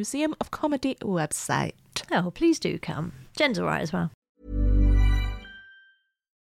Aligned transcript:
Museum 0.00 0.34
of 0.40 0.50
Comedy 0.50 0.94
website. 1.02 1.72
Oh, 2.10 2.30
please 2.30 2.58
do 2.58 2.78
come. 2.78 3.12
Jen's 3.36 3.58
all 3.58 3.66
right 3.66 3.82
as 3.82 3.92
well. 3.92 4.10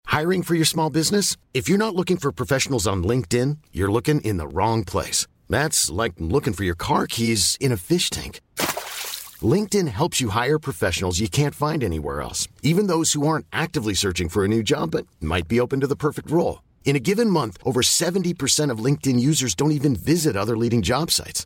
Hiring 0.07 0.41
for 0.41 0.55
your 0.55 0.65
small 0.65 0.89
business? 0.89 1.37
If 1.53 1.69
you're 1.69 1.77
not 1.85 1.93
looking 1.93 2.17
for 2.17 2.31
professionals 2.31 2.87
on 2.87 3.03
LinkedIn, 3.03 3.57
you're 3.71 3.91
looking 3.91 4.21
in 4.21 4.37
the 4.37 4.47
wrong 4.47 4.83
place. 4.83 5.27
That's 5.47 5.91
like 5.91 6.13
looking 6.17 6.53
for 6.53 6.63
your 6.63 6.77
car 6.87 7.05
keys 7.05 7.55
in 7.59 7.71
a 7.71 7.77
fish 7.77 8.09
tank. 8.09 8.41
LinkedIn 9.53 9.89
helps 9.89 10.19
you 10.19 10.29
hire 10.29 10.57
professionals 10.57 11.19
you 11.19 11.29
can't 11.29 11.53
find 11.53 11.83
anywhere 11.83 12.21
else, 12.21 12.47
even 12.63 12.87
those 12.87 13.13
who 13.13 13.27
aren't 13.27 13.45
actively 13.53 13.93
searching 13.93 14.29
for 14.29 14.43
a 14.43 14.47
new 14.47 14.63
job 14.63 14.89
but 14.89 15.05
might 15.21 15.47
be 15.47 15.59
open 15.59 15.81
to 15.81 15.87
the 15.87 16.01
perfect 16.05 16.31
role. 16.31 16.63
In 16.83 16.95
a 16.95 17.05
given 17.09 17.29
month, 17.29 17.57
over 17.63 17.81
70% 17.81 18.71
of 18.71 18.79
LinkedIn 18.79 19.19
users 19.19 19.53
don't 19.53 19.77
even 19.79 19.95
visit 19.95 20.35
other 20.35 20.57
leading 20.57 20.81
job 20.81 21.11
sites. 21.11 21.45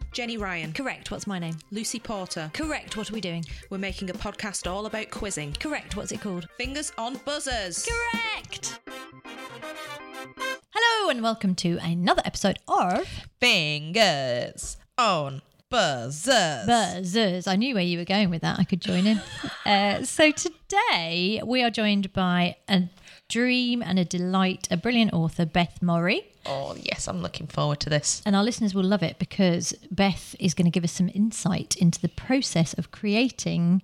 Jenny 0.11 0.35
Ryan. 0.35 0.73
Correct. 0.73 1.09
What's 1.09 1.25
my 1.25 1.39
name? 1.39 1.57
Lucy 1.71 1.97
Porter. 1.97 2.51
Correct. 2.53 2.97
What 2.97 3.09
are 3.09 3.13
we 3.13 3.21
doing? 3.21 3.45
We're 3.69 3.77
making 3.77 4.09
a 4.09 4.13
podcast 4.13 4.69
all 4.69 4.85
about 4.85 5.09
quizzing. 5.09 5.53
Correct. 5.53 5.95
What's 5.95 6.11
it 6.11 6.19
called? 6.19 6.49
Fingers 6.57 6.91
on 6.97 7.17
buzzers. 7.23 7.87
Correct. 7.87 8.79
Hello 10.73 11.09
and 11.09 11.23
welcome 11.23 11.55
to 11.55 11.79
another 11.81 12.21
episode 12.25 12.59
of 12.67 13.07
Fingers 13.39 14.75
on 14.97 15.41
buzzers. 15.69 16.67
Buzzers. 16.67 17.47
I 17.47 17.55
knew 17.55 17.73
where 17.75 17.83
you 17.83 17.97
were 17.97 18.03
going 18.05 18.29
with 18.29 18.41
that. 18.41 18.59
I 18.59 18.65
could 18.65 18.81
join 18.81 19.07
in. 19.07 19.21
uh, 19.65 20.03
so 20.03 20.31
today 20.31 21.41
we 21.45 21.63
are 21.63 21.69
joined 21.71 22.11
by 22.11 22.57
a 22.67 22.89
dream 23.31 23.81
and 23.81 23.97
a 23.97 24.05
delight, 24.05 24.67
a 24.69 24.77
brilliant 24.77 25.13
author, 25.13 25.45
Beth 25.45 25.81
Murray. 25.81 26.25
Oh, 26.45 26.75
yes, 26.81 27.07
I'm 27.07 27.21
looking 27.21 27.47
forward 27.47 27.79
to 27.81 27.89
this. 27.89 28.21
And 28.25 28.35
our 28.35 28.43
listeners 28.43 28.73
will 28.75 28.83
love 28.83 29.03
it 29.03 29.17
because 29.19 29.73
Beth 29.89 30.35
is 30.39 30.53
going 30.53 30.65
to 30.65 30.71
give 30.71 30.83
us 30.83 30.91
some 30.91 31.09
insight 31.13 31.75
into 31.77 31.99
the 32.01 32.09
process 32.09 32.73
of 32.73 32.91
creating 32.91 33.81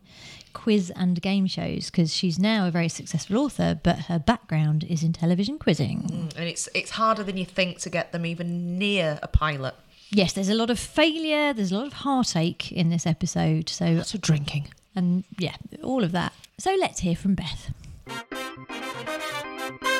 quiz 0.53 0.91
and 0.96 1.22
game 1.22 1.46
shows 1.46 1.91
because 1.91 2.12
she's 2.13 2.40
now 2.40 2.68
a 2.68 2.72
very 2.72 2.90
successful 2.90 3.38
author, 3.38 3.80
but 3.84 4.00
her 4.09 4.18
background 4.19 4.84
is 4.84 5.03
in 5.03 5.13
television 5.13 5.59
quizzing. 5.59 6.02
Mm, 6.12 6.35
and 6.38 6.47
it's 6.50 6.68
it's 6.74 6.91
harder 6.91 7.24
than 7.24 7.38
you 7.38 7.46
think 7.46 7.78
to 7.79 7.90
get 7.91 8.12
them 8.12 8.25
even 8.25 8.78
near 8.79 9.19
a 9.22 9.28
pilot. 9.28 9.75
Yes, 10.09 10.34
there's 10.34 10.50
a 10.50 10.56
lot 10.56 10.69
of 10.69 10.79
failure, 10.79 11.53
there's 11.53 11.72
a 11.72 11.78
lot 11.78 11.85
of 11.88 11.94
heartache 11.94 12.72
in 12.72 12.90
this 12.90 13.06
episode. 13.06 13.69
So, 13.69 13.85
Lots 13.85 14.14
of 14.16 14.22
drinking. 14.22 14.69
and 14.96 15.25
yeah, 15.38 15.56
all 15.84 16.03
of 16.03 16.12
that. 16.14 16.34
So 16.58 16.75
let's 16.79 17.02
hear 17.02 17.16
from 17.16 17.35
Beth. 17.35 17.72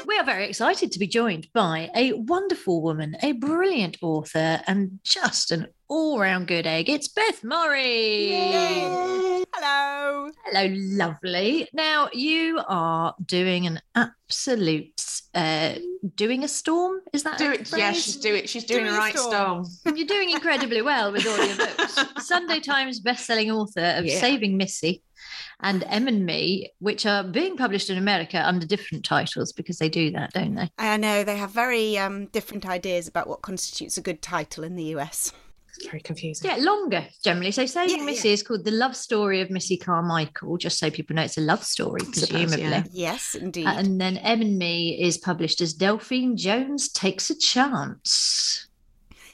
We 0.08 0.18
are 0.18 0.24
very 0.24 0.48
excited 0.48 0.92
to 0.94 1.00
be 1.00 1.08
joined 1.08 1.48
by 1.54 1.90
a 1.96 2.14
wonderful 2.14 2.82
woman, 2.82 3.18
a 3.22 3.34
brilliant 3.34 3.98
author, 4.02 4.62
and 4.66 5.00
just 5.04 5.52
an 5.52 5.68
all 5.90 6.20
round 6.20 6.48
good 6.48 6.66
egg. 6.66 6.90
It's 6.90 7.08
Beth 7.08 7.44
Murray. 7.44 8.30
Hello. 9.54 10.30
Hello, 10.46 10.74
lovely. 10.78 11.68
Now, 11.74 12.10
you 12.14 12.62
are 12.68 13.16
doing 13.26 13.68
an 13.68 13.82
absolute, 13.96 15.02
uh, 15.34 15.74
doing 16.16 16.44
a 16.44 16.48
storm? 16.48 17.02
Is 17.14 17.24
that 17.24 17.38
Do 17.38 17.52
it. 17.52 17.70
Yeah, 17.72 17.92
phrase? 17.92 18.04
she's 18.04 18.18
doing. 18.18 18.46
She's 18.46 18.64
doing, 18.64 18.88
a 18.88 18.92
right 18.94 19.18
storm. 19.18 19.66
You're 19.94 20.08
doing 20.08 20.30
incredibly 20.30 20.82
well 20.82 21.12
with 21.12 21.28
all 21.28 21.46
your 21.46 21.58
books. 21.58 22.00
Sunday 22.26 22.60
Times 22.60 23.00
best-selling 23.00 23.52
author 23.52 23.96
of 23.98 24.06
Yeah. 24.06 24.20
Saving 24.20 24.56
Missy 24.58 25.04
and 25.62 25.84
Em 25.88 26.08
and 26.08 26.26
Me, 26.26 26.72
which 26.80 27.06
are 27.06 27.24
being 27.24 27.58
published 27.58 27.90
in 27.90 27.98
America 27.98 28.46
under 28.48 28.66
different 28.66 29.04
titles 29.04 29.52
because 29.54 29.78
they 29.80 29.90
do 29.90 30.12
that, 30.12 30.34
don't 30.34 30.56
they? 30.56 30.70
I 30.78 30.98
know 30.98 31.24
they 31.24 31.38
have 31.38 31.52
very 31.52 31.98
um, 31.98 32.28
different 32.28 32.66
ideas 32.68 33.08
about 33.08 33.28
what 33.28 33.42
constitutes 33.42 33.98
a 33.98 34.02
good 34.02 34.22
title 34.22 34.64
in 34.64 34.76
the 34.76 34.84
US. 34.96 35.32
It's 35.76 35.86
very 35.88 36.02
confusing. 36.02 36.50
Yeah, 36.50 36.58
longer 36.58 37.06
generally. 37.24 37.52
So 37.52 37.66
Saving 37.68 38.00
Yeah, 38.00 38.06
Missy 38.06 38.30
is 38.30 38.42
called 38.42 38.66
The 38.66 38.72
Love 38.72 38.96
Story 38.96 39.42
of 39.42 39.50
Missy 39.52 39.78
Carmichael, 39.78 40.58
just 40.58 40.80
so 40.80 40.90
people 40.90 41.16
know 41.16 41.22
it's 41.24 41.38
a 41.38 41.42
love 41.42 41.64
story, 41.64 42.02
Suppose, 42.02 42.30
presumably. 42.30 42.64
yeah. 42.64 42.84
Yes, 42.92 43.36
indeed. 43.36 43.68
Uh, 43.68 43.74
and 43.78 44.00
then 44.02 44.18
Em 44.18 44.42
and 44.42 44.58
Me 44.58 45.00
is 45.00 45.18
published 45.20 45.62
as 45.62 45.74
Delphine 45.74 46.36
Jones 46.36 46.90
Takes 46.90 47.30
a 47.30 47.36
Chance. 47.38 48.68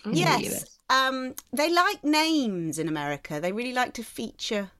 in 0.05 0.11
the 0.11 0.19
yes, 0.19 0.65
um, 0.89 1.33
they 1.53 1.71
like 1.71 2.03
names 2.03 2.77
in 2.77 2.87
America. 2.89 3.39
They 3.39 3.51
really 3.53 3.73
like 3.73 3.93
to 3.93 4.03
feature 4.03 4.71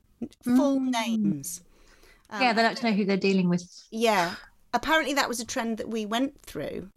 full 0.44 0.80
Mm. 0.80 0.92
names. 0.92 1.62
Um, 2.30 2.42
yeah, 2.42 2.54
they 2.54 2.64
like 2.64 2.78
to 2.78 2.86
know 2.90 2.96
who 2.96 3.06
they're 3.06 3.18
dealing 3.18 3.50
with. 3.50 3.64
Yeah, 3.92 4.36
apparently 4.74 5.14
that 5.16 5.28
was 5.30 5.40
a 5.40 5.46
trend 5.46 5.78
that 5.78 5.90
we 5.90 6.06
went 6.06 6.42
through 6.42 6.90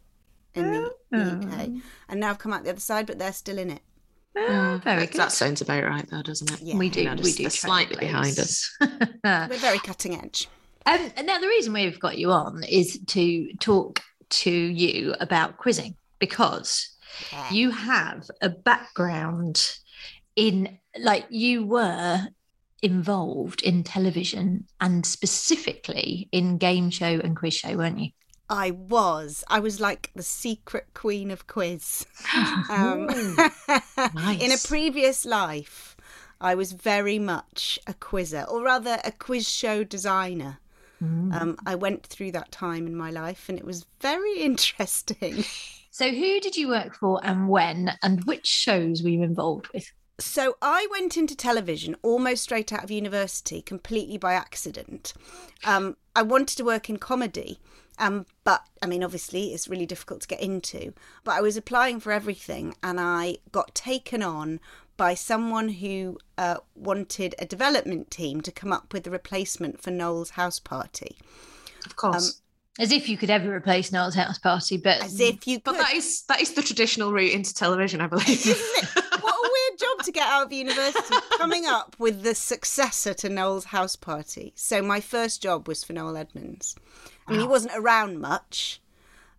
in 0.54 0.72
the, 0.72 0.90
the 1.10 1.18
UK, 1.18 1.68
and 2.08 2.20
now 2.20 2.30
I've 2.30 2.38
come 2.38 2.52
out 2.52 2.64
the 2.64 2.70
other 2.70 2.80
side, 2.80 3.06
but 3.06 3.18
they're 3.18 3.32
still 3.32 3.58
in 3.58 3.70
it. 3.70 3.82
Oh, 4.38 4.80
very 4.84 5.00
that, 5.00 5.12
good. 5.12 5.20
that 5.20 5.32
sounds 5.32 5.60
about 5.60 5.84
right, 5.84 6.06
though, 6.10 6.22
doesn't 6.22 6.50
it? 6.52 6.60
Yeah. 6.62 6.76
we 6.76 6.88
do. 6.90 7.00
You 7.00 7.06
know, 7.14 7.22
we 7.22 7.32
do. 7.32 7.42
they're 7.44 7.50
slightly 7.50 7.96
behind 7.96 8.38
us. 8.38 8.70
us. 8.80 8.90
We're 9.24 9.58
very 9.58 9.78
cutting 9.78 10.14
edge. 10.18 10.48
Um, 10.86 11.10
now, 11.24 11.38
the 11.38 11.48
reason 11.48 11.72
we've 11.72 11.98
got 12.00 12.16
you 12.18 12.30
on 12.32 12.62
is 12.64 12.98
to 13.08 13.52
talk 13.60 14.00
to 14.28 14.50
you 14.50 15.14
about 15.20 15.56
quizzing 15.58 15.96
because 16.18 16.96
Yeah. 17.32 17.50
you 17.50 17.70
have 17.70 18.28
a 18.42 18.48
background 18.50 19.76
in, 20.36 20.78
like, 20.98 21.26
you 21.30 21.64
were 21.66 22.28
involved 22.86 23.62
in 23.62 23.82
television 23.82 24.64
and 24.80 25.04
specifically 25.04 26.28
in 26.30 26.56
game 26.56 26.88
show 26.88 27.20
and 27.22 27.36
quiz 27.36 27.54
show, 27.54 27.76
weren't 27.76 27.98
you? 27.98 28.10
I 28.48 28.70
was. 28.70 29.42
I 29.48 29.58
was 29.58 29.80
like 29.80 30.12
the 30.14 30.22
secret 30.22 30.86
queen 30.94 31.30
of 31.30 31.46
quiz. 31.46 32.06
Um, 32.68 33.08
In 34.40 34.52
a 34.52 34.58
previous 34.64 35.24
life, 35.24 35.96
I 36.40 36.54
was 36.54 36.72
very 36.72 37.18
much 37.18 37.78
a 37.86 37.94
quizzer, 37.94 38.44
or 38.48 38.62
rather 38.62 38.98
a 39.04 39.12
quiz 39.12 39.48
show 39.48 39.82
designer. 39.84 40.58
Um, 41.00 41.56
I 41.66 41.74
went 41.74 42.06
through 42.06 42.32
that 42.32 42.50
time 42.50 42.86
in 42.86 42.96
my 42.96 43.10
life 43.10 43.48
and 43.48 43.58
it 43.58 43.64
was 43.64 43.84
very 44.00 44.38
interesting. 44.50 45.44
So, 45.90 46.10
who 46.10 46.40
did 46.40 46.56
you 46.56 46.68
work 46.68 46.94
for 46.94 47.20
and 47.22 47.48
when, 47.48 47.92
and 48.02 48.24
which 48.24 48.46
shows 48.46 49.02
were 49.02 49.10
you 49.10 49.22
involved 49.22 49.68
with? 49.74 49.90
So 50.18 50.56
I 50.62 50.86
went 50.90 51.16
into 51.16 51.36
television 51.36 51.94
almost 52.02 52.42
straight 52.42 52.72
out 52.72 52.82
of 52.82 52.90
university, 52.90 53.60
completely 53.60 54.16
by 54.16 54.32
accident. 54.32 55.12
Um, 55.64 55.96
I 56.14 56.22
wanted 56.22 56.56
to 56.56 56.64
work 56.64 56.88
in 56.88 56.96
comedy, 56.96 57.58
um, 57.98 58.24
but 58.42 58.62
I 58.82 58.86
mean, 58.86 59.04
obviously, 59.04 59.52
it's 59.52 59.68
really 59.68 59.84
difficult 59.84 60.22
to 60.22 60.28
get 60.28 60.40
into. 60.40 60.94
But 61.22 61.32
I 61.32 61.42
was 61.42 61.56
applying 61.56 62.00
for 62.00 62.12
everything, 62.12 62.74
and 62.82 62.98
I 62.98 63.38
got 63.52 63.74
taken 63.74 64.22
on 64.22 64.60
by 64.96 65.12
someone 65.12 65.68
who 65.68 66.18
uh, 66.38 66.56
wanted 66.74 67.34
a 67.38 67.44
development 67.44 68.10
team 68.10 68.40
to 68.40 68.50
come 68.50 68.72
up 68.72 68.94
with 68.94 69.06
a 69.06 69.10
replacement 69.10 69.82
for 69.82 69.90
Noel's 69.90 70.30
house 70.30 70.58
party. 70.58 71.18
Of 71.84 71.96
course. 71.96 72.40
As 72.78 72.92
if 72.92 73.08
you 73.08 73.16
could 73.16 73.30
ever 73.30 73.54
replace 73.54 73.90
Noel's 73.90 74.14
house 74.14 74.38
party, 74.38 74.76
but 74.76 75.02
As 75.02 75.18
if 75.18 75.46
you 75.46 75.56
Could. 75.56 75.64
but 75.64 75.78
that 75.78 75.94
is 75.94 76.22
that 76.28 76.40
is 76.40 76.52
the 76.52 76.62
traditional 76.62 77.12
route 77.12 77.32
into 77.32 77.54
television, 77.54 78.00
I 78.00 78.06
believe. 78.06 78.46
What 79.26 79.34
a 79.34 79.50
weird 79.70 79.78
job 79.80 80.04
to 80.04 80.12
get 80.12 80.28
out 80.28 80.46
of 80.46 80.52
university, 80.52 81.14
coming 81.38 81.66
up 81.66 81.96
with 81.98 82.22
the 82.22 82.34
successor 82.34 83.12
to 83.14 83.28
Noel's 83.28 83.64
house 83.64 83.96
party. 83.96 84.52
So 84.54 84.82
my 84.82 85.00
first 85.00 85.42
job 85.42 85.66
was 85.66 85.82
for 85.82 85.94
Noel 85.94 86.16
Edmonds. 86.16 86.76
I 87.26 87.32
mean, 87.32 87.40
he 87.40 87.46
wasn't 87.46 87.72
around 87.76 88.20
much, 88.20 88.80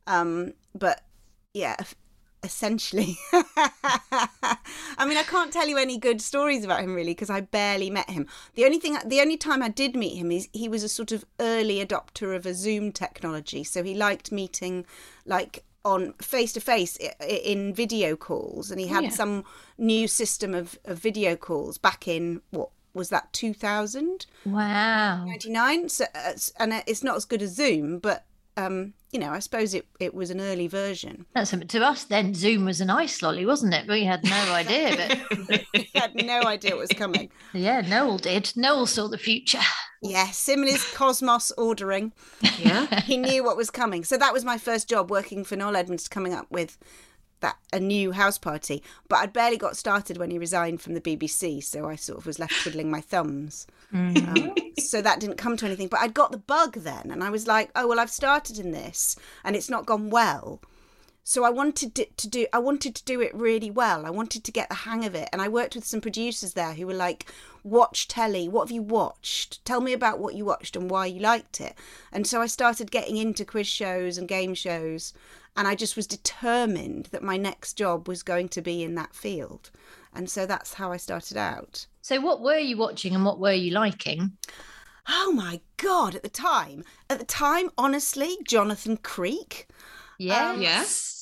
um, 0.07 0.53
but 0.75 1.05
yeah, 1.53 1.75
f- 1.79 1.95
essentially. 2.43 3.17
I 3.33 5.05
mean, 5.05 5.17
I 5.17 5.23
can't 5.23 5.51
tell 5.51 5.67
you 5.67 5.77
any 5.77 5.97
good 5.97 6.21
stories 6.21 6.63
about 6.63 6.81
him 6.81 6.95
really 6.95 7.11
because 7.11 7.29
I 7.29 7.41
barely 7.41 7.89
met 7.89 8.09
him. 8.09 8.27
The 8.55 8.65
only 8.65 8.79
thing, 8.79 8.97
the 9.05 9.21
only 9.21 9.37
time 9.37 9.61
I 9.61 9.69
did 9.69 9.95
meet 9.95 10.17
him 10.17 10.31
is 10.31 10.49
he 10.53 10.69
was 10.69 10.83
a 10.83 10.89
sort 10.89 11.11
of 11.11 11.25
early 11.39 11.85
adopter 11.85 12.35
of 12.35 12.45
a 12.45 12.53
Zoom 12.53 12.91
technology, 12.91 13.63
so 13.63 13.83
he 13.83 13.93
liked 13.93 14.31
meeting 14.31 14.85
like 15.25 15.63
on 15.85 16.13
face 16.13 16.53
to 16.53 16.59
face 16.59 16.97
in 17.25 17.73
video 17.73 18.15
calls, 18.15 18.71
and 18.71 18.79
he 18.79 18.87
had 18.87 19.05
yeah. 19.05 19.09
some 19.09 19.45
new 19.77 20.07
system 20.07 20.53
of, 20.53 20.77
of 20.85 20.99
video 20.99 21.35
calls 21.35 21.77
back 21.77 22.07
in 22.07 22.41
what 22.51 22.69
was 22.93 23.09
that 23.09 23.31
2000 23.31 24.25
wow. 24.43 25.23
99 25.25 25.87
so 25.87 26.05
uh, 26.15 26.33
and 26.59 26.73
it's 26.87 27.03
not 27.03 27.15
as 27.15 27.25
good 27.25 27.43
as 27.43 27.55
zoom 27.55 27.99
but 27.99 28.25
um 28.57 28.93
you 29.11 29.19
know 29.19 29.31
i 29.31 29.39
suppose 29.39 29.73
it, 29.73 29.87
it 29.99 30.13
was 30.13 30.29
an 30.29 30.41
early 30.41 30.67
version 30.67 31.25
That's 31.33 31.51
to 31.51 31.85
us 31.85 32.03
then. 32.03 32.33
Zoom 32.33 32.65
was 32.65 32.81
an 32.81 32.89
ice 32.89 33.21
lolly, 33.21 33.45
wasn't 33.45 33.73
it? 33.73 33.87
We 33.87 34.03
had 34.03 34.23
no 34.23 34.53
idea, 34.53 35.17
but 35.47 35.63
had 35.95 36.15
no 36.15 36.41
idea 36.43 36.71
what 36.71 36.81
was 36.81 36.89
coming 36.89 37.29
yeah, 37.53 37.81
Noel 37.81 38.17
did. 38.17 38.51
Noel 38.55 38.85
saw 38.85 39.07
the 39.07 39.17
future. 39.17 39.59
yes 40.01 40.47
him 40.47 40.61
and 40.61 40.69
his 40.69 40.83
cosmic 40.93 41.41
ordering 41.57 42.11
yeah. 42.59 43.01
he 43.01 43.17
knew 43.17 43.43
what 43.43 43.57
was 43.57 43.69
coming 43.69 44.03
so 44.03 44.17
that 44.17 44.33
was 44.33 44.45
my 44.45 44.57
first 44.57 44.87
job 44.87 45.09
working 45.09 45.43
for 45.43 45.55
noel 45.55 45.75
edmonds 45.75 46.07
coming 46.07 46.33
up 46.33 46.45
with 46.51 46.77
that 47.39 47.57
a 47.71 47.79
new 47.79 48.11
house 48.11 48.37
party 48.37 48.81
but 49.07 49.17
i'd 49.17 49.33
barely 49.33 49.57
got 49.57 49.77
started 49.77 50.17
when 50.17 50.31
he 50.31 50.37
resigned 50.39 50.81
from 50.81 50.93
the 50.93 51.01
bbc 51.01 51.63
so 51.63 51.87
i 51.87 51.95
sort 51.95 52.17
of 52.17 52.25
was 52.25 52.39
left 52.39 52.61
twiddling 52.61 52.89
my 52.91 53.01
thumbs. 53.01 53.67
Um, 53.93 54.53
so 54.79 55.01
that 55.01 55.19
didn't 55.19 55.37
come 55.37 55.55
to 55.57 55.65
anything 55.65 55.87
but 55.87 55.99
i'd 56.01 56.13
got 56.13 56.31
the 56.31 56.37
bug 56.37 56.73
then 56.75 57.09
and 57.11 57.23
i 57.23 57.29
was 57.29 57.47
like 57.47 57.69
oh 57.75 57.87
well 57.87 57.99
i've 57.99 58.09
started 58.09 58.59
in 58.59 58.71
this 58.71 59.15
and 59.43 59.55
it's 59.55 59.69
not 59.69 59.85
gone 59.85 60.09
well. 60.09 60.61
So 61.23 61.43
i 61.43 61.49
wanted 61.49 61.99
it 61.99 62.17
to 62.17 62.27
do 62.29 62.47
i 62.53 62.59
wanted 62.59 62.95
to 62.95 63.03
do 63.03 63.19
it 63.21 63.35
really 63.35 63.69
well. 63.69 64.05
I 64.05 64.09
wanted 64.09 64.43
to 64.45 64.51
get 64.51 64.69
the 64.69 64.75
hang 64.75 65.03
of 65.05 65.13
it 65.15 65.29
and 65.31 65.41
i 65.41 65.47
worked 65.49 65.75
with 65.75 65.85
some 65.85 66.01
producers 66.01 66.53
there 66.53 66.73
who 66.73 66.87
were 66.87 66.93
like 66.93 67.31
watch 67.63 68.07
telly. 68.07 68.47
What 68.47 68.67
have 68.67 68.71
you 68.71 68.81
watched? 68.81 69.63
Tell 69.65 69.81
me 69.81 69.91
about 69.91 70.19
what 70.19 70.35
you 70.35 70.45
watched 70.45 70.77
and 70.77 70.89
why 70.89 71.07
you 71.07 71.19
liked 71.19 71.59
it. 71.59 71.75
And 72.13 72.25
so 72.25 72.41
i 72.41 72.45
started 72.47 72.91
getting 72.91 73.17
into 73.17 73.45
quiz 73.45 73.67
shows 73.67 74.17
and 74.17 74.27
game 74.27 74.53
shows 74.53 75.13
and 75.57 75.67
i 75.67 75.75
just 75.75 75.95
was 75.97 76.07
determined 76.07 77.07
that 77.07 77.23
my 77.23 77.35
next 77.35 77.73
job 77.73 78.07
was 78.07 78.23
going 78.23 78.47
to 78.49 78.61
be 78.61 78.83
in 78.83 78.95
that 78.95 79.13
field. 79.13 79.71
And 80.13 80.29
so 80.29 80.45
that's 80.45 80.73
how 80.75 80.91
i 80.91 80.97
started 80.97 81.37
out. 81.37 81.85
So, 82.01 82.19
what 82.21 82.41
were 82.41 82.57
you 82.57 82.77
watching 82.77 83.13
and 83.13 83.25
what 83.25 83.39
were 83.39 83.51
you 83.53 83.71
liking? 83.71 84.37
oh 85.09 85.31
my 85.31 85.61
god 85.77 86.15
at 86.15 86.23
the 86.23 86.29
time. 86.29 86.83
At 87.09 87.19
the 87.19 87.25
time 87.25 87.69
honestly 87.77 88.37
jonathan 88.47 88.97
creek. 88.97 89.67
Yeah. 90.19 90.55
Yes. 90.55 91.21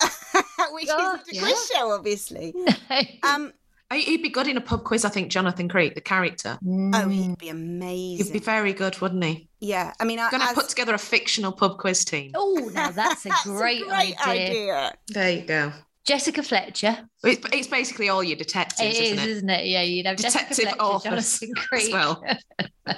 which 0.72 0.88
God, 0.88 1.20
is 1.30 1.38
a 1.38 1.42
quiz 1.42 1.72
show 1.74 1.92
obviously. 1.92 2.54
Um 3.24 3.52
I- 3.52 3.52
He'd 3.94 4.24
be 4.24 4.30
good 4.30 4.48
in 4.48 4.58
a 4.58 4.62
pub 4.62 4.84
quiz, 4.84 5.06
I 5.06 5.10
think, 5.10 5.30
Jonathan 5.32 5.70
Creek, 5.70 5.96
the 5.96 6.02
character. 6.02 6.58
oh 6.66 7.08
he'd 7.08 7.38
be 7.38 7.50
amazing. 7.50 8.26
He'd 8.26 8.34
be 8.34 8.40
very 8.40 8.74
good, 8.74 9.00
wouldn't 9.02 9.24
he? 9.24 9.50
yeah 9.62 9.94
i 10.00 10.04
mean 10.06 10.20
I'm 10.20 10.30
Going 10.30 10.44
to 10.44 10.50
as- 10.50 10.54
put 10.54 10.70
together 10.70 10.94
a 10.94 10.98
fictional 11.00 11.52
pub 11.52 11.78
quiz 11.80 12.04
team. 12.06 12.32
Oh, 12.36 12.70
now 12.74 12.92
that's 12.92 13.26
a 13.26 13.30
That's 13.30 13.44
great, 13.46 13.84
great 13.88 14.16
idea. 14.28 14.94
There 15.10 15.32
you 15.32 15.42
go. 15.46 15.72
Jessica 16.06 16.44
Fletcher. 16.44 17.10
It's, 17.24 17.42
it's 17.52 17.68
basically 17.68 18.10
all 18.10 18.24
your 18.24 18.38
detectives, 18.38 18.96
It 18.96 19.02
is, 19.02 19.12
isn't 19.14 19.20
it? 19.20 19.30
isn't 19.30 19.50
it? 19.50 19.66
Yeah, 19.66 19.82
you'd 19.82 20.06
have 20.06 20.18
Detective 20.18 20.58
Fletcher, 20.58 20.80
authors 20.80 21.40
Jonathan 21.40 21.54
as 21.74 21.90
well. 21.92 22.24
Um, 22.88 22.94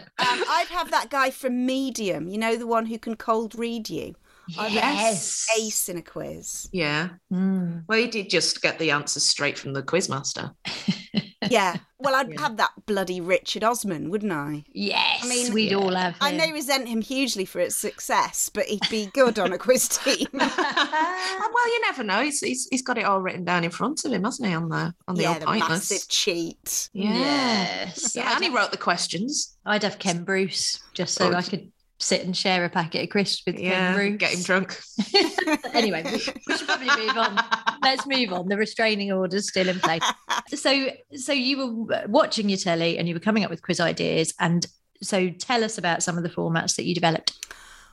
I'd 0.49 0.67
have 0.71 0.91
that 0.91 1.09
guy 1.09 1.29
from 1.29 1.65
Medium, 1.65 2.27
you 2.27 2.37
know, 2.37 2.57
the 2.57 2.67
one 2.67 2.87
who 2.87 2.97
can 2.99 3.15
cold 3.15 3.55
read 3.55 3.89
you. 3.89 4.15
I'd 4.57 4.71
Yes. 4.71 5.47
Ace 5.59 5.89
in 5.89 5.97
a 5.97 6.01
quiz. 6.01 6.69
Yeah. 6.71 7.09
Mm. 7.31 7.83
Well, 7.87 7.99
he 7.99 8.07
did 8.07 8.29
just 8.29 8.61
get 8.61 8.79
the 8.79 8.91
answers 8.91 9.23
straight 9.23 9.57
from 9.57 9.73
the 9.73 9.83
quizmaster. 9.83 10.53
Yeah. 11.49 11.77
Well, 11.99 12.15
I'd 12.15 12.33
Yeah. 12.33 12.41
have 12.41 12.57
that 12.57 12.71
bloody 12.87 13.21
Richard 13.21 13.63
Osman, 13.63 14.09
wouldn't 14.09 14.31
I? 14.33 14.63
Yes, 14.73 15.21
I 15.23 15.27
mean, 15.29 15.53
we'd 15.53 15.71
all 15.71 15.93
have. 15.93 16.15
I 16.19 16.31
may 16.33 16.51
resent 16.51 16.87
him 16.89 16.99
hugely 16.99 17.45
for 17.45 17.59
its 17.59 17.75
success, 17.75 18.49
but 18.53 18.65
he'd 18.65 18.81
be 18.89 19.05
good 19.13 19.37
on 19.39 19.53
a 19.53 19.57
quiz 19.57 19.87
team. 19.87 20.27
Uh, 20.33 21.49
well, 21.53 21.67
you 21.73 21.81
never 21.81 22.03
know. 22.03 22.21
He's, 22.21 22.39
he's 22.41 22.67
he's 22.71 22.81
got 22.81 22.97
it 22.97 23.05
all 23.05 23.21
written 23.21 23.45
down 23.45 23.63
in 23.63 23.69
front 23.69 24.03
of 24.03 24.11
him, 24.11 24.23
hasn't 24.23 24.47
he? 24.49 24.55
On 24.55 24.67
the 24.67 24.93
on 25.07 25.15
the 25.15 25.21
yeah, 25.21 25.29
old 25.33 25.41
the 25.41 25.45
pointless. 25.45 25.69
massive 25.91 26.07
cheat. 26.09 26.89
Yeah. 26.91 27.13
Yes. 27.13 28.15
Yeah, 28.15 28.35
and 28.35 28.43
he 28.43 28.49
wrote 28.49 28.71
the 28.71 28.77
questions. 28.77 29.55
I'd 29.65 29.83
have 29.83 29.99
Ken 29.99 30.23
Bruce 30.23 30.79
just 30.93 31.13
so 31.13 31.29
Oh, 31.31 31.33
I 31.35 31.43
could 31.43 31.71
sit 31.99 32.23
and 32.23 32.35
share 32.37 32.63
a 32.63 32.69
packet 32.69 33.03
of 33.03 33.09
crisps 33.09 33.43
with 33.45 33.59
Yeah, 33.59 33.93
Ken 33.93 33.95
Bruce. 33.95 34.17
get 34.17 34.33
him 34.33 34.43
drunk. 34.43 34.79
anyway, 35.73 36.03
we, 36.03 36.11
we 36.11 36.57
should 36.57 36.67
probably 36.67 37.05
move 37.05 37.17
on. 37.17 37.39
Let's 37.81 38.05
move 38.05 38.31
on. 38.33 38.47
The 38.47 38.57
restraining 38.57 39.11
order's 39.11 39.49
still 39.49 39.67
in 39.67 39.79
place. 39.79 40.03
So, 40.55 40.91
so 41.13 41.33
you 41.33 41.85
were 41.87 42.05
watching 42.07 42.47
your 42.47 42.57
telly 42.57 42.97
and 42.97 43.05
you 43.05 43.13
were 43.13 43.19
coming 43.19 43.43
up 43.43 43.49
with 43.49 43.61
quiz 43.61 43.81
ideas. 43.81 44.33
And 44.39 44.65
so, 45.01 45.29
tell 45.29 45.61
us 45.61 45.77
about 45.77 46.03
some 46.03 46.15
of 46.17 46.23
the 46.23 46.29
formats 46.29 46.77
that 46.77 46.85
you 46.85 46.95
developed. 46.95 47.33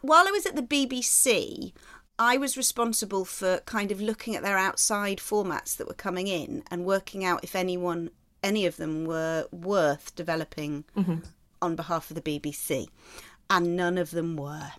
While 0.02 0.28
I 0.28 0.30
was 0.30 0.46
at 0.46 0.54
the 0.54 0.62
BBC, 0.62 1.72
I 2.18 2.36
was 2.36 2.56
responsible 2.56 3.24
for 3.24 3.58
kind 3.66 3.90
of 3.90 4.00
looking 4.00 4.36
at 4.36 4.42
their 4.42 4.56
outside 4.56 5.18
formats 5.18 5.76
that 5.76 5.88
were 5.88 5.94
coming 5.94 6.28
in 6.28 6.62
and 6.70 6.84
working 6.84 7.24
out 7.24 7.42
if 7.42 7.56
anyone, 7.56 8.10
any 8.42 8.66
of 8.66 8.76
them 8.76 9.04
were 9.04 9.48
worth 9.50 10.14
developing 10.14 10.84
mm-hmm. 10.96 11.16
on 11.60 11.74
behalf 11.74 12.10
of 12.10 12.14
the 12.14 12.22
BBC. 12.22 12.86
And 13.50 13.76
none 13.76 13.98
of 13.98 14.10
them 14.10 14.36
were. 14.36 14.72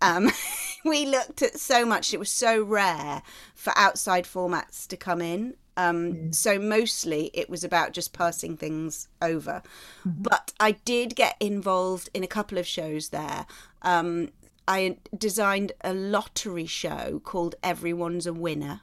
um, 0.00 0.30
we 0.84 1.06
looked 1.06 1.42
at 1.42 1.58
so 1.58 1.84
much, 1.84 2.12
it 2.14 2.18
was 2.18 2.30
so 2.30 2.62
rare 2.62 3.22
for 3.54 3.72
outside 3.76 4.24
formats 4.24 4.86
to 4.88 4.96
come 4.96 5.20
in. 5.20 5.54
Um, 5.76 6.32
So 6.32 6.58
mostly 6.58 7.30
it 7.34 7.50
was 7.50 7.62
about 7.64 7.92
just 7.92 8.12
passing 8.12 8.56
things 8.56 9.08
over. 9.20 9.62
But 10.04 10.52
I 10.58 10.72
did 10.72 11.14
get 11.16 11.36
involved 11.40 12.08
in 12.14 12.22
a 12.24 12.28
couple 12.28 12.56
of 12.58 12.66
shows 12.66 13.10
there. 13.10 13.46
Um, 13.82 14.30
I 14.68 14.96
designed 15.16 15.72
a 15.82 15.92
lottery 15.92 16.66
show 16.66 17.20
called 17.24 17.54
Everyone's 17.62 18.26
a 18.26 18.32
Winner. 18.32 18.80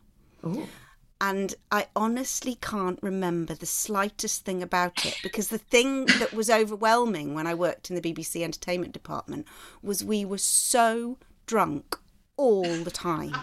And 1.24 1.56
I 1.72 1.88
honestly 1.96 2.56
can't 2.56 3.00
remember 3.01 3.56
the 3.56 3.65
slightest 3.65 4.44
thing 4.44 4.62
about 4.62 5.06
it 5.06 5.15
because 5.24 5.48
the 5.48 5.58
thing 5.58 6.06
that 6.20 6.34
was 6.34 6.50
overwhelming 6.50 7.34
when 7.34 7.48
I 7.48 7.53
worked 7.53 7.89
in 7.89 7.96
the 7.96 8.01
BBC 8.01 8.44
entertainment 8.44 8.92
department 8.92 9.48
was 9.82 10.03
we 10.03 10.25
were 10.25 10.38
so 10.38 11.18
drunk 11.46 11.98
all 12.36 12.63
the 12.65 12.92
time. 12.92 13.34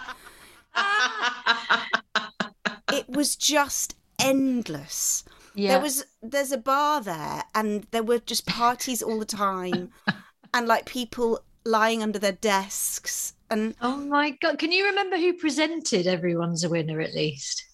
it 2.92 3.08
was 3.08 3.34
just 3.34 3.96
endless. 4.20 5.24
Yeah. 5.54 5.70
There 5.70 5.80
was 5.80 6.04
there's 6.22 6.52
a 6.52 6.58
bar 6.58 7.00
there 7.00 7.44
and 7.54 7.86
there 7.92 8.02
were 8.02 8.18
just 8.18 8.44
parties 8.44 9.02
all 9.02 9.18
the 9.18 9.24
time 9.24 9.90
and 10.52 10.68
like 10.68 10.84
people 10.84 11.40
lying 11.64 12.02
under 12.02 12.18
their 12.18 12.32
desks 12.32 13.32
and 13.48 13.74
Oh 13.80 13.96
my 13.96 14.32
God. 14.42 14.58
Can 14.58 14.70
you 14.70 14.84
remember 14.84 15.16
who 15.16 15.32
presented 15.32 16.06
Everyone's 16.06 16.62
a 16.62 16.68
Winner 16.68 17.00
at 17.00 17.14
least? 17.14 17.64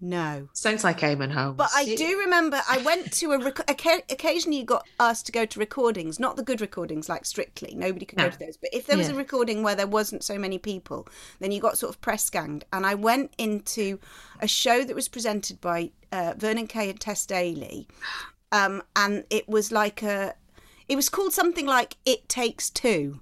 No. 0.00 0.48
Sounds 0.52 0.84
like 0.84 1.00
Eamonn 1.00 1.32
Holmes. 1.32 1.56
But 1.56 1.70
I 1.74 1.94
do 1.94 2.18
remember 2.18 2.60
I 2.68 2.78
went 2.78 3.12
to 3.14 3.32
a 3.32 3.38
rec- 3.38 3.70
occasionally 3.70 4.58
you 4.58 4.64
got 4.64 4.86
asked 5.00 5.24
to 5.26 5.32
go 5.32 5.46
to 5.46 5.58
recordings, 5.58 6.20
not 6.20 6.36
the 6.36 6.42
good 6.42 6.60
recordings 6.60 7.08
like 7.08 7.24
Strictly. 7.24 7.74
Nobody 7.74 8.04
could 8.04 8.18
go 8.18 8.28
to 8.28 8.38
those. 8.38 8.58
But 8.58 8.70
if 8.74 8.86
there 8.86 8.98
was 8.98 9.08
Yeah. 9.08 9.14
a 9.14 9.16
recording 9.16 9.62
where 9.62 9.74
there 9.74 9.86
wasn't 9.86 10.22
so 10.22 10.38
many 10.38 10.58
people, 10.58 11.08
then 11.38 11.50
you 11.50 11.60
got 11.60 11.78
sort 11.78 11.94
of 11.94 12.00
press 12.02 12.28
ganged. 12.28 12.64
And 12.72 12.84
I 12.84 12.94
went 12.94 13.32
into 13.38 13.98
a 14.40 14.46
show 14.46 14.84
that 14.84 14.94
was 14.94 15.08
presented 15.08 15.60
by 15.62 15.92
uh, 16.12 16.34
Vernon 16.36 16.66
Kay 16.66 16.90
and 16.90 17.00
Tess 17.00 17.24
Daly, 17.24 17.88
um, 18.52 18.82
and 18.94 19.24
it 19.30 19.48
was 19.48 19.72
like 19.72 20.02
a, 20.02 20.34
it 20.88 20.96
was 20.96 21.08
called 21.08 21.32
something 21.32 21.66
like 21.66 21.96
"It 22.04 22.28
Takes 22.28 22.70
Two, 22.70 23.20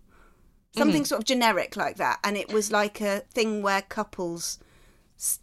something 0.77 1.05
sort 1.05 1.21
of 1.21 1.25
generic 1.25 1.77
like 1.77 1.97
that, 1.97 2.19
and 2.25 2.37
it 2.37 2.53
was 2.53 2.71
like 2.73 3.01
a 3.01 3.21
thing 3.33 3.63
where 3.63 3.81
couples 3.83 4.59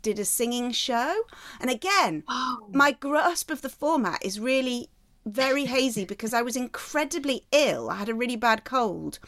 did 0.02 0.20
a 0.20 0.26
singing 0.26 0.72
show, 0.72 1.24
and 1.60 1.70
again, 1.70 2.24
my 2.72 2.92
grasp 2.92 3.52
of 3.52 3.62
the 3.62 3.70
format 3.70 4.24
is 4.24 4.40
really 4.40 4.90
very 5.26 5.66
hazy 5.66 6.06
because 6.06 6.34
I 6.34 6.42
was 6.42 6.56
incredibly 6.56 7.44
ill. 7.52 7.90
I 7.90 7.96
had 7.96 8.10
a 8.10 8.16
really 8.16 8.36
bad 8.36 8.64
cold. 8.64 9.20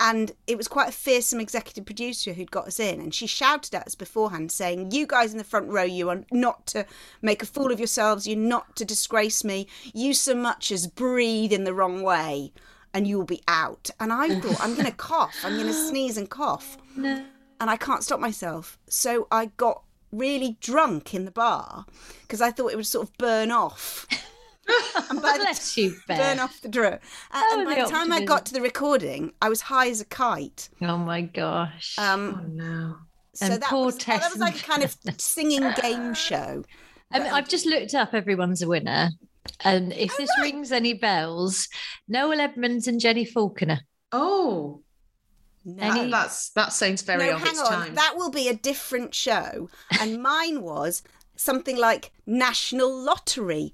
And 0.00 0.32
it 0.48 0.56
was 0.56 0.66
quite 0.66 0.88
a 0.88 0.92
fearsome 0.92 1.38
executive 1.38 1.86
producer 1.86 2.32
who'd 2.32 2.50
got 2.50 2.66
us 2.66 2.80
in, 2.80 3.00
and 3.00 3.14
she 3.14 3.28
shouted 3.28 3.76
at 3.76 3.86
us 3.86 3.94
beforehand, 3.94 4.50
saying, 4.50 4.90
"You 4.90 5.06
guys 5.06 5.30
in 5.30 5.38
the 5.38 5.44
front 5.44 5.68
row, 5.68 5.84
you 5.84 6.08
are 6.08 6.24
not 6.32 6.66
to 6.68 6.84
make 7.22 7.44
a 7.44 7.46
fool 7.46 7.70
of 7.70 7.78
yourselves. 7.78 8.26
You're 8.26 8.36
not 8.36 8.74
to 8.74 8.84
disgrace 8.84 9.44
me. 9.44 9.68
You 9.92 10.12
so 10.12 10.34
much 10.34 10.72
as 10.72 10.88
breathe 10.88 11.52
in 11.52 11.62
the 11.62 11.74
wrong 11.74 12.02
way, 12.02 12.52
and 12.92 13.06
you 13.06 13.18
will 13.18 13.24
be 13.24 13.42
out." 13.46 13.90
And 14.00 14.12
I 14.12 14.40
thought, 14.40 14.60
"I'm 14.60 14.74
going 14.74 14.86
to 14.86 14.92
cough. 14.92 15.36
I'm 15.44 15.54
going 15.54 15.68
to 15.68 15.88
sneeze 15.88 16.16
and 16.16 16.28
cough." 16.28 16.76
And 17.60 17.70
I 17.70 17.76
can't 17.76 18.02
stop 18.02 18.20
myself. 18.20 18.78
So 18.88 19.26
I 19.30 19.46
got 19.56 19.82
really 20.12 20.56
drunk 20.60 21.14
in 21.14 21.24
the 21.24 21.30
bar 21.30 21.86
because 22.22 22.40
I 22.40 22.50
thought 22.50 22.72
it 22.72 22.76
would 22.76 22.86
sort 22.86 23.08
of 23.08 23.16
burn 23.18 23.50
off. 23.50 24.06
and 25.10 25.20
by 25.20 25.32
the 25.32 25.44
Bless 25.44 25.76
you, 25.76 25.94
burn 26.08 26.38
off 26.38 26.60
the 26.60 26.68
drip. 26.68 27.02
Uh, 27.30 27.42
and 27.52 27.64
by 27.64 27.74
the 27.74 27.82
the 27.82 27.90
time 27.90 28.12
I 28.12 28.24
got 28.24 28.46
to 28.46 28.52
the 28.54 28.60
recording, 28.62 29.32
I 29.42 29.48
was 29.48 29.60
high 29.60 29.88
as 29.88 30.00
a 30.00 30.04
kite. 30.06 30.68
Oh 30.82 30.96
my 30.96 31.22
gosh. 31.22 31.96
Um, 31.98 32.40
Oh 32.40 32.46
no. 32.46 32.96
so 33.34 33.46
And 33.46 33.62
that 33.62 33.68
poor 33.70 33.86
was, 33.86 33.96
that 33.98 34.30
was 34.30 34.38
like 34.38 34.56
a 34.60 34.62
kind 34.62 34.82
of 34.84 34.96
singing 35.18 35.64
game 35.82 36.14
show. 36.14 36.64
I 37.12 37.18
mean, 37.18 37.32
I've 37.32 37.48
just 37.48 37.66
looked 37.66 37.94
up 37.94 38.14
Everyone's 38.14 38.62
a 38.62 38.68
Winner. 38.68 39.10
And 39.60 39.92
if 39.92 40.12
Oh, 40.12 40.16
this 40.18 40.30
rings 40.40 40.72
any 40.72 40.94
bells, 40.94 41.68
Noel 42.08 42.40
Edmonds 42.40 42.88
and 42.88 42.98
Jenny 42.98 43.24
Falconer. 43.24 43.80
Oh, 44.10 44.82
No, 45.64 45.82
Any- 45.82 46.10
that's 46.10 46.50
that 46.50 46.72
sounds 46.72 47.02
very 47.02 47.26
no 47.26 47.36
of 47.36 47.40
hang 47.42 47.58
on. 47.58 47.66
time. 47.66 47.94
That 47.94 48.14
will 48.16 48.30
be 48.30 48.48
a 48.48 48.54
different 48.54 49.14
show. 49.14 49.68
And 50.00 50.22
mine 50.22 50.60
was 50.62 51.02
something 51.36 51.76
like 51.76 52.12
National 52.26 52.94
Lottery, 52.94 53.72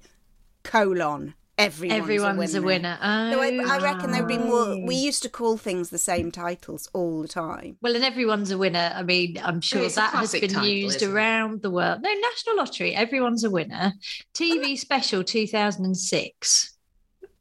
colon, 0.63 1.33
everyone's, 1.57 2.01
Everyone's 2.01 2.55
a 2.55 2.61
winner. 2.61 2.97
Oh, 3.01 3.31
So 3.33 3.41
I, 3.41 3.75
I 3.75 3.79
reckon 3.79 4.11
there'd 4.11 4.27
be 4.27 4.37
more. 4.37 4.59
Oh. 4.69 4.83
We 4.85 4.95
used 4.95 5.21
to 5.23 5.29
call 5.29 5.57
things 5.57 5.89
the 5.89 5.97
same 5.97 6.31
titles 6.31 6.89
all 6.93 7.21
the 7.21 7.27
time. 7.27 7.77
Well, 7.81 7.95
and 7.95 8.03
everyone's 8.03 8.51
a 8.51 8.57
winner. 8.57 8.91
I 8.95 9.03
mean, 9.03 9.37
I'm 9.43 9.61
sure 9.61 9.83
it's 9.83 9.95
that 9.95 10.11
has 10.13 10.31
been 10.31 10.49
title, 10.49 10.65
used 10.67 10.97
isn't 10.97 11.09
it? 11.09 11.13
around 11.13 11.61
the 11.61 11.69
world. 11.71 12.01
No, 12.01 12.09
National 12.13 12.57
Lottery, 12.57 12.95
everyone's 12.95 13.43
a 13.43 13.49
winner. 13.49 13.93
TV 14.33 14.77
special 14.77 15.23
2006. 15.23 16.70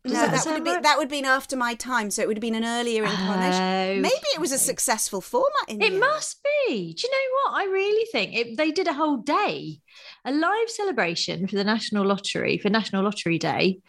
Does 0.05 0.13
no, 0.15 0.21
that 0.21 0.27
that, 0.27 0.33
would 0.33 0.41
sound 0.41 0.55
have 0.57 0.65
been 0.65 0.75
right? 0.75 0.83
that 0.83 0.97
would 0.97 1.05
have 1.05 1.11
been 1.11 1.25
after 1.27 1.57
my 1.57 1.75
time, 1.75 2.11
so 2.11 2.23
it 2.23 2.29
would 2.29 2.37
have 2.39 2.41
been 2.43 2.55
an 2.55 2.65
earlier 2.65 3.05
incarnation. 3.05 3.63
Oh, 3.63 4.01
Maybe 4.01 4.27
it 4.35 4.41
was 4.41 4.51
a 4.53 4.59
successful 4.59 5.21
format 5.21 5.69
in 5.69 5.83
It 5.83 5.93
must 5.99 6.41
be. 6.67 6.95
Do 6.95 7.07
you 7.07 7.11
know 7.13 7.53
what? 7.53 7.61
I 7.63 7.65
really 7.67 8.07
think 8.07 8.35
it, 8.35 8.57
they 8.57 8.71
did 8.71 8.89
a 8.89 8.95
whole 8.95 9.19
day, 9.19 9.81
a 10.25 10.33
live 10.33 10.71
celebration 10.71 11.47
for 11.47 11.57
the 11.57 11.65
National 11.65 12.07
Lottery 12.07 12.57
for 12.57 12.71
National 12.71 13.05
Lottery 13.05 13.39
Day. 13.39 13.81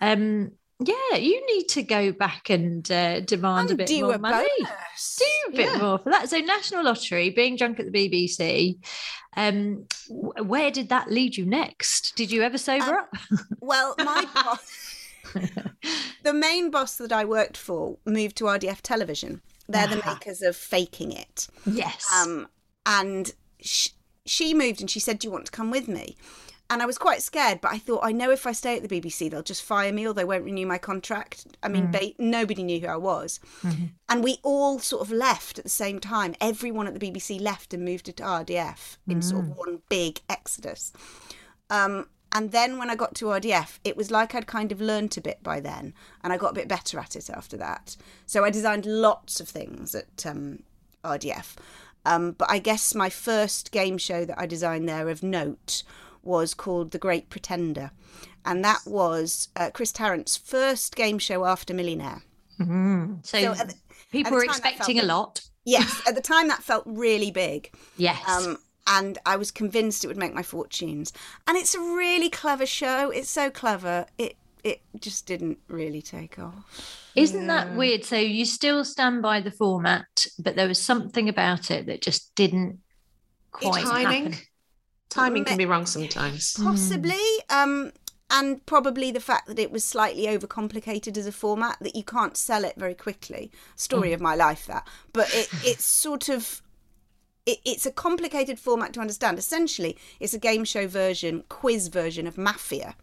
Um, 0.00 0.50
yeah, 0.78 1.16
you 1.16 1.46
need 1.46 1.68
to 1.70 1.82
go 1.82 2.12
back 2.12 2.50
and 2.50 2.90
uh, 2.92 3.20
demand 3.20 3.70
a 3.70 3.76
bit 3.76 3.86
do 3.86 4.02
more 4.02 4.14
a 4.16 4.18
money. 4.18 4.46
bonus. 4.58 5.16
Do 5.18 5.24
a 5.54 5.56
bit 5.56 5.70
Yeah. 5.72 5.78
more 5.78 5.98
for 5.98 6.10
that. 6.10 6.28
So 6.28 6.38
National 6.40 6.84
Lottery, 6.84 7.30
being 7.30 7.56
drunk 7.56 7.80
at 7.80 7.90
the 7.90 7.92
BBC. 7.92 8.76
Um, 9.38 9.86
wh- 10.08 10.46
where 10.46 10.70
did 10.70 10.90
that 10.90 11.10
lead 11.10 11.34
you 11.38 11.46
next? 11.46 12.14
Did 12.14 12.30
you 12.30 12.42
ever 12.42 12.58
sober 12.58 12.84
Um, 12.84 12.94
up? 12.98 13.08
Well, 13.60 13.94
my 13.98 14.24
the 16.22 16.32
main 16.32 16.70
boss 16.70 16.96
that 16.96 17.12
I 17.12 17.24
worked 17.24 17.56
for 17.56 17.98
moved 18.04 18.36
to 18.36 18.44
RDF 18.44 18.80
Television. 18.82 19.42
They're 19.68 19.86
the 19.88 20.02
Ah. 20.04 20.14
makers 20.14 20.42
of 20.42 20.56
Faking 20.56 21.12
It. 21.12 21.48
yes. 21.66 22.04
Um, 22.14 22.48
and 22.84 23.32
sh- 23.60 23.88
she 24.24 24.54
moved 24.54 24.80
and 24.80 24.90
she 24.90 25.00
said, 25.00 25.18
Do 25.18 25.28
you 25.28 25.32
want 25.32 25.46
to 25.46 25.52
come 25.52 25.70
with 25.70 25.88
me? 25.88 26.16
And 26.68 26.82
I 26.82 26.86
was 26.86 26.98
quite 26.98 27.22
scared, 27.22 27.60
but 27.60 27.70
I 27.70 27.78
thought, 27.78 28.00
I 28.02 28.10
know 28.10 28.32
if 28.32 28.44
I 28.44 28.50
stay 28.50 28.76
at 28.76 28.82
the 28.82 28.88
BBC, 29.00 29.30
they'll 29.30 29.42
just 29.44 29.62
fire 29.62 29.92
me 29.92 30.04
or 30.04 30.12
they 30.12 30.24
won't 30.24 30.42
renew 30.42 30.66
my 30.66 30.78
contract. 30.78 31.46
I 31.62 31.68
mean, 31.68 31.92
they, 31.92 32.16
nobody 32.18 32.64
knew 32.64 32.80
who 32.80 32.88
I 32.88 32.96
was. 32.96 33.38
And 34.08 34.24
we 34.24 34.38
all 34.42 34.80
sort 34.80 35.02
of 35.02 35.12
left 35.12 35.58
at 35.58 35.64
the 35.64 35.70
same 35.70 36.00
time. 36.00 36.34
Everyone 36.40 36.88
at 36.88 36.98
the 36.98 36.98
BBC 37.12 37.40
left 37.40 37.72
and 37.72 37.84
moved 37.84 38.06
to 38.06 38.12
RDF 38.14 38.96
in 39.06 39.22
sort 39.22 39.44
of 39.44 39.56
one 39.56 39.82
big 39.88 40.20
exodus. 40.28 40.92
Um, 41.70 42.08
and 42.36 42.52
then 42.52 42.78
when 42.78 42.90
I 42.90 42.94
got 42.96 43.14
to 43.16 43.26
RDF, 43.26 43.78
it 43.84 43.96
was 43.96 44.10
like 44.10 44.34
I'd 44.34 44.46
kind 44.46 44.70
of 44.72 44.80
learnt 44.80 45.16
a 45.16 45.20
bit 45.20 45.42
by 45.42 45.60
then, 45.60 45.94
and 46.22 46.32
I 46.32 46.36
got 46.36 46.50
a 46.50 46.54
bit 46.54 46.68
better 46.68 46.98
at 46.98 47.16
it 47.16 47.30
after 47.30 47.56
that. 47.56 47.96
So 48.26 48.44
I 48.44 48.50
designed 48.50 48.84
lots 48.86 49.40
of 49.40 49.48
things 49.48 49.94
at 49.94 50.26
um, 50.26 50.62
RDF. 51.04 51.54
Um, 52.04 52.32
but 52.32 52.50
I 52.50 52.58
guess 52.58 52.94
my 52.94 53.08
first 53.10 53.72
game 53.72 53.98
show 53.98 54.24
that 54.24 54.38
I 54.38 54.46
designed 54.46 54.88
there 54.88 55.08
of 55.08 55.22
note 55.22 55.82
was 56.22 56.54
called 56.54 56.90
The 56.90 56.98
Great 56.98 57.30
Pretender. 57.30 57.90
And 58.44 58.64
that 58.64 58.80
was 58.86 59.48
uh, 59.56 59.70
Chris 59.72 59.90
Tarrant's 59.90 60.36
first 60.36 60.94
game 60.94 61.18
show 61.18 61.44
after 61.44 61.74
Millionaire. 61.74 62.22
so 62.58 63.18
so 63.22 63.54
the- 63.54 63.74
people 64.12 64.32
were 64.32 64.44
expecting 64.44 65.00
a 65.00 65.04
lot. 65.04 65.40
Yes, 65.64 66.00
at 66.06 66.14
the 66.14 66.20
time 66.20 66.46
that 66.48 66.62
felt 66.62 66.84
really 66.86 67.32
big. 67.32 67.72
Yes. 67.96 68.22
Um, 68.28 68.58
and 68.86 69.18
I 69.26 69.36
was 69.36 69.50
convinced 69.50 70.04
it 70.04 70.08
would 70.08 70.16
make 70.16 70.34
my 70.34 70.42
fortunes. 70.42 71.12
And 71.46 71.56
it's 71.56 71.74
a 71.74 71.80
really 71.80 72.30
clever 72.30 72.66
show. 72.66 73.10
It's 73.10 73.30
so 73.30 73.50
clever. 73.50 74.06
It 74.18 74.36
it 74.64 74.80
just 75.00 75.26
didn't 75.26 75.58
really 75.68 76.02
take 76.02 76.38
off. 76.38 77.10
Isn't 77.14 77.46
that 77.46 77.76
weird? 77.76 78.04
So 78.04 78.16
you 78.16 78.44
still 78.44 78.84
stand 78.84 79.22
by 79.22 79.40
the 79.40 79.50
format, 79.50 80.26
but 80.38 80.56
there 80.56 80.68
was 80.68 80.82
something 80.82 81.28
about 81.28 81.70
it 81.70 81.86
that 81.86 82.02
just 82.02 82.34
didn't 82.34 82.80
quite 83.52 83.84
timing. 83.84 84.32
happen. 84.32 84.46
Timing 85.08 85.44
can 85.44 85.56
be 85.56 85.66
wrong 85.66 85.86
sometimes. 85.86 86.54
Possibly. 86.54 87.16
Um, 87.48 87.92
and 88.28 88.64
probably 88.66 89.12
the 89.12 89.20
fact 89.20 89.46
that 89.46 89.58
it 89.58 89.70
was 89.70 89.84
slightly 89.84 90.24
overcomplicated 90.26 91.16
as 91.16 91.26
a 91.26 91.32
format 91.32 91.78
that 91.80 91.94
you 91.94 92.02
can't 92.02 92.36
sell 92.36 92.64
it 92.64 92.74
very 92.76 92.94
quickly. 92.94 93.52
Story 93.76 94.12
of 94.12 94.20
my 94.20 94.34
life, 94.34 94.66
that. 94.66 94.86
But 95.12 95.32
it, 95.32 95.48
it's 95.62 95.84
sort 95.84 96.28
of. 96.28 96.60
It, 97.46 97.58
it's 97.64 97.86
a 97.86 97.92
complicated 97.92 98.58
format 98.58 98.92
to 98.94 99.00
understand. 99.00 99.38
Essentially, 99.38 99.96
it's 100.20 100.34
a 100.34 100.38
game 100.38 100.64
show 100.64 100.86
version, 100.86 101.44
quiz 101.48 101.88
version 101.88 102.26
of 102.26 102.36
Mafia, 102.36 102.96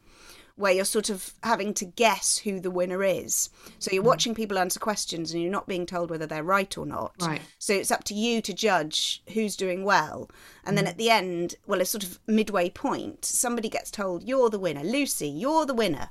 where 0.55 0.71
you're 0.71 0.85
sort 0.85 1.09
of 1.09 1.33
having 1.43 1.73
to 1.73 1.85
guess 1.85 2.37
who 2.39 2.59
the 2.59 2.69
winner 2.69 3.03
is. 3.03 3.49
So 3.79 3.91
you're 3.91 4.03
hmm. 4.03 4.09
watching 4.09 4.35
people 4.35 4.59
answer 4.59 4.79
questions 4.79 5.33
and 5.33 5.41
you're 5.41 5.51
not 5.51 5.67
being 5.67 5.85
told 5.85 6.09
whether 6.09 6.27
they're 6.27 6.43
right 6.43 6.77
or 6.77 6.85
not. 6.85 7.15
Right. 7.21 7.41
So 7.57 7.73
it's 7.73 7.91
up 7.91 8.03
to 8.05 8.13
you 8.13 8.41
to 8.41 8.53
judge 8.53 9.23
who's 9.33 9.55
doing 9.55 9.83
well. 9.83 10.29
And 10.63 10.77
then 10.77 10.85
hmm. 10.85 10.89
at 10.89 10.97
the 10.97 11.09
end, 11.09 11.55
well, 11.65 11.81
a 11.81 11.85
sort 11.85 12.03
of 12.03 12.19
midway 12.27 12.69
point, 12.69 13.25
somebody 13.25 13.69
gets 13.69 13.89
told, 13.89 14.23
You're 14.23 14.49
the 14.49 14.59
winner. 14.59 14.83
Lucy, 14.83 15.27
you're 15.27 15.65
the 15.65 15.73
winner. 15.73 16.09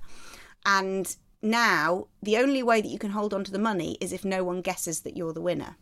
And 0.67 1.15
now 1.41 2.07
the 2.23 2.37
only 2.39 2.63
way 2.63 2.81
that 2.81 2.89
you 2.89 2.99
can 2.99 3.11
hold 3.11 3.35
on 3.35 3.45
to 3.45 3.53
the 3.53 3.59
money 3.59 3.97
is 4.01 4.13
if 4.13 4.25
no 4.25 4.45
one 4.45 4.61
guesses 4.63 5.01
that 5.01 5.17
you're 5.17 5.33
the 5.33 5.41
winner. 5.41 5.77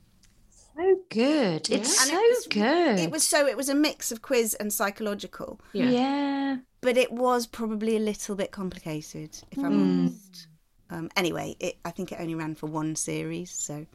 So 0.76 0.96
good. 1.10 1.68
It's 1.70 2.00
And 2.00 2.10
so 2.10 2.16
it 2.18 2.36
was- 2.36 2.46
good. 2.48 2.98
It 3.00 3.10
was 3.10 3.26
so, 3.26 3.46
it 3.46 3.56
was 3.56 3.68
a 3.68 3.74
mix 3.74 4.10
of 4.12 4.22
quiz 4.22 4.54
and 4.54 4.72
psychological, 4.72 5.60
Yeah. 5.72 5.90
yeah. 5.90 6.56
but 6.80 6.96
it 6.96 7.12
was 7.12 7.46
probably 7.46 7.96
a 7.96 8.00
little 8.00 8.34
bit 8.34 8.50
complicated, 8.50 9.36
if 9.50 9.58
I'm 9.58 9.66
honest. 9.66 10.46
Um, 10.90 11.08
anyway, 11.16 11.56
it, 11.60 11.76
I 11.84 11.90
think 11.90 12.12
it 12.12 12.18
only 12.20 12.34
ran 12.34 12.54
for 12.54 12.66
one 12.66 12.96
series, 12.96 13.50
so. 13.50 13.86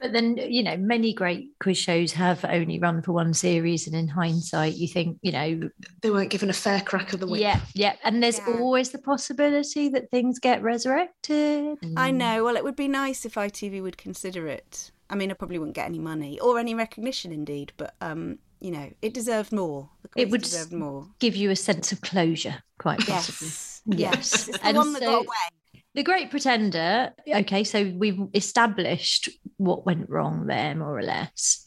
But 0.00 0.14
then, 0.14 0.38
you 0.38 0.62
know, 0.62 0.78
many 0.78 1.12
great 1.12 1.50
quiz 1.58 1.76
shows 1.76 2.12
have 2.12 2.42
only 2.46 2.78
run 2.78 3.02
for 3.02 3.12
one 3.12 3.34
series. 3.34 3.86
And 3.86 3.94
in 3.94 4.08
hindsight, 4.08 4.76
you 4.76 4.88
think, 4.88 5.18
you 5.20 5.30
know, 5.30 5.68
They 6.00 6.08
weren't 6.10 6.30
given 6.30 6.48
a 6.48 6.54
fair 6.54 6.80
crack 6.80 7.12
of 7.12 7.20
the 7.20 7.26
whip. 7.26 7.42
yeah, 7.42 7.60
yeah. 7.74 7.96
And 8.02 8.22
there's 8.22 8.38
Yeah. 8.38 8.54
always 8.60 8.92
the 8.92 8.98
possibility 8.98 9.90
that 9.90 10.10
things 10.10 10.38
get 10.38 10.62
resurrected. 10.62 11.76
I 11.98 12.12
know. 12.12 12.44
Well, 12.44 12.56
it 12.56 12.64
would 12.64 12.76
be 12.76 12.88
nice 12.88 13.26
if 13.26 13.34
ITV 13.36 13.82
would 13.82 13.98
consider 13.98 14.46
it. 14.46 14.90
I 15.10 15.14
mean, 15.16 15.30
I 15.30 15.34
probably 15.34 15.58
wouldn't 15.58 15.74
get 15.74 15.86
any 15.86 15.98
money 15.98 16.38
or 16.40 16.58
any 16.58 16.74
recognition, 16.74 17.32
indeed. 17.32 17.72
But 17.76 17.94
um, 18.00 18.38
you 18.60 18.70
know, 18.70 18.90
it 19.02 19.12
deserved 19.14 19.52
more. 19.52 19.90
It 20.16 20.30
would 20.30 20.42
deserved 20.42 20.72
more. 20.72 21.06
give 21.18 21.36
you 21.36 21.50
a 21.50 21.56
sense 21.56 21.92
of 21.92 22.00
closure, 22.00 22.62
quite 22.78 23.00
possibly. 23.00 23.48
Yes, 23.48 23.82
Yes. 23.86 24.00
yes. 24.06 24.46
The 24.46 24.66
And 24.66 24.76
one 24.76 24.92
that 24.94 25.02
so- 25.02 25.10
got 25.10 25.26
away. 25.26 25.48
The 25.94 26.04
Great 26.04 26.30
Pretender. 26.30 27.12
Okay, 27.26 27.64
so 27.64 27.92
we've 27.96 28.20
established 28.32 29.28
what 29.56 29.84
went 29.86 30.08
wrong 30.08 30.46
there, 30.46 30.72
more 30.76 30.96
or 30.96 31.02
less, 31.02 31.64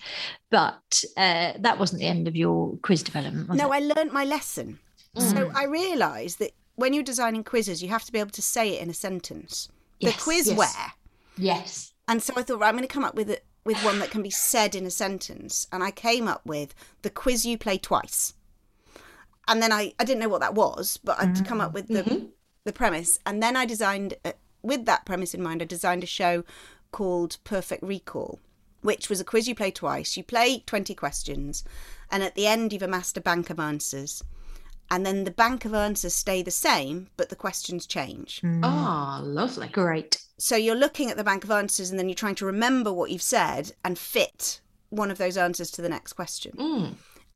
but 0.50 1.03
uh, 1.17 1.53
that 1.59 1.77
wasn't 1.77 2.00
the 2.00 2.07
end 2.07 2.29
of 2.29 2.35
your 2.35 2.77
quiz 2.83 3.03
development. 3.03 3.50
Was 3.50 3.57
No, 3.57 3.71
it? 3.73 3.75
I 3.75 3.79
learnt 3.79 4.13
my 4.13 4.23
lesson. 4.23 4.79
So 5.17 5.51
I 5.53 5.65
realised 5.65 6.39
that 6.39 6.51
when 6.75 6.93
you're 6.93 7.03
designing 7.03 7.43
quizzes, 7.43 7.83
you 7.83 7.89
have 7.89 8.05
to 8.05 8.12
be 8.13 8.19
able 8.19 8.31
to 8.31 8.41
say 8.41 8.75
it 8.77 8.81
in 8.81 8.89
a 8.89 8.93
sentence. 8.93 9.67
The 10.00 10.07
Yes, 10.07 10.23
quiz 10.23 10.47
yes. 10.47 10.57
where. 10.57 10.93
yes. 11.38 11.92
And 12.13 12.22
so 12.22 12.34
I 12.38 12.43
thought, 12.43 12.60
right, 12.60 12.70
I'm 12.70 12.75
going 12.77 12.88
to 12.88 12.93
come 12.93 13.03
up 13.03 13.15
with 13.15 13.29
it 13.32 13.43
with 13.65 13.84
one 13.84 13.98
that 14.00 14.12
can 14.12 14.22
be 14.22 14.29
said 14.29 14.75
in 14.75 14.86
a 14.86 14.91
sentence. 14.91 15.65
And 15.72 15.84
I 15.84 15.89
came 15.89 16.27
up 16.27 16.46
with 16.46 16.75
the 17.01 17.10
quiz 17.10 17.43
you 17.43 17.58
play 17.58 17.79
twice. 17.79 18.36
and 19.48 19.62
then 19.62 19.72
I, 19.72 19.93
I 20.00 20.03
didn't 20.05 20.22
know 20.22 20.29
what 20.29 20.41
that 20.41 20.55
was, 20.55 20.98
but 21.03 21.20
I'd 21.20 21.46
come 21.46 21.62
up 21.62 21.74
with 21.74 21.88
the 21.88 22.29
the 22.65 22.74
premise, 22.74 23.20
and 23.25 23.43
then 23.43 23.58
I 23.58 23.65
designed 23.65 24.13
uh, 24.24 24.34
with 24.62 24.86
that 24.86 25.05
premise 25.05 25.34
in 25.34 25.43
mind. 25.43 25.62
I 25.62 25.65
designed 25.65 26.03
a 26.03 26.08
show 26.08 26.43
called 26.91 27.38
Perfect 27.43 27.84
Recall, 27.84 28.39
which 28.82 29.10
was 29.10 29.20
a 29.20 29.25
quiz 29.25 29.48
you 29.48 29.55
play 29.55 29.72
twice. 29.72 30.15
You 30.15 30.24
play 30.24 30.60
twenty 30.65 30.96
questions, 30.96 31.63
and 32.12 32.24
at 32.24 32.36
the 32.36 32.48
end 32.48 32.72
you've 32.72 32.84
amassed 32.84 33.17
a 33.17 33.22
bank 33.22 33.50
of 33.50 33.60
answers, 33.60 34.24
and 34.93 35.03
then 35.07 35.23
the 35.23 35.31
bank 35.31 35.65
of 35.65 35.73
answers 35.73 36.13
stay 36.13 36.43
the 36.43 36.51
same, 36.51 37.07
but 37.17 37.29
the 37.29 37.35
questions 37.35 37.88
change. 37.88 38.39
Oh, 38.62 39.19
lovely. 39.23 39.67
Great. 39.69 40.21
So 40.38 40.55
you're 40.55 40.75
looking 40.75 41.09
at 41.09 41.17
the 41.17 41.23
bank 41.23 41.43
of 41.43 41.50
answers, 41.50 41.89
and 41.89 41.97
then 41.97 42.07
you're 42.07 42.15
trying 42.15 42.35
to 42.35 42.45
remember 42.45 42.93
what 42.93 43.09
you've 43.09 43.23
said 43.23 43.71
and 43.83 43.97
fit 43.97 44.62
one 44.89 45.09
of 45.09 45.17
those 45.17 45.35
answers 45.35 45.71
to 45.71 45.81
the 45.81 45.89
next 45.89 46.13
question. 46.13 46.51
Mm. 46.55 46.93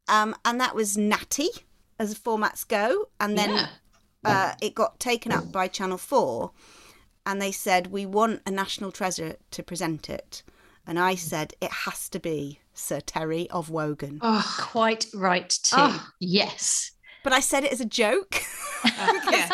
Um, 0.07 0.35
and 0.45 0.61
that 0.61 0.75
was 0.75 0.95
Natty 0.97 1.49
as 1.97 2.13
formats 2.13 2.67
go, 2.67 3.05
and 3.19 3.35
then 3.35 3.49
Yeah. 3.49 3.67
uh, 4.23 4.53
it 4.61 4.75
got 4.75 4.99
taken 4.99 5.31
up 5.31 5.51
by 5.51 5.67
Channel 5.67 5.97
4 5.97 6.51
and 7.25 7.41
they 7.41 7.51
said, 7.51 7.87
We 7.87 8.05
want 8.05 8.43
a 8.45 8.51
national 8.51 8.91
treasure 8.91 9.37
to 9.49 9.63
present 9.63 10.09
it. 10.11 10.43
And 10.85 10.99
I 10.99 11.15
said, 11.15 11.55
It 11.59 11.71
has 11.71 12.07
to 12.09 12.19
be 12.19 12.59
Sir 12.75 12.99
Terry 13.01 13.49
of 13.49 13.71
Wogan. 13.71 14.19
Oh, 14.21 14.55
Quite 14.61 15.07
right 15.13 15.49
too. 15.49 15.75
Oh. 15.77 16.07
Yes. 16.19 16.91
But 17.27 17.34
I 17.34 17.41
said 17.41 17.65
it 17.65 17.74
as 17.74 17.81
a 17.81 17.86
joke. 17.86 18.41
yeah. 18.86 19.50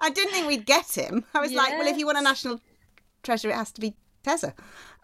I 0.00 0.10
didn't 0.12 0.32
think 0.32 0.48
we'd 0.48 0.66
get 0.66 0.90
him. 0.90 1.24
I 1.32 1.38
was 1.38 1.52
like, 1.52 1.78
Well, 1.78 1.86
if 1.86 1.96
you 1.96 2.04
want 2.04 2.18
a 2.18 2.20
national 2.20 2.60
treasure, 3.22 3.48
it 3.48 3.54
has 3.54 3.70
to 3.70 3.80
be 3.80 3.94
Tessa. 4.24 4.54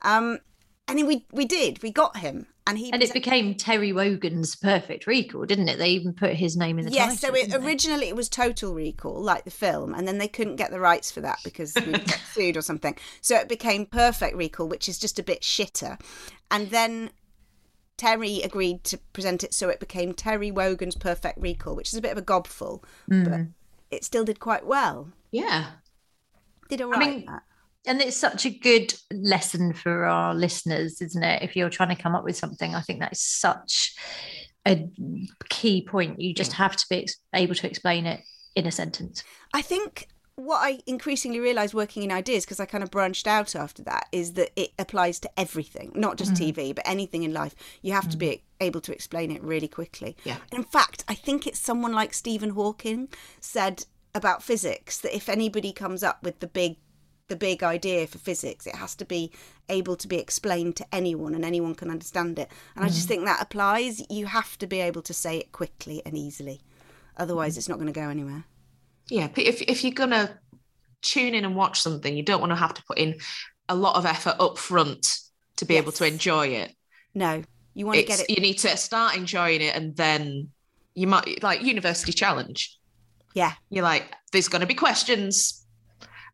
Um, 0.02 0.40
and 0.88 0.98
then 0.98 1.06
we, 1.06 1.26
we 1.30 1.44
did. 1.44 1.80
We 1.80 1.92
got 1.92 2.16
him. 2.16 2.48
And 2.66 2.76
he 2.76 2.90
And 2.92 3.04
it 3.04 3.12
became 3.12 3.54
Terry 3.54 3.92
Wogan's 3.92 4.56
perfect 4.56 5.06
recall, 5.06 5.44
didn't 5.44 5.68
it? 5.68 5.78
They 5.78 5.90
even 5.90 6.12
put 6.12 6.34
his 6.34 6.56
name 6.56 6.80
in 6.80 6.86
the 6.86 6.90
Yes, 6.90 7.20
so 7.20 7.32
it, 7.32 7.54
originally 7.54 8.08
it 8.08 8.16
was 8.16 8.28
Total 8.28 8.74
Recall, 8.74 9.22
like 9.22 9.44
the 9.44 9.52
film, 9.52 9.94
and 9.94 10.08
then 10.08 10.18
they 10.18 10.26
couldn't 10.26 10.56
get 10.56 10.72
the 10.72 10.80
rights 10.80 11.12
for 11.12 11.20
that 11.20 11.38
because 11.44 11.72
we 11.76 11.92
got 11.92 12.20
sued 12.34 12.56
or 12.56 12.62
something. 12.62 12.96
So 13.20 13.36
it 13.36 13.48
became 13.48 13.86
Perfect 13.86 14.34
Recall, 14.34 14.66
which 14.66 14.88
is 14.88 14.98
just 14.98 15.20
a 15.20 15.22
bit 15.22 15.42
shitter. 15.42 16.00
And 16.50 16.70
then 16.70 17.10
Terry 17.98 18.40
agreed 18.42 18.84
to 18.84 18.98
present 19.12 19.44
it, 19.44 19.52
so 19.52 19.68
it 19.68 19.80
became 19.80 20.14
Terry 20.14 20.50
Wogan's 20.50 20.94
Perfect 20.94 21.38
Recall, 21.38 21.76
which 21.76 21.88
is 21.88 21.98
a 21.98 22.00
bit 22.00 22.12
of 22.12 22.18
a 22.18 22.22
gobful, 22.22 22.82
hmm. 23.06 23.24
but 23.24 23.40
it 23.90 24.04
still 24.04 24.24
did 24.24 24.40
quite 24.40 24.64
well. 24.64 25.10
Yeah. 25.30 25.66
Did 26.70 26.80
all 26.80 26.90
right. 26.90 27.00
mean, 27.00 27.26
that. 27.26 27.42
and 27.86 28.00
it's 28.00 28.16
such 28.16 28.46
a 28.46 28.50
good 28.50 28.94
lesson 29.12 29.72
for 29.72 30.04
our 30.04 30.34
listeners, 30.34 31.02
isn't 31.02 31.22
it? 31.22 31.42
If 31.42 31.56
you're 31.56 31.70
trying 31.70 31.94
to 31.94 32.00
come 32.00 32.14
up 32.14 32.24
with 32.24 32.36
something, 32.36 32.74
I 32.74 32.80
think 32.80 33.00
that 33.00 33.12
is 33.12 33.20
such 33.20 33.94
a 34.64 34.88
key 35.48 35.84
point. 35.84 36.20
You 36.20 36.32
just 36.32 36.52
mm. 36.52 36.56
have 36.56 36.76
to 36.76 36.86
be 36.88 37.08
able 37.34 37.54
to 37.56 37.66
explain 37.66 38.06
it 38.06 38.20
in 38.54 38.66
a 38.66 38.72
sentence. 38.72 39.24
I 39.52 39.62
think 39.62 40.06
what 40.38 40.60
I 40.62 40.78
increasingly 40.86 41.40
realised 41.40 41.74
working 41.74 42.04
in 42.04 42.12
ideas, 42.12 42.44
because 42.44 42.60
I 42.60 42.66
kind 42.66 42.84
of 42.84 42.92
branched 42.92 43.26
out 43.26 43.56
after 43.56 43.82
that, 43.82 44.06
is 44.12 44.34
that 44.34 44.52
it 44.54 44.70
applies 44.78 45.18
to 45.20 45.30
everything, 45.36 45.90
not 45.96 46.16
just 46.16 46.34
mm-hmm. 46.34 46.60
TV, 46.60 46.74
but 46.74 46.86
anything 46.86 47.24
in 47.24 47.32
life. 47.32 47.56
You 47.82 47.92
have 47.92 48.08
to 48.10 48.16
mm. 48.16 48.20
be 48.20 48.42
able 48.60 48.80
to 48.82 48.92
explain 48.92 49.32
it 49.32 49.42
really 49.42 49.66
quickly. 49.66 50.16
Yeah. 50.22 50.36
In 50.52 50.62
fact, 50.62 51.02
I 51.08 51.14
think 51.14 51.48
it's 51.48 51.58
someone 51.58 51.92
like 51.92 52.14
Stephen 52.14 52.50
Hawking 52.50 53.08
said 53.40 53.84
about 54.14 54.44
physics 54.44 54.98
that 54.98 55.14
if 55.14 55.28
anybody 55.28 55.72
comes 55.72 56.04
up 56.04 56.22
with 56.22 56.38
the 56.38 56.46
big 56.46 56.76
the 57.26 57.36
big 57.36 57.62
idea 57.62 58.06
for 58.06 58.16
physics 58.16 58.66
it 58.66 58.74
has 58.74 58.94
to 58.94 59.04
be 59.04 59.30
able 59.68 59.96
to 59.96 60.08
be 60.08 60.16
explained 60.16 60.74
to 60.74 60.86
anyone 60.90 61.34
and 61.34 61.44
anyone 61.44 61.74
can 61.74 61.90
understand 61.90 62.38
it. 62.38 62.48
And 62.74 62.84
i 62.84 62.88
just 62.88 63.04
mm. 63.04 63.08
think 63.08 63.24
that 63.24 63.42
applies. 63.42 64.02
You 64.08 64.26
have 64.26 64.56
to 64.58 64.68
be 64.68 64.80
able 64.80 65.02
to 65.02 65.12
say 65.12 65.36
it 65.38 65.50
quickly 65.50 66.00
and 66.06 66.16
easily. 66.16 66.60
Otherwise 67.16 67.52
mm-hmm. 67.52 67.58
it's 67.58 67.68
not 67.68 67.78
going 67.78 67.92
to 67.92 68.00
go 68.00 68.08
anywhere 68.08 68.44
Yeah. 69.08 69.28
If, 69.36 69.62
if 69.62 69.84
you're 69.84 69.92
going 69.92 70.10
to 70.10 70.30
tune 71.02 71.34
in 71.34 71.44
and 71.44 71.56
watch 71.56 71.80
something, 71.80 72.16
you 72.16 72.22
don't 72.22 72.40
want 72.40 72.50
to 72.50 72.56
have 72.56 72.74
to 72.74 72.82
put 72.84 72.98
in 72.98 73.18
a 73.68 73.74
lot 73.74 73.96
of 73.96 74.06
effort 74.06 74.36
up 74.40 74.58
front 74.58 75.06
to 75.56 75.64
be 75.64 75.76
able 75.76 75.92
to 75.92 76.06
enjoy 76.06 76.48
it. 76.48 76.72
No, 77.14 77.42
you 77.74 77.86
want 77.86 77.98
to 77.98 78.04
get 78.04 78.20
it. 78.20 78.30
You 78.30 78.40
need 78.40 78.58
to 78.58 78.76
start 78.76 79.16
enjoying 79.16 79.60
it 79.60 79.74
and 79.74 79.96
then 79.96 80.50
you 80.94 81.06
might, 81.06 81.42
like 81.42 81.62
University 81.62 82.12
Challenge. 82.12 82.76
Yeah, 83.34 83.52
You're 83.70 83.84
like, 83.84 84.12
there's 84.32 84.48
going 84.48 84.62
to 84.62 84.66
be 84.66 84.74
questions. 84.74 85.64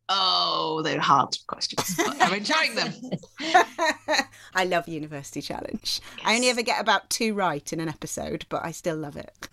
Oh, 0.09 0.81
they're 0.85 1.01
hard 1.01 1.37
questions. 1.47 1.97
But 1.97 2.17
I'm 2.21 2.35
enjoying 2.39 2.75
them. 2.75 2.93
I 4.55 4.65
love 4.65 4.89
University 4.89 5.43
Challenge. 5.43 6.01
I 6.25 6.35
only 6.35 6.49
ever 6.49 6.63
get 6.63 6.81
about 6.81 7.11
two 7.11 7.35
right 7.35 7.73
in 7.73 7.81
an 7.81 7.89
episode, 7.89 8.47
but 8.49 8.65
I 8.65 8.71
still 8.71 8.97
love 8.97 9.17
it. 9.17 9.49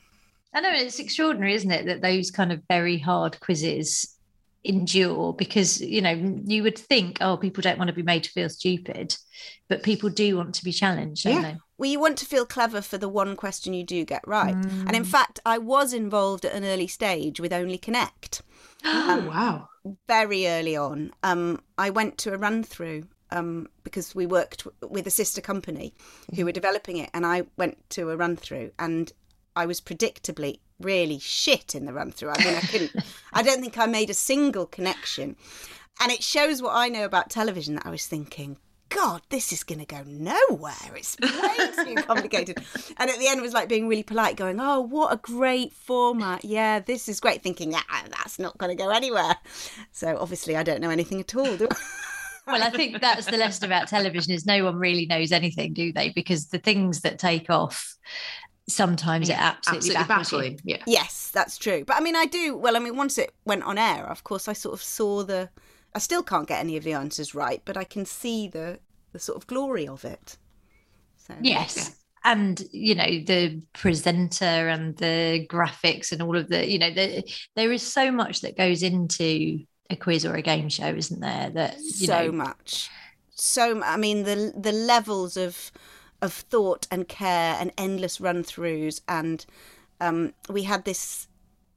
I 0.53 0.61
know 0.61 0.71
it's 0.73 0.99
extraordinary, 0.99 1.53
isn't 1.53 1.71
it, 1.71 1.85
that 1.85 2.01
those 2.01 2.29
kind 2.31 2.51
of 2.51 2.61
very 2.69 2.97
hard 2.97 3.39
quizzes 3.39 4.17
endure 4.63 5.33
because 5.33 5.81
you 5.81 6.03
know 6.03 6.11
you 6.45 6.61
would 6.61 6.77
think 6.77 7.17
oh 7.19 7.35
people 7.35 7.63
don't 7.63 7.79
want 7.79 7.87
to 7.87 7.95
be 7.95 8.03
made 8.03 8.23
to 8.23 8.29
feel 8.29 8.47
stupid 8.47 9.17
but 9.67 9.81
people 9.81 10.07
do 10.07 10.37
want 10.37 10.53
to 10.53 10.63
be 10.63 10.71
challenged 10.71 11.23
don't 11.23 11.33
Yeah. 11.33 11.41
they 11.41 11.57
Well, 11.79 11.89
you 11.89 11.99
want 11.99 12.15
to 12.19 12.27
feel 12.27 12.45
clever 12.45 12.79
for 12.79 12.99
the 12.99 13.09
one 13.09 13.35
question 13.35 13.73
you 13.73 13.83
do 13.83 14.05
get 14.05 14.21
right. 14.27 14.53
And 14.53 14.91
Mm. 14.91 14.97
in 14.97 15.03
fact, 15.03 15.39
I 15.47 15.57
was 15.57 15.93
involved 15.93 16.45
at 16.45 16.53
an 16.53 16.63
early 16.63 16.85
stage 16.85 17.39
with 17.39 17.51
Only 17.51 17.79
Connect. 17.79 18.43
Oh, 18.83 19.17
wow. 19.27 19.67
very 20.07 20.47
early 20.47 20.75
on, 20.75 21.11
um, 21.23 21.59
I 21.79 21.89
went 21.89 22.19
to 22.19 22.33
a 22.33 22.37
run 22.37 22.61
through 22.63 23.05
um, 23.31 23.67
because 23.83 24.13
we 24.13 24.27
worked 24.27 24.65
w- 24.65 24.93
with 24.93 25.07
a 25.07 25.11
sister 25.11 25.41
company 25.41 25.95
who 26.35 26.45
were 26.45 26.51
developing 26.51 26.97
it, 26.97 27.09
and 27.15 27.25
I 27.25 27.43
went 27.57 27.77
to 27.91 28.11
a 28.11 28.17
run 28.17 28.35
through, 28.35 28.71
and 28.77 29.11
I 29.55 29.65
was 29.65 29.81
predictably 29.81 30.59
really 30.79 31.19
shit 31.19 31.75
in 31.75 31.85
the 31.85 31.93
run 31.93 32.11
through. 32.11 32.29
I 32.29 32.43
mean, 32.43 32.55
I 32.55 32.61
couldn't. 32.61 32.91
I 33.33 33.43
don't 33.43 33.61
think 33.61 33.77
I 33.77 33.85
made 33.85 34.09
a 34.09 34.15
single 34.15 34.65
connection, 34.65 35.35
and 35.99 36.11
it 36.11 36.23
shows 36.23 36.61
what 36.61 36.75
I 36.75 36.89
know 36.89 37.05
about 37.05 37.29
television. 37.29 37.75
That 37.75 37.85
I 37.85 37.91
was 37.91 38.07
thinking. 38.07 38.57
God, 38.89 39.21
this 39.29 39.53
is 39.53 39.63
going 39.63 39.79
to 39.79 39.85
go 39.85 40.03
nowhere. 40.05 40.73
It's 40.97 41.15
way 41.21 41.85
too 41.85 41.95
complicated. 42.03 42.57
And 42.97 43.09
at 43.09 43.19
the 43.19 43.27
end, 43.29 43.39
it 43.39 43.41
was 43.41 43.53
like 43.53 43.69
being 43.69 43.87
really 43.87 44.03
polite, 44.03 44.35
going, 44.35 44.59
Oh, 44.59 44.81
what 44.81 45.13
a 45.13 45.15
great 45.15 45.71
format. 45.71 46.43
Yeah, 46.43 46.79
this 46.79 47.07
is 47.07 47.21
great. 47.21 47.41
Thinking, 47.41 47.73
ah, 47.73 48.03
that's 48.09 48.37
not 48.37 48.57
going 48.57 48.75
to 48.75 48.83
go 48.83 48.89
anywhere. 48.89 49.37
So 49.93 50.17
obviously, 50.19 50.57
I 50.57 50.63
don't 50.63 50.81
know 50.81 50.89
anything 50.89 51.21
at 51.21 51.33
all. 51.33 51.55
Do 51.55 51.69
I? 51.71 51.75
well 52.47 52.63
i 52.63 52.69
think 52.69 52.99
that's 52.99 53.27
the 53.27 53.37
lesson 53.37 53.65
about 53.65 53.87
television 53.87 54.33
is 54.33 54.45
no 54.45 54.63
one 54.63 54.75
really 54.75 55.05
knows 55.05 55.31
anything 55.31 55.73
do 55.73 55.93
they 55.93 56.09
because 56.09 56.47
the 56.47 56.57
things 56.57 57.01
that 57.01 57.19
take 57.19 57.49
off 57.49 57.95
sometimes 58.73 59.29
it 59.29 59.37
absolutely, 59.39 59.95
Absolutely 59.95 59.95
baffles 59.95 60.31
baffling. 60.31 60.59
Yeah. 60.63 60.83
Yes, 60.85 61.29
that's 61.33 61.57
true. 61.57 61.83
But 61.85 61.97
I 61.97 61.99
mean, 62.01 62.15
I 62.15 62.25
do. 62.25 62.55
Well, 62.57 62.75
I 62.75 62.79
mean, 62.79 62.95
once 62.97 63.17
it 63.17 63.33
went 63.45 63.63
on 63.63 63.77
air, 63.77 64.05
of 64.07 64.23
course, 64.23 64.47
I 64.47 64.53
sort 64.53 64.73
of 64.73 64.83
saw 64.83 65.23
the. 65.23 65.49
I 65.93 65.99
still 65.99 66.23
can't 66.23 66.47
get 66.47 66.59
any 66.59 66.77
of 66.77 66.83
the 66.83 66.93
answers 66.93 67.35
right, 67.35 67.61
but 67.65 67.77
I 67.77 67.83
can 67.83 68.05
see 68.05 68.47
the 68.47 68.79
the 69.13 69.19
sort 69.19 69.37
of 69.37 69.47
glory 69.47 69.87
of 69.87 70.05
it. 70.05 70.37
So 71.17 71.35
Yes. 71.39 71.95
And 72.23 72.61
you 72.71 72.93
know 72.95 73.03
the 73.05 73.63
presenter 73.73 74.45
and 74.45 74.95
the 74.97 75.47
graphics 75.49 76.11
and 76.11 76.21
all 76.21 76.37
of 76.37 76.49
the 76.49 76.69
you 76.69 76.77
know 76.77 76.91
the, 76.93 77.23
there 77.55 77.71
is 77.71 77.81
so 77.81 78.11
much 78.11 78.41
that 78.41 78.55
goes 78.57 78.83
into 78.83 79.65
a 79.89 79.95
quiz 79.95 80.25
or 80.25 80.35
a 80.35 80.41
game 80.43 80.69
show, 80.69 80.87
isn't 80.87 81.19
there? 81.19 81.49
That 81.49 81.77
you 81.97 82.07
so 82.07 82.13
know 82.13 82.31
much, 82.31 82.91
so 83.31 83.81
I 83.83 83.97
mean, 83.97 84.23
the 84.23 84.53
the 84.55 84.71
levels 84.71 85.37
of 85.37 85.71
of 86.21 86.33
thought 86.33 86.87
and 86.91 87.07
care 87.07 87.57
and 87.59 87.71
endless 87.77 88.21
run 88.21 88.43
throughs, 88.43 89.01
and 89.07 89.45
um, 89.99 90.33
we 90.49 90.63
had 90.63 90.85
this 90.85 91.27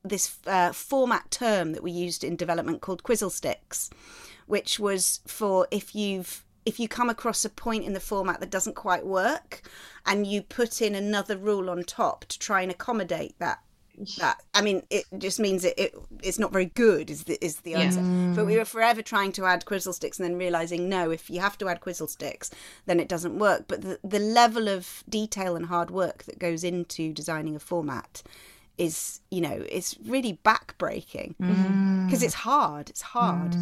this 0.06 0.38
uh, 0.46 0.70
format 0.72 1.30
term 1.30 1.72
that 1.72 1.82
we 1.82 1.90
used 1.90 2.22
in 2.22 2.36
development 2.36 2.82
called 2.82 3.02
quizzle 3.02 3.30
sticks, 3.30 3.88
which 4.46 4.78
was 4.78 5.20
for 5.26 5.66
if 5.70 5.94
you've 5.94 6.44
if 6.66 6.80
you 6.80 6.88
come 6.88 7.10
across 7.10 7.44
a 7.44 7.50
point 7.50 7.84
in 7.84 7.92
the 7.92 8.00
format 8.00 8.40
that 8.40 8.50
doesn't 8.50 8.74
quite 8.74 9.06
work, 9.06 9.62
and 10.06 10.26
you 10.26 10.42
put 10.42 10.80
in 10.80 10.94
another 10.94 11.36
rule 11.36 11.68
on 11.68 11.82
top 11.82 12.24
to 12.26 12.38
try 12.38 12.62
and 12.62 12.70
accommodate 12.70 13.38
that. 13.38 13.60
That 14.18 14.42
I 14.54 14.60
mean, 14.62 14.82
it 14.90 15.06
just 15.18 15.38
means 15.40 15.64
it, 15.64 15.74
it 15.78 15.94
it's 16.22 16.38
not 16.38 16.52
very 16.52 16.66
good. 16.66 17.10
Is 17.10 17.24
the 17.24 17.42
is 17.44 17.58
the 17.60 17.74
Yeah. 17.74 17.80
answer? 17.80 18.04
But 18.34 18.46
we 18.46 18.54
mm. 18.54 18.58
were 18.58 18.64
forever 18.64 19.02
trying 19.02 19.32
to 19.32 19.44
add 19.46 19.64
quizzle 19.64 19.92
sticks 19.92 20.18
and 20.18 20.28
then 20.28 20.36
realizing 20.36 20.88
no, 20.88 21.10
if 21.10 21.30
you 21.30 21.40
have 21.40 21.56
to 21.58 21.68
add 21.68 21.80
quizzle 21.80 22.08
sticks, 22.08 22.50
then 22.86 23.00
it 23.00 23.08
doesn't 23.08 23.38
work. 23.38 23.64
But 23.68 23.82
the 23.82 23.98
the 24.02 24.18
level 24.18 24.68
of 24.68 25.04
detail 25.08 25.56
and 25.56 25.66
hard 25.66 25.90
work 25.90 26.24
that 26.24 26.38
goes 26.38 26.64
into 26.64 27.12
designing 27.12 27.54
a 27.56 27.60
format 27.60 28.22
is 28.76 29.20
you 29.30 29.40
know 29.40 29.64
it's 29.68 29.96
really 30.04 30.38
backbreaking 30.44 31.36
mm. 31.40 31.54
Mm. 31.54 32.06
because 32.06 32.22
it's 32.22 32.34
hard 32.34 32.90
it's 32.90 33.02
hard 33.02 33.54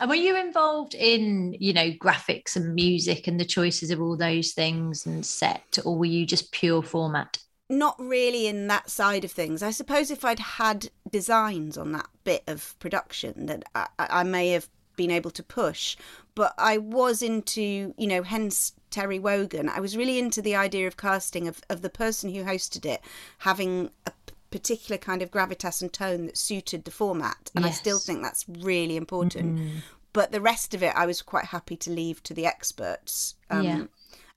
And 0.00 0.08
were 0.10 0.16
you 0.16 0.36
involved 0.36 0.94
in, 0.94 1.54
you 1.60 1.72
know, 1.72 1.90
graphics 1.92 2.56
and 2.56 2.74
music 2.74 3.26
and 3.28 3.38
the 3.38 3.44
choices 3.44 3.90
of 3.90 4.00
all 4.00 4.16
those 4.16 4.52
things 4.52 5.06
and 5.06 5.24
set, 5.24 5.78
or 5.84 5.96
were 5.96 6.04
you 6.06 6.26
just 6.26 6.50
pure 6.52 6.82
format? 6.82 7.38
Not 7.68 7.96
really 7.98 8.46
in 8.46 8.66
that 8.66 8.90
side 8.90 9.24
of 9.24 9.32
things 9.32 9.62
i 9.62 9.70
suppose 9.70 10.10
if 10.10 10.24
i'd 10.24 10.38
had 10.38 10.90
designs 11.10 11.78
on 11.78 11.92
that 11.92 12.08
bit 12.24 12.42
of 12.46 12.78
production 12.78 13.46
that 13.46 13.64
i, 13.74 13.86
I 13.98 14.22
may 14.22 14.50
have 14.50 14.68
been 14.96 15.10
able 15.10 15.30
to 15.32 15.42
push 15.42 15.96
but 16.34 16.54
i 16.58 16.78
was 16.78 17.22
into 17.22 17.94
you 17.96 18.06
know 18.06 18.22
hence 18.22 18.72
terry 18.90 19.18
wogan 19.18 19.68
i 19.68 19.80
was 19.80 19.96
really 19.96 20.18
into 20.18 20.40
the 20.40 20.54
idea 20.54 20.86
of 20.86 20.96
casting 20.96 21.48
of, 21.48 21.60
of 21.68 21.82
the 21.82 21.90
person 21.90 22.32
who 22.32 22.44
hosted 22.44 22.84
it 22.84 23.00
having 23.38 23.90
a 24.06 24.12
p- 24.26 24.34
particular 24.54 24.96
kind 24.96 25.20
of 25.20 25.32
gravitas 25.32 25.82
and 25.82 25.92
tone 25.92 26.26
that 26.26 26.38
suited 26.38 26.84
the 26.84 26.90
format, 26.92 27.50
and 27.56 27.66
I 27.66 27.70
still 27.70 27.98
think 27.98 28.22
that's 28.22 28.44
really 28.48 28.96
important. 28.96 29.58
Mm. 29.58 29.70
But 30.12 30.30
the 30.30 30.40
rest 30.40 30.74
of 30.74 30.82
it, 30.84 30.94
I 30.94 31.06
was 31.06 31.22
quite 31.22 31.46
happy 31.46 31.76
to 31.78 31.90
leave 31.90 32.22
to 32.22 32.34
the 32.34 32.46
experts. 32.46 33.34
Um, 33.50 33.64
Yeah. 33.64 33.84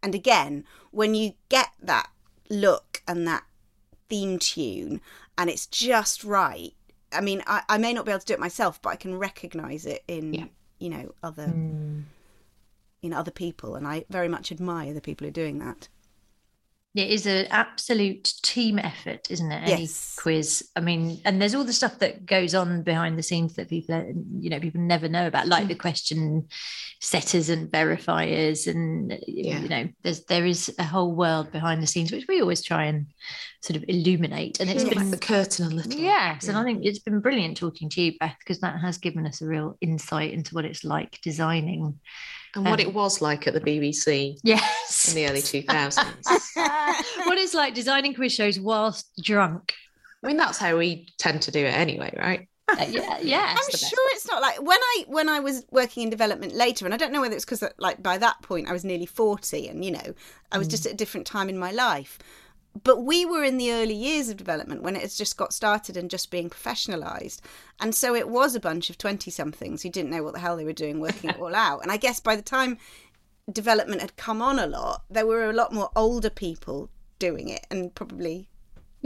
And 0.02 0.16
again, 0.16 0.64
when 0.90 1.14
you 1.14 1.34
get 1.50 1.70
that 1.84 2.10
look 2.50 3.02
and 3.08 3.28
that 3.28 3.44
theme 4.10 4.40
tune, 4.40 5.02
and 5.38 5.50
it's 5.50 5.66
just 5.68 6.24
right. 6.24 6.74
I 7.12 7.22
mean, 7.22 7.42
I, 7.48 7.64
I 7.70 7.78
may 7.78 7.94
not 7.94 8.06
be 8.06 8.12
able 8.12 8.20
to 8.20 8.26
do 8.26 8.34
it 8.34 8.40
myself, 8.40 8.82
but 8.82 8.90
I 8.90 8.96
can 8.96 9.18
recognise 9.18 9.86
it 9.86 10.04
in 10.08 10.34
Yeah. 10.34 10.46
you 10.80 10.90
know 10.90 11.14
other 11.24 11.48
Mm. 11.48 12.04
in 13.02 13.14
other 13.14 13.32
people, 13.32 13.76
and 13.76 13.88
I 13.88 14.06
very 14.10 14.28
much 14.28 14.52
admire 14.52 14.94
the 14.94 15.02
people 15.02 15.26
who 15.26 15.30
are 15.30 15.32
doing 15.32 15.60
that. 15.60 15.88
It 16.96 17.12
is 17.12 17.28
an 17.28 17.46
absolute 17.52 18.34
team 18.42 18.80
effort, 18.80 19.30
isn't 19.30 19.52
it? 19.52 19.70
Any 19.70 19.82
Yes. 19.82 20.16
quiz. 20.18 20.68
I 20.76 20.80
mean, 20.80 21.22
and 21.26 21.40
there's 21.40 21.54
all 21.54 21.64
the 21.64 21.74
stuff 21.74 22.00
that 22.00 22.26
goes 22.26 22.56
on 22.56 22.82
behind 22.82 23.20
the 23.20 23.24
scenes 23.24 23.54
that 23.56 23.70
people, 23.70 24.14
you 24.40 24.50
know, 24.50 24.60
people 24.60 24.82
never 24.82 25.08
know 25.08 25.28
about, 25.28 25.48
like 25.48 25.64
hmm. 25.64 25.70
the 25.70 25.76
question 25.76 26.48
setters 27.00 27.50
and 27.50 27.70
verifiers, 27.72 28.66
and 28.66 29.20
Yeah. 29.28 29.60
you 29.60 29.70
know, 29.70 29.90
there's 30.02 30.26
there 30.26 30.46
is 30.46 30.74
a 30.80 30.84
whole 30.84 31.14
world 31.14 31.52
behind 31.52 31.84
the 31.84 31.88
scenes 31.88 32.12
which 32.12 32.26
we 32.28 32.42
always 32.42 32.64
try 32.64 32.86
and 32.86 33.08
sort 33.62 33.78
of 33.78 33.86
illuminate. 33.88 34.60
And 34.60 34.70
it's 34.70 34.84
Pull 34.84 34.94
been 34.94 35.12
back 35.12 35.20
the 35.20 35.26
curtain 35.26 35.66
a 35.66 35.70
little. 35.70 35.94
Yes, 35.94 36.48
and 36.48 36.58
I 36.58 36.64
think 36.64 36.84
it's 36.84 37.00
been 37.00 37.20
brilliant 37.20 37.58
talking 37.58 37.90
to 37.90 38.02
you, 38.02 38.14
Beth, 38.20 38.36
because 38.40 38.60
that 38.62 38.80
has 38.80 38.98
given 38.98 39.28
us 39.28 39.42
a 39.42 39.46
real 39.46 39.78
insight 39.82 40.34
into 40.34 40.56
what 40.56 40.66
it's 40.66 40.84
like 40.84 41.20
designing. 41.22 42.00
And 42.58 42.66
what 42.66 42.80
Um, 42.82 42.88
it 42.88 42.94
was 42.94 43.22
like 43.22 43.48
at 43.48 43.54
the 43.54 43.62
BBC 43.62 44.38
Yes. 44.44 45.08
in 45.10 45.16
the 45.16 45.30
early 45.30 45.42
2000s. 45.54 46.26
what 47.26 47.38
it's 47.38 47.54
like 47.54 47.74
designing 47.74 48.14
quiz 48.14 48.34
shows 48.34 48.60
whilst 48.60 49.10
drunk. 49.24 49.74
I 50.24 50.28
mean, 50.28 50.38
that's 50.38 50.58
how 50.58 50.78
we 50.78 51.08
tend 51.18 51.44
to 51.44 51.52
do 51.52 51.60
it 51.66 51.74
anyway, 51.74 52.14
right? 52.18 52.50
Uh, 52.70 52.86
yeah, 52.90 53.18
yeah. 53.20 53.56
I'm 53.58 53.72
sure 53.72 54.12
it's 54.12 54.28
not 54.28 54.42
like 54.42 54.62
when 54.62 54.80
I 54.80 55.06
when 55.08 55.30
I 55.30 55.40
was 55.40 55.66
working 55.72 56.04
in 56.04 56.10
development 56.10 56.54
later, 56.54 56.84
and 56.86 56.94
I 56.94 56.98
don't 56.98 57.14
know 57.14 57.22
whether 57.22 57.36
it's 57.36 57.46
because 57.46 57.64
like 57.78 58.04
by 58.04 58.18
that 58.18 58.42
point 58.42 58.68
I 58.68 58.74
was 58.74 58.84
nearly 58.84 59.06
forty, 59.06 59.70
and 59.70 59.86
you 59.86 59.92
know 59.92 60.14
I 60.52 60.58
was 60.58 60.68
just 60.68 60.86
at 60.86 60.92
a 60.92 60.96
different 60.96 61.26
time 61.28 61.48
in 61.48 61.58
my 61.58 61.72
life. 61.72 62.20
But 62.84 63.04
we 63.04 63.26
were 63.26 63.44
in 63.44 63.58
the 63.58 63.72
early 63.72 63.94
years 63.94 64.30
of 64.30 64.38
development 64.38 64.84
when 64.84 64.96
it 64.96 65.02
has 65.02 65.18
just 65.18 65.38
got 65.38 65.54
started 65.54 65.96
and 65.98 66.10
just 66.10 66.32
being 66.32 66.50
professionalised, 66.50 67.40
and 67.80 67.96
so 67.96 68.14
it 68.14 68.30
was 68.30 68.56
a 68.56 68.60
bunch 68.60 68.90
of 68.90 68.98
twenty 68.98 69.32
somethings 69.32 69.84
who 69.84 69.90
didn't 69.90 70.12
know 70.12 70.24
what 70.24 70.34
the 70.34 70.40
hell 70.40 70.58
they 70.58 70.66
were 70.66 70.74
doing, 70.74 71.00
working 71.00 71.30
it 71.30 71.40
all 71.40 71.56
out. 71.68 71.82
And 71.82 71.92
I 71.92 71.98
guess 71.98 72.20
by 72.20 72.36
the 72.36 72.42
time 72.42 72.78
development 73.52 74.02
had 74.02 74.18
come 74.18 74.42
on 74.42 74.60
a 74.60 74.68
lot, 74.68 75.04
there 75.10 75.26
were 75.26 75.50
a 75.50 75.54
lot 75.54 75.74
more 75.74 75.90
older 75.96 76.30
people 76.30 76.90
doing 77.20 77.50
it, 77.50 77.66
and 77.72 77.94
probably. 77.96 78.50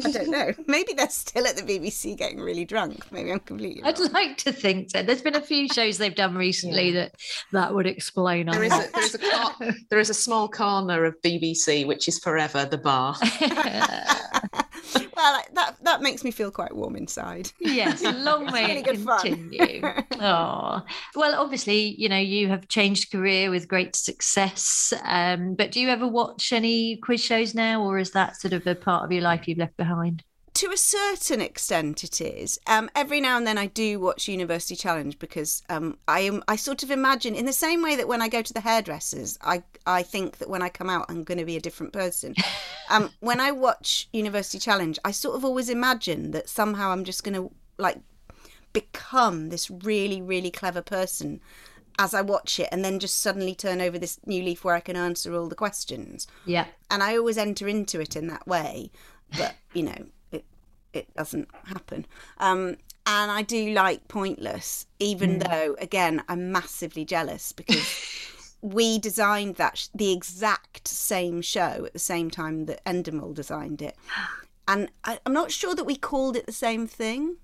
I 0.04 0.12
don't 0.12 0.30
know. 0.30 0.54
Maybe 0.68 0.94
they're 0.94 1.10
still 1.10 1.46
at 1.46 1.58
the 1.58 1.64
BBC 1.64 2.18
getting 2.18 2.40
really 2.40 2.66
drunk. 2.66 3.12
Maybe 3.12 3.32
I'm 3.32 3.40
completely. 3.40 3.84
I'd 3.84 4.00
like 4.00 4.38
to 4.38 4.52
think 4.52 4.92
so. 4.92 5.04
There's 5.04 5.22
been 5.22 5.36
a 5.36 5.42
few 5.42 5.68
shows 5.68 5.98
they've 5.98 6.16
done 6.16 6.36
recently 6.36 6.92
that 6.92 7.16
that 7.52 7.74
would 7.74 7.88
explain. 7.88 8.48
There 8.48 8.60
on 8.60 8.66
is 8.66 8.74
a, 8.74 8.92
there 8.92 9.04
is 9.04 9.16
a 9.16 9.20
cor- 9.20 9.76
there 9.90 10.00
is 10.00 10.10
a 10.10 10.16
small 10.16 10.48
corner 10.48 11.06
of 11.06 11.16
BBC 11.22 11.86
which 11.86 12.08
is 12.08 12.20
forever 12.20 12.66
the 12.66 12.78
bar. 12.78 13.16
well, 15.16 15.42
that 15.54 15.78
that 15.84 16.02
makes 16.02 16.24
me 16.24 16.32
feel 16.32 16.52
quite 16.52 16.76
warm 16.76 16.96
inside. 16.96 17.52
yes, 17.60 18.02
long 18.16 18.46
may 18.46 18.68
really 18.68 18.80
it 18.80 18.86
good 18.86 19.00
fun. 19.00 19.20
continue. 19.20 19.82
oh, 20.20 20.82
well, 21.16 21.42
obviously, 21.42 21.96
you 21.98 22.10
know, 22.10 22.18
you 22.18 22.50
have 22.50 22.68
changed 22.68 23.12
career 23.12 23.50
with 23.50 23.68
great 23.68 23.96
success. 23.96 24.94
Um, 25.04 25.56
but 25.56 25.72
do 25.72 25.80
you 25.80 25.90
ever 25.90 26.08
watch 26.08 26.54
any 26.54 26.98
quiz 26.98 27.24
shows 27.24 27.54
now, 27.54 27.84
or 27.84 27.98
is 27.98 28.12
that 28.12 28.40
sort 28.40 28.54
of 28.54 28.66
a 28.68 28.76
part 28.76 29.04
of 29.04 29.12
your 29.12 29.22
life 29.22 29.48
you've 29.48 29.58
left 29.58 29.78
behind? 29.78 30.24
To 30.54 30.72
a 30.72 30.78
certain 30.78 31.40
extent, 31.40 32.04
it 32.04 32.20
is. 32.20 32.60
Um, 32.68 32.90
every 32.94 33.22
now 33.22 33.38
and 33.38 33.48
then, 33.48 33.58
I 33.58 33.68
do 33.68 34.00
watch 34.00 34.28
University 34.28 34.76
Challenge 34.76 35.18
because 35.18 35.64
um, 35.70 35.98
I 36.08 36.22
am. 36.22 36.44
I 36.48 36.56
sort 36.56 36.84
of 36.84 36.92
imagine, 36.92 37.36
in 37.36 37.46
the 37.46 37.54
same 37.54 37.82
way 37.82 37.96
that 37.96 38.08
when 38.08 38.22
I 38.22 38.28
go 38.28 38.42
to 38.42 38.54
the 38.54 38.60
hairdressers, 38.60 39.38
I 39.42 39.64
I 39.86 40.04
think 40.04 40.40
that 40.40 40.50
when 40.50 40.62
I 40.62 40.70
come 40.70 40.90
out, 40.90 41.06
I'm 41.10 41.24
going 41.24 41.38
to 41.38 41.46
be 41.46 41.56
a 41.56 41.62
different 41.62 41.94
person. 41.94 42.36
um, 42.90 43.12
when 43.22 43.40
I 43.40 43.52
watch 43.52 44.10
University 44.12 44.60
Challenge, 44.60 45.00
I 45.06 45.12
sort 45.12 45.36
of 45.36 45.46
always 45.46 45.70
imagine 45.70 46.32
that 46.32 46.50
somehow 46.50 46.92
I'm 46.92 47.06
just 47.06 47.24
going 47.24 47.36
to 47.36 47.52
like 47.78 48.00
become 48.74 49.50
this 49.50 49.70
really, 49.70 50.22
really 50.22 50.52
clever 50.52 50.82
person 50.82 51.40
as 51.98 52.14
I 52.14 52.22
watch 52.22 52.60
it, 52.60 52.70
and 52.72 52.84
then 52.84 53.00
just 53.00 53.20
suddenly 53.20 53.56
turn 53.56 53.80
over 53.80 53.98
this 53.98 54.20
new 54.26 54.44
leaf 54.44 54.64
where 54.64 54.76
I 54.76 54.80
can 54.80 54.96
answer 54.96 55.34
all 55.34 55.48
the 55.48 55.56
questions. 55.56 56.28
Yeah. 56.46 56.66
and 56.90 57.02
I 57.02 57.16
always 57.16 57.38
enter 57.38 57.68
into 57.68 58.02
it 58.02 58.16
in 58.16 58.28
that 58.28 58.48
way, 58.48 58.92
but 59.38 59.56
you 59.74 59.84
know, 59.84 60.06
it 60.94 61.14
doesn't 61.16 61.50
happen. 61.66 62.06
Um, 62.38 62.78
and 63.06 63.32
I 63.32 63.42
do 63.42 63.74
like 63.74 64.08
Pointless, 64.08 64.86
even 65.00 65.40
though 65.40 65.76
again 65.80 66.24
I'm 66.30 66.52
massively 66.52 67.04
jealous 67.04 67.52
because 67.52 67.88
we 68.62 69.00
designed 69.00 69.56
that 69.56 69.78
sh- 69.78 69.88
the 69.94 70.12
exact 70.12 70.88
same 70.88 71.42
show 71.42 71.86
at 71.86 71.94
the 71.94 72.00
same 72.00 72.30
time 72.30 72.66
that 72.66 72.84
Endemol 72.86 73.34
designed 73.34 73.82
it, 73.82 73.96
and 74.68 74.90
I, 75.04 75.20
I'm 75.26 75.34
not 75.34 75.52
sure 75.52 75.76
that 75.76 75.86
we 75.86 75.96
called 75.96 76.36
it 76.36 76.46
the 76.46 76.52
same 76.52 76.86
thing. 76.88 77.38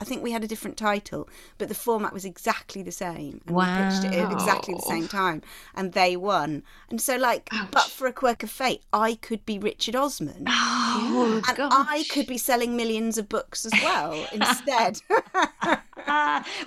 I 0.00 0.04
think 0.04 0.22
we 0.22 0.32
had 0.32 0.44
a 0.44 0.48
different 0.48 0.76
title, 0.76 1.28
but 1.56 1.68
the 1.68 1.74
format 1.74 2.12
was 2.12 2.24
exactly 2.24 2.82
the 2.82 2.92
same. 2.92 3.40
And 3.46 3.56
we 3.56 3.64
pitched 3.64 4.04
it 4.04 4.18
at 4.18 4.32
exactly 4.32 4.74
the 4.74 4.82
same 4.82 5.08
time, 5.08 5.40
and 5.74 5.92
they 5.92 6.16
won. 6.16 6.62
And 6.90 7.00
so, 7.00 7.16
like, 7.16 7.48
but 7.70 7.84
for 7.84 8.06
a 8.06 8.12
quirk 8.12 8.42
of 8.42 8.50
fate, 8.50 8.82
I 8.92 9.14
could 9.14 9.46
be 9.46 9.58
Richard 9.58 9.94
Osman. 9.96 10.44
Oh, 10.48 11.40
and 11.48 11.56
I 11.58 12.04
could 12.10 12.26
be 12.26 12.38
selling 12.38 12.76
millions 12.76 13.18
of 13.18 13.28
books 13.28 13.64
as 13.64 13.72
well 13.82 14.26
instead. 14.32 15.00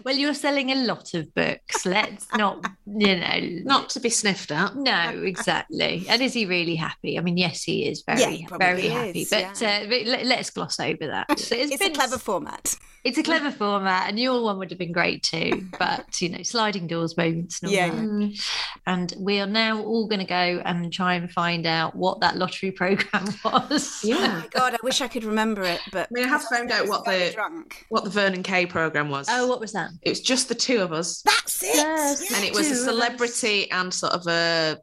Well, 0.03 0.15
you're 0.15 0.33
selling 0.33 0.71
a 0.71 0.75
lot 0.85 1.13
of 1.13 1.33
books. 1.35 1.85
Let's 1.85 2.25
not, 2.35 2.65
you 2.87 3.17
know, 3.17 3.39
Not 3.65 3.89
to 3.91 3.99
be 3.99 4.09
sniffed 4.09 4.51
at. 4.51 4.75
No, 4.75 5.09
exactly. 5.23 6.05
And 6.09 6.21
is 6.23 6.33
he 6.33 6.45
really 6.47 6.75
happy? 6.75 7.19
I 7.19 7.21
mean, 7.21 7.37
yes, 7.37 7.61
he 7.61 7.87
is 7.87 8.01
very, 8.01 8.21
Yeah, 8.21 8.29
he 8.29 8.45
probably 8.47 8.65
very 8.65 8.87
happy. 8.87 9.27
But, 9.29 9.61
yeah. 9.61 9.81
uh, 9.83 9.89
but 9.89 10.05
let, 10.07 10.25
let's 10.25 10.49
gloss 10.49 10.79
over 10.79 11.05
that. 11.07 11.27
It's, 11.29 11.51
it's 11.51 11.77
been- 11.77 11.91
a 11.91 11.95
clever 11.95 12.17
format. 12.17 12.75
It's 13.07 13.17
a 13.17 13.23
clever 13.23 13.51
format, 13.51 14.09
and 14.09 14.19
your 14.19 14.43
one 14.43 14.57
would 14.59 14.69
have 14.69 14.77
been 14.79 14.91
great 14.91 15.23
too. 15.23 15.67
But 15.79 16.21
you 16.21 16.29
know, 16.29 16.43
sliding 16.43 16.87
doors 16.87 17.15
moments. 17.15 17.61
And, 17.61 17.69
all 17.69 17.75
Yeah, 17.75 17.89
that. 17.89 18.39
and 18.85 19.13
we 19.17 19.39
are 19.39 19.45
now 19.47 19.81
all 19.81 20.07
going 20.07 20.19
to 20.19 20.25
go 20.25 20.61
and 20.65 20.91
try 20.91 21.13
and 21.15 21.31
find 21.31 21.65
out 21.65 21.95
what 21.95 22.19
that 22.19 22.35
lottery 22.37 22.71
program 22.81 23.25
was. 23.45 24.03
Oh 24.05 24.19
my 24.19 24.47
god, 24.51 24.73
I 24.73 24.77
wish 24.83 25.01
I 25.01 25.07
could 25.07 25.23
remember 25.23 25.63
it, 25.63 25.79
but 25.91 26.07
I 26.11 26.13
mean, 26.13 26.25
I 26.25 26.27
have 26.27 26.43
found 26.43 26.71
out 26.71 26.87
what 26.87 27.05
the 27.05 27.31
drunk. 27.33 27.85
what 27.89 28.03
the 28.03 28.09
Vernon 28.09 28.43
Kay 28.43 28.65
program 28.65 29.09
was. 29.09 29.27
Oh, 29.29 29.47
what 29.47 29.59
was 29.59 29.71
that? 29.73 29.91
It 30.01 30.09
was 30.09 30.21
just 30.21 30.49
the 30.49 30.55
two 30.55 30.79
of 30.81 30.91
us, 30.91 31.21
That's 31.21 31.63
it. 31.63 31.75
Yes. 31.75 32.31
and 32.33 32.43
it 32.43 32.53
was 32.53 32.69
a 32.69 32.75
celebrity 32.75 33.71
and 33.71 33.93
sort 33.93 34.13
of 34.13 34.27
a 34.27 34.79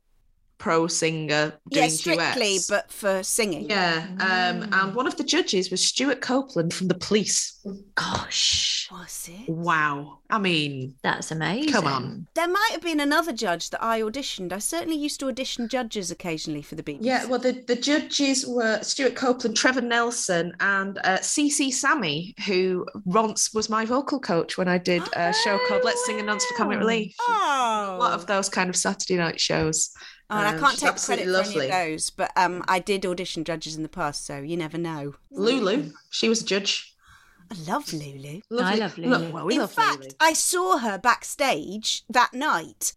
pro 0.59 0.87
singer 0.87 1.53
doing 1.71 1.85
yeah, 1.85 1.89
strictly, 1.89 2.53
duets. 2.53 2.69
but 2.69 2.91
for 2.91 3.23
singing. 3.23 3.69
yeah, 3.69 4.07
um, 4.21 4.69
and 4.73 4.95
one 4.95 5.07
of 5.07 5.17
the 5.17 5.25
judges 5.25 5.71
was 5.71 5.85
Stewart 5.85 6.21
Copeland 6.21 6.73
from 6.73 6.89
the 6.89 6.95
Police. 6.95 7.61
Gosh, 7.95 8.89
Was 8.93 9.29
it? 9.33 9.49
Wow, 9.49 10.19
I 10.31 10.39
mean, 10.39 10.95
that's 11.03 11.31
amazing. 11.31 11.73
Come 11.73 11.87
on. 11.87 12.27
There 12.35 12.49
might 12.49 12.69
have 12.73 12.83
been 12.83 13.01
another 13.01 13.33
judge 13.33 13.71
that 13.71 13.83
I 13.83 14.01
auditioned. 14.01 14.53
I 14.53 14.59
certainly 14.59 14.97
used 14.97 15.21
to 15.21 15.29
audition 15.29 15.69
judges 15.69 16.11
occasionally 16.11 16.63
for 16.63 16.75
the 16.75 16.83
BBC. 16.83 16.99
yeah. 17.03 17.25
Well, 17.27 17.39
the 17.39 17.53
the 17.67 17.77
judges 17.77 18.47
were 18.47 18.83
Stewart 18.83 19.15
Copeland, 19.15 19.57
Trevor 19.57 19.81
Nelson, 19.81 20.53
and 20.61 20.99
uh, 21.05 21.19
CeCe 21.19 21.73
Sammy, 21.73 22.35
who 22.47 22.87
once 23.05 23.53
was 23.55 23.69
my 23.69 23.85
vocal 23.85 24.21
coach 24.21 24.57
when 24.59 24.69
I 24.69 24.79
did 24.79 25.03
a 25.15 25.33
show 25.33 25.59
called 25.69 25.83
Let's 25.85 26.05
Sing 26.07 26.19
and 26.19 26.29
Dance 26.29 26.45
for 26.47 26.55
Comic. 26.57 26.79
Relief. 26.79 27.15
Oh, 27.21 27.97
A 27.97 27.99
lot 27.99 28.13
of 28.13 28.27
those 28.27 28.49
kind 28.49 28.69
of 28.69 28.77
Saturday 28.77 29.17
night 29.17 29.41
shows. 29.41 29.91
Oh, 30.31 30.39
and 30.39 30.49
I 30.49 30.55
Um, 30.55 30.61
can't 30.61 30.79
take 30.79 30.89
absolutely 30.91 31.27
credit 31.27 31.47
for 31.47 31.59
any 31.61 31.71
of 31.71 31.73
those, 31.73 32.11
but 32.11 32.33
um, 32.37 32.65
I 32.67 32.79
did 32.79 33.05
audition 33.05 33.45
judges 33.45 33.77
in 33.77 33.83
the 33.83 33.89
past, 33.89 34.25
so 34.25 34.39
you 34.39 34.57
never 34.57 34.79
know. 34.79 35.15
Lulu, 35.31 35.91
she 36.11 36.29
was 36.29 36.43
a 36.43 36.45
judge. 36.47 36.95
I 37.51 37.71
love 37.71 37.93
Lulu. 37.93 38.41
Lovely. 38.49 38.81
love 38.81 38.97
Lulu. 38.99 39.31
well, 39.31 39.45
we 39.45 39.55
in 39.55 39.61
love 39.61 39.73
fact, 39.73 39.99
Lulu. 40.01 40.11
I 40.19 40.33
saw 40.33 40.79
her 40.79 40.97
backstage 40.99 42.03
that 42.09 42.33
night, 42.33 42.95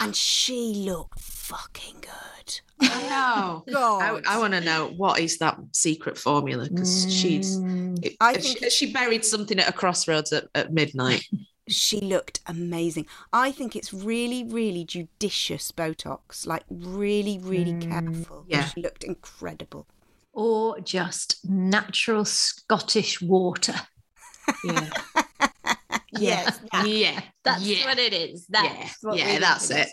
and 0.00 0.14
she 0.30 0.74
looked 0.74 1.18
fucking 1.20 2.02
good. 2.02 2.60
I 2.82 3.08
know. 3.08 3.64
God. 3.72 4.22
I, 4.26 4.34
I 4.36 4.38
want 4.38 4.52
to 4.52 4.60
know 4.60 4.92
what 4.98 5.18
is 5.18 5.38
that 5.38 5.58
secret 5.72 6.18
formula 6.18 6.68
because 6.68 7.10
she's. 7.12 7.58
Mm. 7.58 8.04
It, 8.04 8.16
I 8.20 8.34
think 8.34 8.58
she, 8.58 8.64
has 8.64 8.72
she 8.74 8.92
buried 8.92 9.24
something 9.24 9.58
at 9.58 9.68
a 9.68 9.72
crossroads 9.72 10.32
at, 10.34 10.44
at 10.54 10.72
midnight. 10.74 11.24
She 11.68 12.00
looked 12.00 12.40
amazing. 12.46 13.06
I 13.32 13.50
think 13.52 13.74
it's 13.74 13.92
really, 13.92 14.44
really 14.44 14.84
judicious 14.84 15.72
Botox, 15.72 16.46
like 16.46 16.64
really, 16.70 17.38
really 17.38 17.72
mm, 17.72 17.90
careful. 17.90 18.44
Yeah. 18.48 18.66
She 18.66 18.82
looked 18.82 19.04
incredible. 19.04 19.86
or 20.32 20.78
just 20.80 21.44
natural 21.48 22.24
Scottish 22.24 23.20
water. 23.20 23.74
Yeah. 24.64 24.90
Yes. 26.18 26.60
yeah. 26.86 27.20
That's 27.44 27.62
yeah. 27.62 27.84
what 27.84 27.98
it 27.98 28.12
is. 28.12 28.46
Yeah. 28.48 28.62
That's 28.62 28.96
what 29.02 29.18
Yeah, 29.18 29.26
really 29.26 29.38
that's 29.38 29.70
is. 29.70 29.92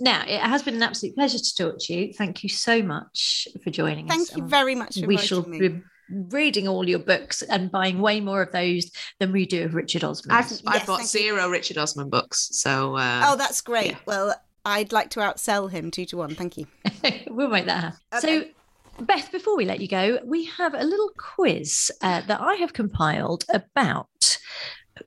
Now, 0.00 0.24
it 0.26 0.40
has 0.40 0.62
been 0.62 0.76
an 0.76 0.82
absolute 0.82 1.14
pleasure 1.14 1.38
to 1.38 1.54
talk 1.54 1.76
to 1.80 1.94
you. 1.94 2.12
Thank 2.12 2.42
you 2.42 2.48
so 2.48 2.82
much 2.82 3.48
for 3.62 3.70
joining 3.70 4.10
us. 4.10 4.16
Thank 4.16 4.36
you 4.36 4.42
and 4.42 4.50
very 4.50 4.74
much 4.74 4.98
for 4.98 5.06
We 5.06 5.16
shall 5.16 5.46
me. 5.46 5.82
Be 6.08 6.16
reading 6.36 6.66
all 6.68 6.88
your 6.88 6.98
books 6.98 7.42
and 7.42 7.70
buying 7.70 8.00
way 8.00 8.20
more 8.20 8.42
of 8.42 8.52
those 8.52 8.90
than 9.20 9.32
we 9.32 9.46
do 9.46 9.64
of 9.64 9.74
Richard 9.74 10.04
Osman. 10.04 10.34
I've, 10.36 10.44
I've 10.66 10.74
Yes, 10.74 10.86
bought 10.86 10.98
thank 11.00 11.14
you. 11.14 11.20
zero 11.20 11.48
Richard 11.50 11.78
Osman 11.78 12.08
books. 12.10 12.48
So, 12.52 12.96
uh, 12.96 13.22
oh, 13.26 13.36
that's 13.36 13.60
great. 13.60 13.92
yeah. 13.92 13.98
Well, 14.06 14.34
I'd 14.64 14.92
like 14.92 15.10
to 15.10 15.20
outsell 15.20 15.70
him 15.70 15.90
two 15.90 16.04
to 16.06 16.16
one. 16.18 16.34
Thank 16.34 16.56
you. 16.58 16.66
we'll 17.28 17.48
make 17.48 17.66
that 17.66 17.80
happen. 17.82 17.98
Okay. 18.14 18.52
So, 18.98 19.04
Beth, 19.04 19.30
before 19.30 19.56
we 19.56 19.64
let 19.64 19.80
you 19.80 19.86
go, 19.88 20.18
we 20.24 20.46
have 20.46 20.74
a 20.74 20.82
little 20.82 21.10
quiz 21.16 21.90
uh, 22.02 22.22
that 22.22 22.40
I 22.40 22.54
have 22.54 22.72
compiled 22.72 23.44
about 23.52 24.38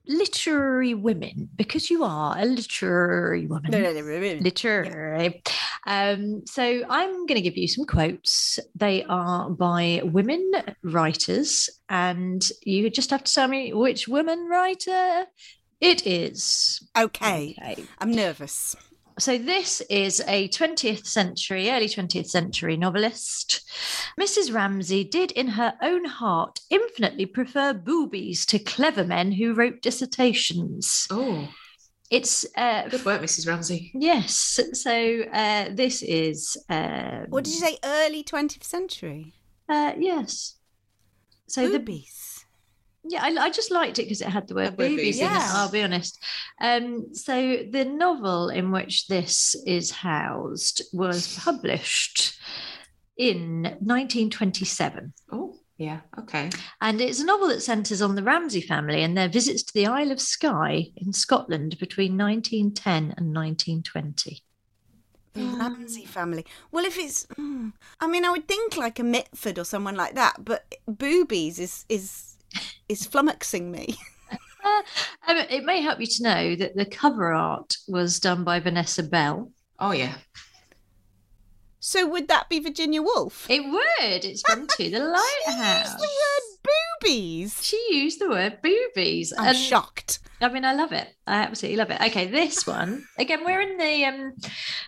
literary 0.07 0.93
women 0.93 1.49
because 1.55 1.89
you 1.89 2.03
are 2.03 2.37
a 2.37 2.45
literary 2.45 3.47
woman. 3.47 3.71
Literary. 4.41 5.43
Um, 5.85 6.43
so 6.45 6.83
I'm 6.89 7.25
going 7.25 7.35
to 7.35 7.41
give 7.41 7.57
you 7.57 7.67
some 7.67 7.85
quotes. 7.85 8.59
They 8.75 9.03
are 9.03 9.49
by 9.49 10.01
women 10.03 10.51
writers, 10.83 11.69
and 11.89 12.47
you 12.63 12.89
just 12.89 13.09
have 13.09 13.23
to 13.23 13.33
tell 13.33 13.47
me 13.47 13.73
which 13.73 14.07
woman 14.07 14.47
writer 14.49 15.25
it 15.79 16.05
is. 16.05 16.87
Okay. 16.97 17.55
Okay. 17.57 17.83
I'm 17.99 18.11
nervous. 18.11 18.75
So 19.21 19.37
this 19.37 19.81
is 19.81 20.19
a 20.27 20.47
20th 20.49 21.05
century, 21.05 21.69
early 21.69 21.87
20th 21.87 22.25
century 22.25 22.75
novelist. 22.75 23.61
Mrs. 24.19 24.51
Ramsay 24.51 25.03
did 25.03 25.31
in 25.33 25.47
her 25.49 25.75
own 25.79 26.05
heart 26.05 26.59
infinitely 26.71 27.27
prefer 27.27 27.71
boobies 27.71 28.47
to 28.47 28.57
clever 28.57 29.03
men 29.03 29.31
who 29.33 29.53
wrote 29.53 29.83
dissertations. 29.83 31.05
oh, 31.11 31.47
It's 32.09 32.47
uh, 32.57 32.87
good 32.89 33.05
work, 33.05 33.21
Mrs. 33.21 33.47
Ramsay. 33.47 33.91
yes. 33.93 34.59
So 34.73 35.21
uh, 35.31 35.65
this 35.71 36.01
is 36.01 36.57
um, 36.67 37.27
What 37.29 37.43
did 37.43 37.53
you 37.53 37.59
say? 37.59 37.77
Early 37.83 38.23
20th 38.23 38.63
century? 38.63 39.35
Uh, 39.69 39.93
yes. 39.99 40.55
So 41.47 41.69
the 41.69 41.79
Boobies. 41.79 42.30
Yeah, 43.03 43.23
I, 43.23 43.29
I 43.45 43.49
just 43.49 43.71
liked 43.71 43.97
it 43.99 44.03
because 44.03 44.21
it 44.21 44.27
had 44.29 44.47
the 44.47 44.55
word 44.55 44.77
The 44.77 44.89
boobies 44.89 45.19
in 45.19 45.25
it. 45.25 45.31
I'll 45.31 45.71
be 45.71 45.81
honest. 45.81 46.23
Um, 46.61 47.13
so 47.13 47.33
the 47.69 47.83
novel 47.85 48.49
in 48.49 48.71
which 48.71 49.07
this 49.07 49.55
is 49.65 49.89
housed 49.91 50.83
was 50.93 51.37
published 51.43 52.39
in 53.17 53.63
1927, 53.63 55.13
Oh, 55.31 55.55
yeah. 55.77 56.01
Okay. 56.19 56.49
and 56.79 57.01
it's 57.01 57.19
a 57.19 57.25
novel 57.25 57.47
that 57.49 57.61
centres 57.61 58.01
on 58.01 58.15
the 58.15 58.23
Ramsay 58.23 58.61
family 58.61 59.03
and 59.03 59.17
their 59.17 59.27
visits 59.27 59.63
to 59.63 59.73
the 59.73 59.87
Isle 59.87 60.11
of 60.11 60.21
Skye 60.21 60.87
in 60.95 61.13
Scotland 61.13 61.77
between 61.79 62.17
1910 62.17 63.15
and 63.17 63.33
1920. 63.35 64.43
The 65.33 65.43
Ramsay 65.43 66.05
family. 66.05 66.45
Well, 66.71 66.85
if 66.85 66.97
it's, 66.97 67.25
mm, 67.37 67.73
I 67.99 68.07
mean, 68.07 68.25
I 68.25 68.31
would 68.31 68.47
think 68.47 68.75
like 68.77 68.99
a 68.99 69.03
Mitford 69.03 69.57
or 69.59 69.63
someone 69.65 69.95
like 69.95 70.15
that, 70.15 70.43
but 70.43 70.65
boobies 70.87 71.57
is 71.59 71.85
is 71.89 72.30
is 72.89 73.07
flummoxing 73.07 73.69
me. 73.71 73.95
Uh, 74.31 74.37
um, 75.27 75.37
it 75.49 75.63
may 75.63 75.81
help 75.81 75.99
you 75.99 76.07
to 76.07 76.23
know 76.23 76.55
that 76.55 76.75
the 76.75 76.85
cover 76.85 77.33
art 77.33 77.77
was 77.87 78.19
done 78.19 78.43
by 78.43 78.59
Vanessa 78.59 79.03
Bell. 79.03 79.51
Oh, 79.79 79.91
yeah. 79.91 80.15
So 81.79 82.07
would 82.07 82.27
that 82.27 82.47
be 82.47 82.59
Virginia 82.59 83.01
Woolf? 83.01 83.47
It 83.49 83.61
would. 83.63 84.23
It's 84.23 84.43
from 84.43 84.67
To 84.67 84.77
the 84.77 84.83
Use 84.89 85.01
Lighthouse. 85.47 85.95
the 85.95 86.01
word 86.01 86.57
boobies. 87.01 87.63
She 87.63 87.79
used 87.91 88.19
the 88.19 88.29
word 88.29 88.59
boobies. 88.61 89.33
I'm 89.37 89.49
and- 89.49 89.57
shocked. 89.57 90.19
I 90.43 90.49
mean, 90.49 90.65
I 90.65 90.73
love 90.73 90.91
it. 90.91 91.07
I 91.27 91.43
absolutely 91.43 91.77
love 91.77 91.91
it. 91.91 92.01
Okay, 92.01 92.25
this 92.25 92.65
one 92.65 93.05
again. 93.19 93.45
We're 93.45 93.61
in 93.61 93.77
the 93.77 94.05
um, 94.05 94.33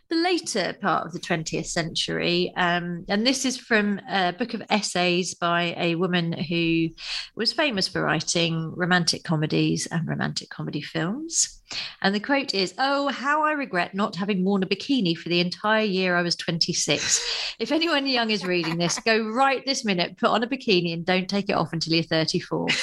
the 0.09 0.15
later 0.15 0.75
part 0.81 1.05
of 1.05 1.13
the 1.13 1.19
twentieth 1.19 1.67
century, 1.67 2.51
um, 2.57 3.05
and 3.07 3.25
this 3.25 3.45
is 3.45 3.57
from 3.57 4.01
a 4.09 4.33
book 4.33 4.55
of 4.55 4.63
essays 4.71 5.35
by 5.35 5.75
a 5.77 5.93
woman 5.93 6.33
who 6.33 6.89
was 7.35 7.53
famous 7.53 7.87
for 7.87 8.01
writing 8.01 8.73
romantic 8.75 9.23
comedies 9.23 9.85
and 9.85 10.07
romantic 10.07 10.49
comedy 10.49 10.81
films. 10.81 11.61
And 12.01 12.13
the 12.13 12.19
quote 12.19 12.53
is, 12.53 12.73
"Oh, 12.77 13.09
how 13.09 13.43
I 13.43 13.51
regret 13.51 13.93
not 13.93 14.15
having 14.15 14.43
worn 14.43 14.63
a 14.63 14.65
bikini 14.67 15.17
for 15.17 15.29
the 15.29 15.39
entire 15.39 15.85
year 15.85 16.15
I 16.15 16.21
was 16.21 16.35
twenty 16.35 16.73
six. 16.73 17.55
If 17.59 17.71
anyone 17.71 18.05
young 18.07 18.29
is 18.31 18.45
reading 18.45 18.77
this, 18.77 18.99
go 18.99 19.29
right 19.29 19.65
this 19.65 19.85
minute, 19.85 20.17
put 20.17 20.29
on 20.29 20.43
a 20.43 20.47
bikini, 20.47 20.93
and 20.93 21.05
don't 21.05 21.29
take 21.29 21.49
it 21.49 21.53
off 21.53 21.73
until 21.73 21.93
you're 21.93 22.03
thirty 22.03 22.39
four. 22.39 22.67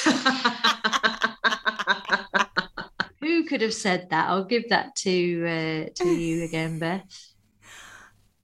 Who 3.20 3.44
could 3.44 3.61
have 3.61 3.74
said 3.74 4.09
that? 4.11 4.29
I'll 4.29 4.44
give 4.44 4.68
that 4.70 4.96
to 4.96 5.46
uh, 5.46 5.90
to 6.03 6.09
you 6.09 6.44
again, 6.44 6.79
Beth. 6.79 7.31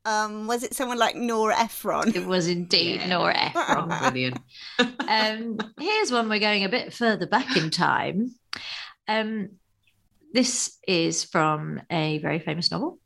Um, 0.07 0.47
was 0.47 0.63
it 0.63 0.73
someone 0.73 0.99
like 0.99 1.17
Nora 1.17 1.59
Ephron? 1.59 2.15
It 2.15 2.27
was 2.27 2.47
indeed 2.47 3.09
Nora 3.09 3.37
Ephron. 3.37 3.89
Brilliant. 4.01 4.39
Um, 4.79 5.59
here's 5.81 6.13
one 6.13 6.29
we're 6.29 6.39
going 6.39 6.63
a 6.63 6.69
bit 6.69 6.95
further 6.95 7.27
back 7.27 7.57
in 7.57 7.71
time. 7.71 8.33
Um, 9.09 9.51
this 10.33 10.79
is 10.87 11.25
from 11.25 11.81
a 11.91 12.19
very 12.19 12.39
famous 12.39 12.71
novel. 12.71 12.99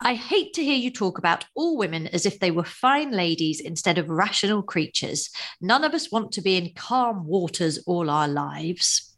I 0.00 0.14
hate 0.14 0.52
to 0.54 0.64
hear 0.64 0.76
you 0.76 0.90
talk 0.90 1.18
about 1.18 1.46
all 1.54 1.78
women 1.78 2.08
as 2.08 2.26
if 2.26 2.38
they 2.38 2.50
were 2.50 2.64
fine 2.64 3.10
ladies 3.10 3.60
instead 3.60 3.96
of 3.96 4.08
rational 4.10 4.62
creatures. 4.62 5.30
None 5.60 5.82
of 5.84 5.94
us 5.94 6.12
want 6.12 6.32
to 6.32 6.42
be 6.42 6.56
in 6.56 6.72
calm 6.74 7.26
waters 7.26 7.78
all 7.86 8.10
our 8.10 8.28
lives. 8.28 9.14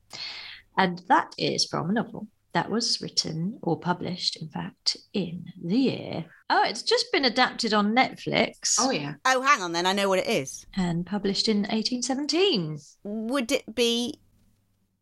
And 0.79 1.03
that 1.09 1.35
is 1.39 1.65
from 1.65 1.91
a 1.91 1.93
novel 1.95 2.29
that 2.53 2.71
was 2.71 3.01
written 3.03 3.59
or 3.63 3.79
published, 3.79 4.37
in 4.37 4.49
fact, 4.49 4.97
in 5.13 5.47
the 5.63 5.77
year. 5.77 6.25
Oh, 6.49 6.63
it's 6.65 6.83
just 6.83 7.11
been 7.13 7.25
adapted 7.25 7.75
on 7.75 7.95
Netflix 7.95 8.77
Oh, 8.79 8.91
yeah. 8.91 9.15
Oh, 9.25 9.43
hang 9.43 9.61
on, 9.63 9.73
then 9.73 9.87
I 9.87 9.93
know 9.93 10.09
what 10.09 10.21
it 10.21 10.29
is. 10.29 10.65
and 10.77 11.05
published 11.05 11.49
in 11.49 11.63
1817. 11.63 12.79
Would 13.05 13.51
it 13.53 13.75
be 13.75 14.21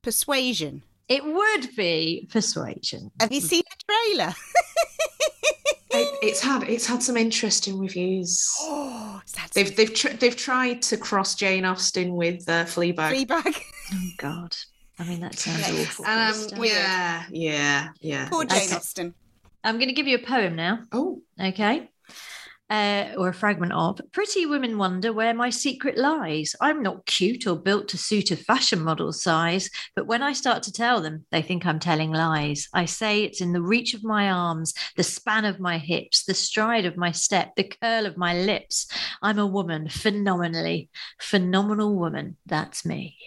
Persuasion? 0.02 0.82
It 1.08 1.24
would 1.24 1.74
be 1.76 2.28
Persuasion. 2.30 3.10
Have 3.20 3.32
you 3.32 3.40
seen 3.40 3.62
the 3.68 3.92
trailer? 4.14 4.34
It, 5.96 6.18
it's 6.22 6.40
had 6.40 6.64
it's 6.64 6.86
had 6.86 7.02
some 7.04 7.16
interesting 7.16 7.78
reviews. 7.78 8.52
oh, 8.62 9.20
is 9.24 9.50
They've 9.52 9.76
they've 9.76 9.94
tr- 9.94 10.08
they've 10.08 10.36
tried 10.36 10.82
to 10.82 10.96
cross 10.96 11.36
Jane 11.36 11.64
Austen 11.64 12.16
with 12.16 12.48
uh, 12.48 12.64
Fleabag. 12.64 13.26
Fleabag? 13.26 13.62
Oh, 13.92 14.08
God. 14.18 14.56
I 14.98 15.04
mean, 15.04 15.20
that 15.20 15.38
sounds 15.38 15.68
awful. 15.70 16.04
Um, 16.06 16.64
yeah, 16.64 17.24
yeah, 17.30 17.88
yeah. 18.00 18.28
Poor 18.28 18.44
Jane 18.44 18.62
Okay. 18.62 18.74
Austen. 18.74 19.14
I'm 19.62 19.76
going 19.76 19.88
to 19.88 19.94
give 19.94 20.08
you 20.08 20.16
a 20.16 20.26
poem 20.26 20.56
now. 20.56 20.80
Oh, 20.90 21.22
Okay. 21.40 21.88
Uh, 22.70 23.12
or 23.18 23.28
a 23.28 23.34
fragment 23.34 23.72
of 23.74 24.00
Pretty 24.10 24.46
women 24.46 24.78
wonder 24.78 25.12
where 25.12 25.34
my 25.34 25.50
secret 25.50 25.98
lies. 25.98 26.56
I'm 26.62 26.82
not 26.82 27.04
cute 27.04 27.46
or 27.46 27.56
built 27.56 27.88
to 27.88 27.98
suit 27.98 28.30
a 28.30 28.36
fashion 28.36 28.80
model 28.80 29.12
size, 29.12 29.68
but 29.94 30.06
when 30.06 30.22
I 30.22 30.32
start 30.32 30.62
to 30.64 30.72
tell 30.72 31.02
them, 31.02 31.26
they 31.30 31.42
think 31.42 31.66
I'm 31.66 31.78
telling 31.78 32.10
lies. 32.10 32.68
I 32.72 32.86
say 32.86 33.22
it's 33.22 33.42
in 33.42 33.52
the 33.52 33.60
reach 33.60 33.92
of 33.92 34.02
my 34.02 34.30
arms, 34.30 34.72
the 34.96 35.02
span 35.02 35.44
of 35.44 35.60
my 35.60 35.76
hips, 35.76 36.24
the 36.24 36.32
stride 36.32 36.86
of 36.86 36.96
my 36.96 37.12
step, 37.12 37.54
the 37.54 37.64
curl 37.64 38.06
of 38.06 38.16
my 38.16 38.34
lips. 38.34 38.88
I'm 39.20 39.38
a 39.38 39.46
woman, 39.46 39.90
phenomenally, 39.90 40.88
phenomenal 41.20 41.94
woman. 41.94 42.38
That's 42.46 42.86
me. 42.86 43.18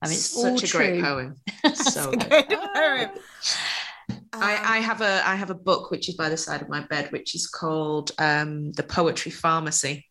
I 0.00 0.06
mean, 0.06 0.14
it's 0.14 0.36
all 0.36 0.56
such 0.56 0.70
a 0.74 0.76
great 0.76 1.02
poem. 1.02 1.36
So 1.74 2.12
good. 2.12 2.28
Great 2.28 2.48
poem. 2.74 3.10
I, 4.32 4.76
I 4.76 4.78
have 4.78 5.00
a 5.00 5.26
I 5.26 5.36
have 5.36 5.50
a 5.50 5.54
book 5.54 5.90
which 5.90 6.08
is 6.08 6.14
by 6.16 6.28
the 6.28 6.36
side 6.36 6.62
of 6.62 6.68
my 6.68 6.80
bed, 6.86 7.10
which 7.12 7.34
is 7.34 7.46
called 7.46 8.12
um, 8.18 8.72
the 8.72 8.82
Poetry 8.82 9.30
Pharmacy. 9.32 10.06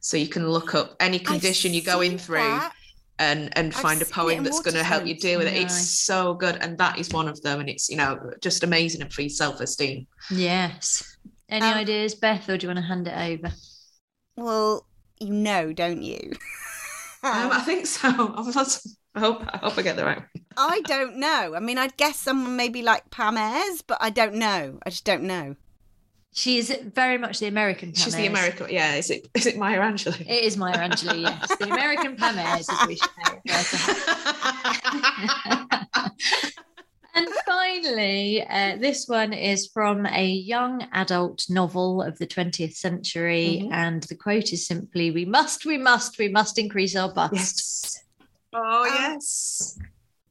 So 0.00 0.16
you 0.16 0.28
can 0.28 0.48
look 0.48 0.74
up 0.74 0.96
any 1.00 1.18
I've 1.20 1.24
condition 1.26 1.74
you're 1.74 1.84
going 1.84 2.18
through 2.18 2.38
that. 2.38 2.72
and 3.18 3.56
and 3.56 3.74
I've 3.74 3.82
find 3.82 4.00
a 4.02 4.06
poem 4.06 4.42
that's 4.44 4.60
going 4.60 4.74
to 4.74 4.84
help 4.84 5.06
you 5.06 5.14
deal 5.18 5.38
with 5.38 5.48
it. 5.48 5.60
Nice. 5.60 5.64
It's 5.64 6.00
so 6.06 6.34
good, 6.34 6.56
and 6.60 6.78
that 6.78 6.98
is 6.98 7.10
one 7.10 7.28
of 7.28 7.40
them, 7.42 7.60
and 7.60 7.68
it's 7.68 7.88
you 7.88 7.96
know 7.96 8.18
just 8.40 8.62
amazing 8.64 9.08
for 9.10 9.22
your 9.22 9.30
self 9.30 9.60
esteem. 9.60 10.06
Yes. 10.30 11.16
Any 11.48 11.66
Um, 11.66 11.74
ideas, 11.74 12.14
Beth, 12.14 12.48
or 12.48 12.56
do 12.56 12.66
you 12.66 12.68
want 12.68 12.78
to 12.78 12.84
hand 12.86 13.08
it 13.08 13.16
over? 13.44 13.52
Well, 14.36 14.86
you 15.18 15.30
know, 15.30 15.72
don't 15.72 16.02
you? 16.02 16.32
Um, 17.22 17.52
I 17.52 17.60
think 17.60 17.86
so. 17.86 18.08
I 19.14 19.20
hope 19.20 19.42
I 19.52 19.58
hope 19.58 19.76
I 19.78 19.82
get 19.82 19.96
the 19.96 20.04
right. 20.04 20.18
one. 20.18 20.26
I 20.56 20.80
don't 20.82 21.16
know. 21.16 21.54
I 21.56 21.60
mean, 21.60 21.78
I'd 21.78 21.96
guess 21.96 22.16
someone 22.18 22.56
maybe 22.56 22.82
like 22.82 23.10
Pam 23.10 23.36
Ayres, 23.36 23.82
but 23.82 23.98
I 24.00 24.10
don't 24.10 24.34
know. 24.34 24.78
I 24.86 24.90
just 24.90 25.04
don't 25.04 25.24
know. 25.24 25.56
She 26.32 26.58
is 26.58 26.72
very 26.94 27.18
much 27.18 27.40
the 27.40 27.48
American. 27.48 27.92
She's 27.92 28.14
the 28.14 28.26
American. 28.26 28.68
Yeah, 28.70 28.94
is 28.94 29.10
it 29.10 29.26
is 29.34 29.46
it 29.46 29.56
Maya 29.58 29.80
Angelou? 29.80 30.20
It 30.20 30.44
is 30.44 30.56
Maya 30.56 30.76
Angelou, 30.78 31.22
yes. 31.22 31.56
The 31.58 31.66
American 31.72 32.14
Pam 32.16 32.38
Ayres, 32.38 32.68
as 32.70 32.86
we 32.86 32.96
should 32.96 33.10
know. 33.46 35.66
And 37.12 37.26
finally, 37.44 38.46
uh, 38.46 38.76
this 38.76 39.08
one 39.08 39.32
is 39.32 39.66
from 39.74 40.06
a 40.06 40.28
young 40.30 40.86
adult 40.92 41.44
novel 41.50 42.02
of 42.02 42.16
the 42.18 42.26
20th 42.26 42.74
century. 42.76 43.62
Mhm. 43.64 43.72
And 43.72 44.02
the 44.04 44.14
quote 44.14 44.52
is 44.52 44.64
simply 44.66 45.10
We 45.10 45.24
must, 45.24 45.66
we 45.66 45.76
must, 45.76 46.18
we 46.18 46.28
must 46.28 46.56
increase 46.56 46.94
our 46.94 47.12
busts. 47.12 47.96
yes. 47.96 48.04
Oh 48.52 48.82
Um, 48.82 48.94
yes. 48.94 49.78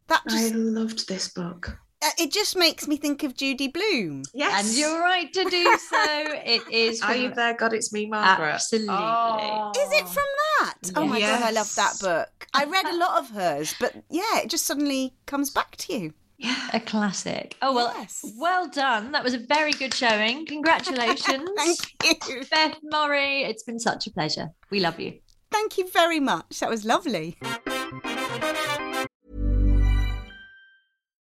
That 0.07 0.21
I 0.29 0.49
loved 0.49 1.07
this 1.07 1.27
book. 1.29 1.77
uh, 2.03 2.09
it 2.17 2.31
just 2.31 2.57
makes 2.57 2.87
me 2.87 2.97
think 2.97 3.23
of 3.23 3.35
Judy 3.35 3.67
Blume. 3.67 4.23
Yes. 4.33 4.67
And 4.67 4.77
you're 4.77 4.99
right 4.99 5.31
to 5.33 5.43
do 5.43 5.77
so. 5.77 6.25
It 6.45 6.63
is 6.71 7.01
Are 7.01 7.15
you 7.15 7.33
there? 7.33 7.53
God, 7.53 7.73
it's 7.73 7.93
me, 7.93 8.07
Margaret. 8.07 8.53
Absolutely. 8.55 8.89
Oh. 8.97 9.71
Is 9.77 9.91
it 9.93 10.07
from 10.07 10.25
that? 10.59 10.91
Oh 10.95 11.05
my 11.05 11.19
god, 11.19 11.43
I 11.43 11.51
love 11.51 11.73
that 11.75 11.99
book. 12.01 12.47
I 12.53 12.65
read 12.65 12.87
a 12.87 12.97
lot 12.97 13.19
of 13.19 13.29
hers, 13.29 13.75
but 13.79 13.93
yeah, 14.09 14.39
it 14.39 14.49
just 14.49 14.65
suddenly 14.65 15.13
comes 15.27 15.49
back 15.51 15.75
to 15.77 15.93
you. 15.93 16.13
Yeah. 16.37 16.69
A 16.73 16.79
classic. 16.79 17.55
Oh 17.61 17.75
well, 17.75 17.93
Yes. 17.97 18.25
well 18.37 18.67
done. 18.67 19.11
That 19.11 19.23
was 19.25 19.33
a 19.33 19.39
very 19.39 19.73
good 19.73 19.93
showing. 19.93 20.45
Congratulations. 20.45 21.49
Thank 21.57 22.29
you. 22.29 22.43
Beth 22.49 22.77
Murray, 22.83 23.43
it's 23.43 23.63
been 23.63 23.79
such 23.79 24.07
a 24.07 24.11
pleasure. 24.11 24.47
We 24.71 24.79
love 24.79 24.99
you. 24.99 25.19
Thank 25.51 25.77
you 25.77 25.89
very 25.91 26.19
much. 26.19 26.59
That 26.61 26.69
was 26.69 26.85
lovely. 26.85 27.37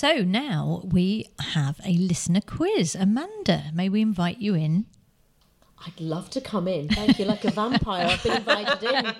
So 0.00 0.18
now 0.18 0.82
we 0.84 1.26
have 1.40 1.80
a 1.84 1.90
listener 1.90 2.40
quiz. 2.40 2.94
Amanda, 2.94 3.64
may 3.74 3.88
we 3.88 4.00
invite 4.00 4.38
you 4.38 4.54
in? 4.54 4.86
I'd 5.84 6.00
love 6.00 6.30
to 6.30 6.40
come 6.40 6.68
in. 6.68 6.88
Thank 6.88 7.18
you. 7.18 7.24
Like 7.24 7.44
a 7.44 7.50
vampire, 7.50 8.06
I've 8.06 8.22
been 8.22 8.36
invited 8.36 8.94
in. 8.94 9.12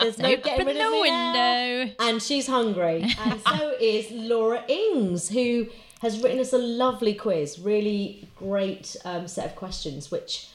There's 0.00 0.18
no 0.18 0.34
getting 0.38 0.66
rid 0.66 0.76
of 0.78 0.82
the 0.82 0.90
me 0.90 1.10
now. 1.10 1.78
window. 1.78 1.94
And 2.00 2.22
she's 2.22 2.46
hungry. 2.46 3.04
And 3.18 3.38
so 3.46 3.74
is 3.78 4.10
Laura 4.12 4.64
Ings, 4.66 5.28
who 5.28 5.66
has 6.00 6.22
written 6.22 6.38
us 6.38 6.54
a 6.54 6.58
lovely 6.58 7.12
quiz. 7.12 7.58
Really 7.58 8.26
great 8.34 8.96
um, 9.04 9.28
set 9.28 9.50
of 9.50 9.56
questions, 9.56 10.10
which 10.10 10.48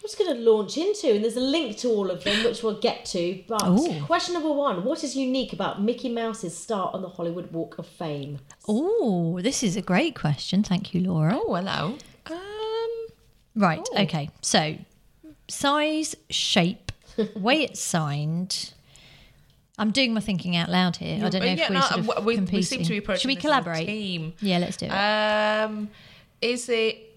I'm 0.00 0.08
just 0.08 0.18
going 0.18 0.34
to 0.34 0.40
launch 0.40 0.78
into. 0.78 1.12
And 1.14 1.22
there's 1.22 1.36
a 1.36 1.40
link 1.40 1.76
to 1.78 1.88
all 1.88 2.10
of 2.10 2.24
them, 2.24 2.42
which 2.42 2.62
we'll 2.62 2.80
get 2.80 3.04
to. 3.06 3.44
But 3.46 3.66
Ooh. 3.68 4.02
question 4.04 4.32
number 4.32 4.50
one 4.50 4.82
What 4.82 5.04
is 5.04 5.14
unique 5.14 5.52
about 5.52 5.82
Mickey 5.82 6.08
Mouse's 6.08 6.56
start 6.56 6.94
on 6.94 7.02
the 7.02 7.08
Hollywood 7.10 7.52
Walk 7.52 7.76
of 7.78 7.86
Fame? 7.86 8.38
Oh, 8.66 9.40
this 9.42 9.62
is 9.62 9.76
a 9.76 9.82
great 9.82 10.14
question. 10.14 10.62
Thank 10.62 10.94
you, 10.94 11.02
Laura. 11.02 11.34
Oh, 11.36 11.54
hello. 11.54 11.98
Um, 12.26 13.06
Right. 13.54 13.86
Oh. 13.92 14.02
Okay. 14.04 14.30
So, 14.40 14.76
size, 15.48 16.16
shape, 16.30 16.92
way 17.36 17.64
it's 17.64 17.80
signed. 17.80 18.72
I'm 19.76 19.90
doing 19.90 20.14
my 20.14 20.20
thinking 20.20 20.56
out 20.56 20.70
loud 20.70 20.96
here. 20.96 21.24
I 21.24 21.28
don't 21.28 21.42
know 21.42 21.46
if 21.48 21.58
yeah, 21.58 21.68
we're 21.68 21.74
no, 21.74 21.80
sort 21.80 22.00
of 22.00 22.06
we, 22.06 22.24
we 22.24 22.34
competing. 22.36 22.62
seem 22.62 22.82
to 22.84 22.88
be 22.88 23.18
Should 23.18 23.28
we 23.28 23.34
this 23.34 23.44
as 23.44 23.44
a 23.44 23.48
collaborate? 23.48 23.86
team. 23.86 24.32
Yeah, 24.40 24.58
let's 24.58 24.76
do 24.78 24.86
it. 24.86 24.90
Um, 24.90 25.88
is 26.40 26.68
it? 26.70 27.09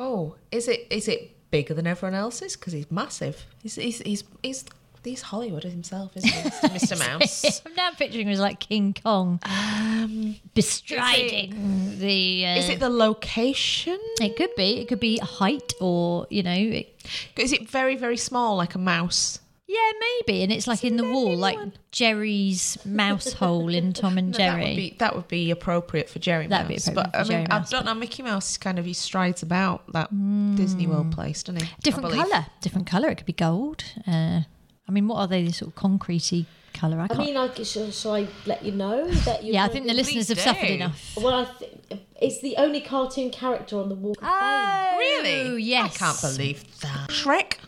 Oh, 0.00 0.36
is 0.50 0.66
it? 0.66 0.86
Is 0.90 1.08
it 1.08 1.36
bigger 1.50 1.74
than 1.74 1.86
everyone 1.86 2.14
else's? 2.14 2.56
Because 2.56 2.72
he's 2.72 2.90
massive. 2.90 3.44
He's 3.62 3.74
he's 3.74 3.98
he's 3.98 4.24
he's, 4.42 4.64
he's 5.04 5.20
Hollywood 5.20 5.62
himself, 5.64 6.16
isn't 6.16 6.30
he, 6.30 6.48
Mr. 6.68 6.98
Mouse? 7.18 7.60
I'm 7.66 7.74
now 7.74 7.90
picturing 7.98 8.26
him 8.26 8.32
as 8.32 8.40
like 8.40 8.60
King 8.60 8.96
Kong 9.04 9.40
Um, 9.44 10.36
bestriding 10.54 11.98
the. 11.98 12.46
Uh, 12.46 12.56
is 12.56 12.70
it 12.70 12.80
the 12.80 12.88
location? 12.88 13.98
It 14.22 14.36
could 14.36 14.54
be. 14.56 14.80
It 14.80 14.88
could 14.88 15.00
be 15.00 15.18
height, 15.18 15.74
or 15.82 16.26
you 16.30 16.42
know. 16.42 16.54
It, 16.56 16.96
Is 17.36 17.52
it 17.52 17.68
very 17.68 17.96
very 17.96 18.16
small, 18.16 18.56
like 18.56 18.74
a 18.74 18.78
mouse? 18.78 19.39
Yeah, 19.70 19.92
maybe. 20.26 20.42
And 20.42 20.50
it's 20.50 20.66
like 20.66 20.82
in 20.84 20.96
the 20.96 21.04
wall, 21.04 21.36
like 21.36 21.58
Jerry's 21.92 22.76
mouse 22.84 23.32
hole 23.34 23.68
in 23.72 23.92
Tom 23.92 24.18
and 24.18 24.32
No, 24.32 24.38
Jerry. 24.38 24.56
That 24.58 24.66
would 24.66 24.76
be 24.76 24.96
that 24.98 25.16
would 25.16 25.28
be 25.28 25.50
appropriate 25.50 26.08
for 26.08 26.18
Jerry 26.18 26.46
That'd 26.48 26.66
be 26.68 26.74
Mouse. 26.74 26.88
appropriate 26.88 27.12
but 27.12 27.26
for 27.26 27.32
I 27.32 27.38
mean, 27.38 27.46
Jerry 27.46 27.60
I 27.60 27.64
don't 27.70 27.84
know. 27.84 27.94
Mickey 27.94 28.22
Mouse 28.22 28.50
is 28.50 28.58
kind 28.58 28.78
of 28.78 28.84
he 28.84 28.92
strides 28.94 29.42
about 29.42 29.92
that 29.92 30.10
Disney 30.56 30.86
World 30.86 31.12
place, 31.12 31.42
doesn't 31.42 31.62
he? 31.62 31.70
Different 31.82 32.12
colour. 32.12 32.46
Different 32.60 32.86
colour. 32.86 33.08
It 33.10 33.16
could 33.16 33.26
be 33.26 33.32
gold. 33.32 33.84
Uh, 34.06 34.40
I 34.88 34.92
mean, 34.92 35.06
what 35.06 35.16
are 35.18 35.26
they? 35.28 35.44
This 35.44 35.58
sort 35.58 35.70
of 35.70 35.76
concretey 35.80 36.46
colour. 36.72 37.00
I 37.00 37.06
I 37.14 37.16
mean, 37.18 37.36
I, 37.36 37.52
shall, 37.62 37.90
shall 37.90 38.14
I 38.14 38.26
let 38.46 38.64
you 38.64 38.72
know 38.72 39.08
that 39.26 39.44
you 39.44 39.52
yeah, 39.52 39.64
I 39.64 39.68
think 39.68 39.86
the 39.86 39.94
listeners 39.94 40.28
have 40.28 40.40
suffered 40.40 40.70
enough. 40.70 41.16
Well, 41.16 41.34
I 41.34 41.44
th- 41.58 42.02
it's 42.20 42.40
the 42.40 42.56
only 42.56 42.80
cartoon 42.80 43.30
character 43.30 43.78
on 43.78 43.88
the 43.88 43.94
Walk 43.94 44.16
of 44.16 44.22
Fame. 44.22 44.30
Oh, 44.32 44.96
Really? 44.98 45.62
Yes. 45.62 45.94
I 45.94 45.98
can't 45.98 46.20
believe 46.20 46.80
that. 46.80 47.08
Shrek. 47.10 47.58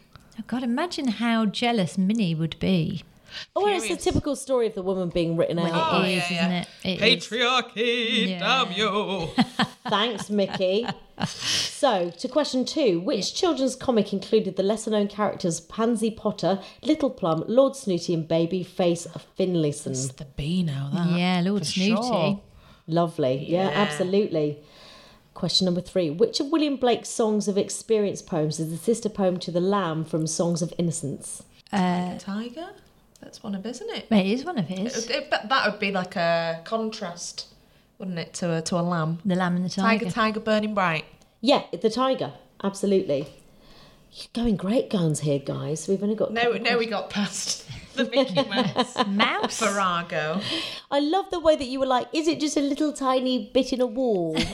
Oh 0.42 0.44
God, 0.48 0.64
imagine 0.64 1.07
how 1.07 1.46
jealous 1.46 1.96
Minnie 1.96 2.35
would 2.35 2.59
be. 2.59 3.05
Oh, 3.55 3.62
well, 3.64 3.76
it's 3.76 3.88
the 3.88 3.96
typical 3.96 4.35
story 4.35 4.66
of 4.66 4.74
the 4.74 4.83
woman 4.83 5.09
being 5.09 5.37
written 5.37 5.57
Well, 5.57 5.72
out. 5.72 6.05
it 6.05 6.11
is, 6.18 6.22
oh, 6.31 6.35
isn't 6.35 6.50
it? 6.52 6.68
It 6.85 7.00
is. 7.00 7.26
Patriarchy, 7.28 8.28
Yeah. 8.31 8.38
damn 8.40 8.72
you. 8.72 9.28
Thanks, 9.88 10.28
Mickey. 10.31 10.87
so, 11.26 12.11
to 12.11 12.28
question 12.28 12.64
two 12.64 12.98
Which 13.00 13.35
children's 13.35 13.76
comic 13.76 14.12
included 14.12 14.57
the 14.57 14.62
lesser 14.64 14.90
known 14.90 15.07
characters 15.09 15.61
Pansy 15.61 16.11
Potter, 16.11 16.61
Little 16.83 17.09
Plum, 17.11 17.44
Lord 17.46 17.76
Snooty, 17.76 18.12
and 18.14 18.26
Baby 18.26 18.64
Face 18.64 19.07
Finlayson? 19.38 19.92
It's 19.92 20.09
the 20.09 20.24
Beano, 20.24 20.90
that. 20.92 21.16
Yeah, 21.18 21.40
Lord 21.44 21.62
for 21.62 21.66
Snooty. 21.72 22.02
sure. 22.02 22.40
Lovely. 22.88 23.46
Yeah, 23.48 23.68
absolutely. 23.72 24.59
Question 25.35 25.64
number 25.64 25.81
three. 25.81 26.11
Which 26.11 26.40
of 26.40 26.49
William 26.51 26.77
Blake's 26.77 27.09
songs 27.09 27.49
of 27.49 27.57
experience 27.57 28.21
poems 28.23 28.61
is 28.61 28.71
the 28.71 28.77
sister 28.77 29.09
poem 29.09 29.38
to 29.40 29.51
The 29.51 29.61
Lamb 29.61 30.05
from 30.05 30.27
Songs 30.27 30.61
of 30.62 30.73
Innocence? 30.79 31.42
Uh, 31.73 32.18
tiger? 32.18 32.68
That's 33.21 33.42
one 33.42 33.55
of 33.55 33.64
his, 33.64 33.81
isn't 33.81 33.97
it? 33.97 34.07
It 34.11 34.27
is 34.27 34.45
one 34.45 34.59
of 34.59 34.66
his. 34.66 34.95
would- 34.95 35.11
it- 35.11 35.31
but 35.31 35.49
that 35.49 35.71
would 35.71 35.81
be 35.81 35.90
like 35.90 36.16
a 36.16 36.61
contrast, 36.64 37.47
wouldn't 37.99 38.18
it, 38.18 38.35
to 38.35 38.53
a, 38.57 38.62
to 38.62 38.77
a 38.79 38.83
lamb? 38.83 39.21
The 39.25 39.35
Lamb 39.37 39.57
and 39.57 39.64
the 39.64 39.68
Tiger, 39.71 40.05
Tiger. 40.07 40.11
tiger, 40.14 40.40
burning 40.40 40.75
bright. 40.75 41.05
Yeah, 41.40 41.62
the 41.81 41.88
tiger. 41.90 42.33
Absolutely. 42.62 43.27
You're 44.13 44.27
going 44.44 44.56
great 44.56 44.90
guns 44.90 45.21
here, 45.21 45.38
guys. 45.38 45.88
We've 45.88 46.02
only 46.02 46.15
got. 46.15 46.31
a 46.31 46.33
No, 46.35 46.42
couple 46.52 46.59
no, 46.61 46.79
we 46.79 46.87
got 46.87 47.09
past 47.11 47.67
the 47.95 48.05
Mickey 48.05 48.43
Mouse. 48.49 49.07
Mouse. 49.07 49.59
Virago. 49.61 50.40
I 50.90 51.01
love 51.01 51.31
the 51.31 51.40
way 51.40 51.57
that 51.57 51.67
you 51.67 51.81
were 51.81 51.87
like, 51.87 52.09
is 52.13 52.29
it 52.29 52.40
just 52.40 52.57
a 52.57 52.61
little 52.61 52.93
tiny 52.93 53.51
bit 53.53 53.73
in 53.73 53.81
a 53.81 53.87
wall? 53.87 54.37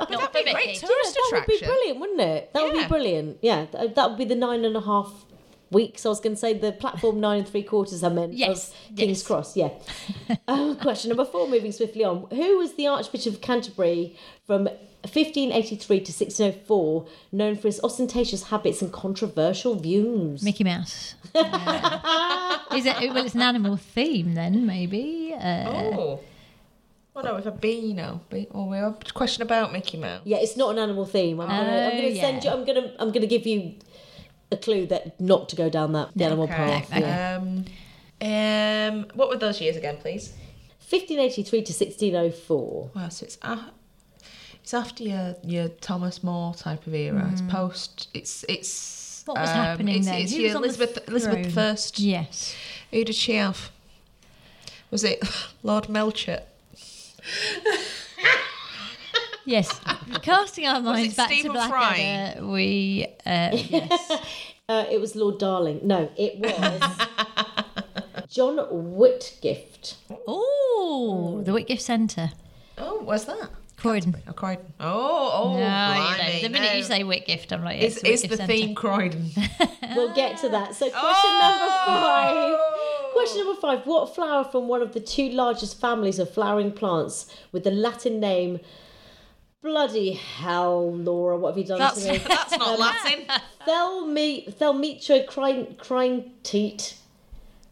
But 0.00 0.08
that'd 0.08 0.32
be 0.44 0.50
a 0.50 0.52
great 0.54 0.66
Mickey. 0.66 0.78
tourist 0.78 1.14
that 1.14 1.30
would 1.32 1.46
be 1.46 1.54
attraction. 1.54 1.68
brilliant, 1.68 2.00
wouldn't 2.00 2.20
it? 2.20 2.52
That 2.52 2.62
would 2.64 2.72
be 2.74 2.86
brilliant. 2.86 3.38
Yeah, 3.42 3.66
th- 3.66 3.94
that 3.94 4.08
would 4.08 4.18
be 4.18 4.24
the 4.24 4.34
nine 4.34 4.64
and 4.64 4.76
a 4.76 4.80
half 4.80 5.24
weeks. 5.70 6.04
I 6.04 6.08
was 6.08 6.20
going 6.20 6.34
to 6.34 6.40
say 6.40 6.52
the 6.54 6.72
platform 6.72 7.20
nine 7.20 7.40
and 7.40 7.48
three 7.48 7.62
quarters. 7.62 8.02
I 8.02 8.08
meant 8.08 8.32
Yes, 8.34 8.70
of 8.90 8.96
King's 8.96 9.18
yes. 9.20 9.26
Cross. 9.26 9.56
Yeah. 9.56 9.70
um, 10.48 10.76
question 10.76 11.10
number 11.10 11.24
four. 11.24 11.48
Moving 11.48 11.70
swiftly 11.72 12.02
on. 12.04 12.26
Who 12.30 12.58
was 12.58 12.74
the 12.74 12.86
Archbishop 12.88 13.34
of 13.34 13.40
Canterbury 13.40 14.16
from 14.46 14.68
1583 15.02 15.96
to 15.98 16.12
1604, 16.12 17.06
known 17.32 17.56
for 17.56 17.68
his 17.68 17.80
ostentatious 17.82 18.44
habits 18.44 18.82
and 18.82 18.92
controversial 18.92 19.74
views? 19.74 20.42
Mickey 20.42 20.64
Mouse. 20.64 21.14
Is 21.34 22.86
it? 22.86 22.96
Well, 23.12 23.24
it's 23.24 23.34
an 23.34 23.42
animal 23.42 23.76
theme 23.76 24.34
then, 24.34 24.66
maybe. 24.66 25.34
Uh, 25.38 25.70
Oh. 25.70 26.20
Well, 27.12 27.24
no, 27.24 27.34
with 27.34 27.46
a 27.46 27.50
Beano. 27.50 28.20
Be- 28.30 28.46
oh, 28.54 28.66
we 28.66 28.76
have 28.76 28.98
a 29.08 29.12
question 29.12 29.42
about 29.42 29.72
Mickey 29.72 29.96
Mouse. 29.98 30.20
Yeah, 30.24 30.36
it's 30.38 30.56
not 30.56 30.70
an 30.70 30.78
animal 30.78 31.04
theme. 31.06 31.40
I'm 31.40 31.48
gonna, 31.48 31.60
I'm 31.62 31.92
Oh, 31.92 31.96
gonna 31.96 32.14
send 32.16 32.44
you. 32.44 32.50
I'm 32.50 32.64
gonna, 32.64 32.92
I'm 33.00 33.10
gonna 33.10 33.26
give 33.26 33.46
you 33.46 33.74
a 34.52 34.56
clue 34.56 34.86
that 34.86 35.20
not 35.20 35.48
to 35.48 35.56
go 35.56 35.68
down 35.68 35.92
that 35.94 36.10
the 36.14 36.24
animal 36.24 36.46
path. 36.46 36.88
Yeah. 36.96 37.38
Um, 37.40 37.64
um, 38.22 39.06
what 39.14 39.28
were 39.28 39.36
those 39.36 39.60
years 39.60 39.76
again, 39.76 39.96
please? 39.96 40.32
1583 40.88 41.62
to 41.62 41.72
1604. 41.72 42.90
Well, 42.94 43.10
so 43.10 43.24
it's 43.24 43.38
uh, 43.42 43.64
it's 44.70 44.74
after 44.74 45.02
your 45.02 45.34
your 45.42 45.68
Thomas 45.68 46.22
More 46.22 46.54
type 46.54 46.86
of 46.86 46.94
era. 46.94 47.28
It's 47.32 47.42
post. 47.42 48.08
It's 48.14 48.44
it's. 48.48 49.24
What 49.26 49.36
was 49.36 49.48
um, 49.50 49.56
happening 49.56 49.96
it's, 49.96 50.06
then? 50.06 50.20
It's 50.20 50.32
Who 50.32 50.38
your 50.38 50.60
was 50.60 50.76
the 50.76 50.84
Elizabeth 50.84 51.08
Elizabeth 51.08 51.42
throne? 51.42 51.52
First. 51.52 51.98
Yes. 51.98 52.54
Who 52.92 53.02
did 53.02 53.16
she 53.16 53.34
have? 53.34 53.72
Was 54.92 55.02
it 55.02 55.24
Lord 55.64 55.88
Melchett? 55.88 56.42
Yes. 59.44 59.80
Casting 60.22 60.68
our 60.68 60.80
minds 60.80 61.16
back 61.16 61.32
Stephen 61.32 61.52
to 61.52 61.58
Blackadder, 61.68 62.46
we 62.46 63.08
uh, 63.26 63.50
yes. 63.52 64.12
Uh, 64.68 64.86
it 64.88 65.00
was 65.00 65.16
Lord 65.16 65.40
Darling. 65.40 65.80
No, 65.82 66.08
it 66.16 66.38
was 66.38 67.08
John 68.28 68.58
Whitgift. 68.70 69.96
Oh, 70.28 71.42
the 71.44 71.50
Whitgift 71.50 71.82
Centre, 71.82 72.30
Oh, 72.78 73.02
where's 73.02 73.24
that? 73.24 73.50
Croydon. 73.80 74.14
Oh, 74.28 74.32
Croydon. 74.32 74.72
Oh, 74.78 75.30
oh, 75.32 75.52
no, 75.54 75.58
you 75.58 75.60
know, 75.62 76.42
the 76.42 76.48
minute 76.50 76.72
no. 76.72 76.76
you 76.76 76.82
say 76.82 77.02
Whitgift, 77.02 77.50
I'm 77.52 77.64
like, 77.64 77.80
Is, 77.80 77.96
it's, 77.96 78.04
is 78.04 78.22
Whitgift 78.22 78.30
the 78.30 78.36
Centre. 78.36 78.52
theme 78.52 78.74
Croydon? 78.74 79.30
We'll 79.96 80.14
get 80.14 80.38
to 80.38 80.48
that. 80.50 80.76
So, 80.76 80.88
question 80.88 81.38
number 81.40 81.66
oh! 81.66 81.84
five. 81.86 83.12
Question 83.12 83.44
number 83.44 83.60
five. 83.60 83.86
What 83.86 84.14
flower 84.14 84.44
from 84.44 84.68
one 84.68 84.82
of 84.82 84.92
the 84.92 85.00
two 85.00 85.30
largest 85.30 85.80
families 85.80 86.20
of 86.20 86.32
flowering 86.32 86.70
plants 86.70 87.34
with 87.50 87.64
the 87.64 87.72
Latin 87.72 88.20
name? 88.20 88.60
Bloody 89.62 90.12
hell, 90.12 90.94
Laura, 90.94 91.36
what 91.36 91.50
have 91.50 91.58
you 91.58 91.64
done 91.64 91.80
That's 91.80 92.04
to 92.04 92.12
me? 92.12 92.18
that's 92.28 92.56
not 92.56 92.68
um, 92.68 92.80
Latin. 92.80 93.26
Thelme, 93.66 94.54
Thelymitra 94.54 95.26
crine, 95.26 95.74
crineteat. 95.76 96.94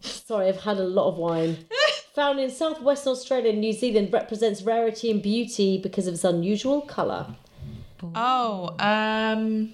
Sorry, 0.00 0.48
I've 0.48 0.60
had 0.60 0.78
a 0.78 0.84
lot 0.84 1.08
of 1.08 1.16
wine. 1.18 1.58
Found 2.14 2.40
in 2.40 2.50
southwestern 2.50 3.12
Australia 3.12 3.50
and 3.50 3.60
New 3.60 3.72
Zealand, 3.72 4.12
represents 4.12 4.62
rarity 4.62 5.10
and 5.10 5.22
beauty 5.22 5.78
because 5.78 6.06
of 6.08 6.14
its 6.14 6.24
unusual 6.24 6.80
colour. 6.82 7.34
Oh, 8.14 8.74
um, 8.78 9.72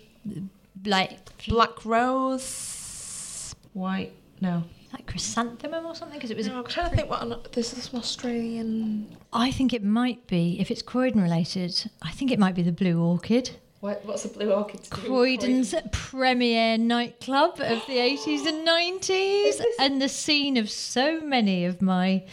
like 0.85 1.19
black 1.49 1.85
rose, 1.85 3.55
white. 3.73 4.13
No, 4.41 4.65
like 4.93 5.07
chrysanthemum 5.07 5.87
or 5.87 5.95
something 5.95 6.19
because 6.19 6.31
it 6.31 6.37
was. 6.37 6.47
no. 6.49 6.59
I'm 6.59 6.65
trying 6.65 6.91
to 6.91 6.97
think 6.97 7.09
what. 7.11 7.23
an- 7.23 7.37
This 7.53 7.73
is 7.77 7.85
some 7.85 8.01
Australian. 8.01 9.17
I 9.33 9.51
think 9.51 9.73
it 9.73 9.83
might 9.85 10.27
be 10.27 10.59
if 10.61 10.71
it's 10.71 10.83
Croydon 10.83 11.23
related. 11.23 11.91
I 12.03 12.11
think 12.11 12.31
it 12.31 12.39
might 12.39 12.55
be 12.55 12.63
the 12.63 12.73
Blue 12.73 13.01
Orchid. 13.03 13.51
What, 13.85 14.03
what's 14.07 14.23
the 14.23 14.31
blue 14.31 14.51
orchid? 14.51 14.83
to 14.85 14.91
Croydon's 14.91 15.75
premier 15.93 16.79
nightclub 16.79 17.61
of 17.61 17.83
the 17.87 17.99
80s 17.99 18.47
and 18.47 18.67
90s, 18.67 19.61
and 19.79 20.01
the 20.01 20.09
scene 20.09 20.57
of 20.57 20.71
so 20.71 21.21
many 21.21 21.67
of 21.67 21.83
my 21.83 22.25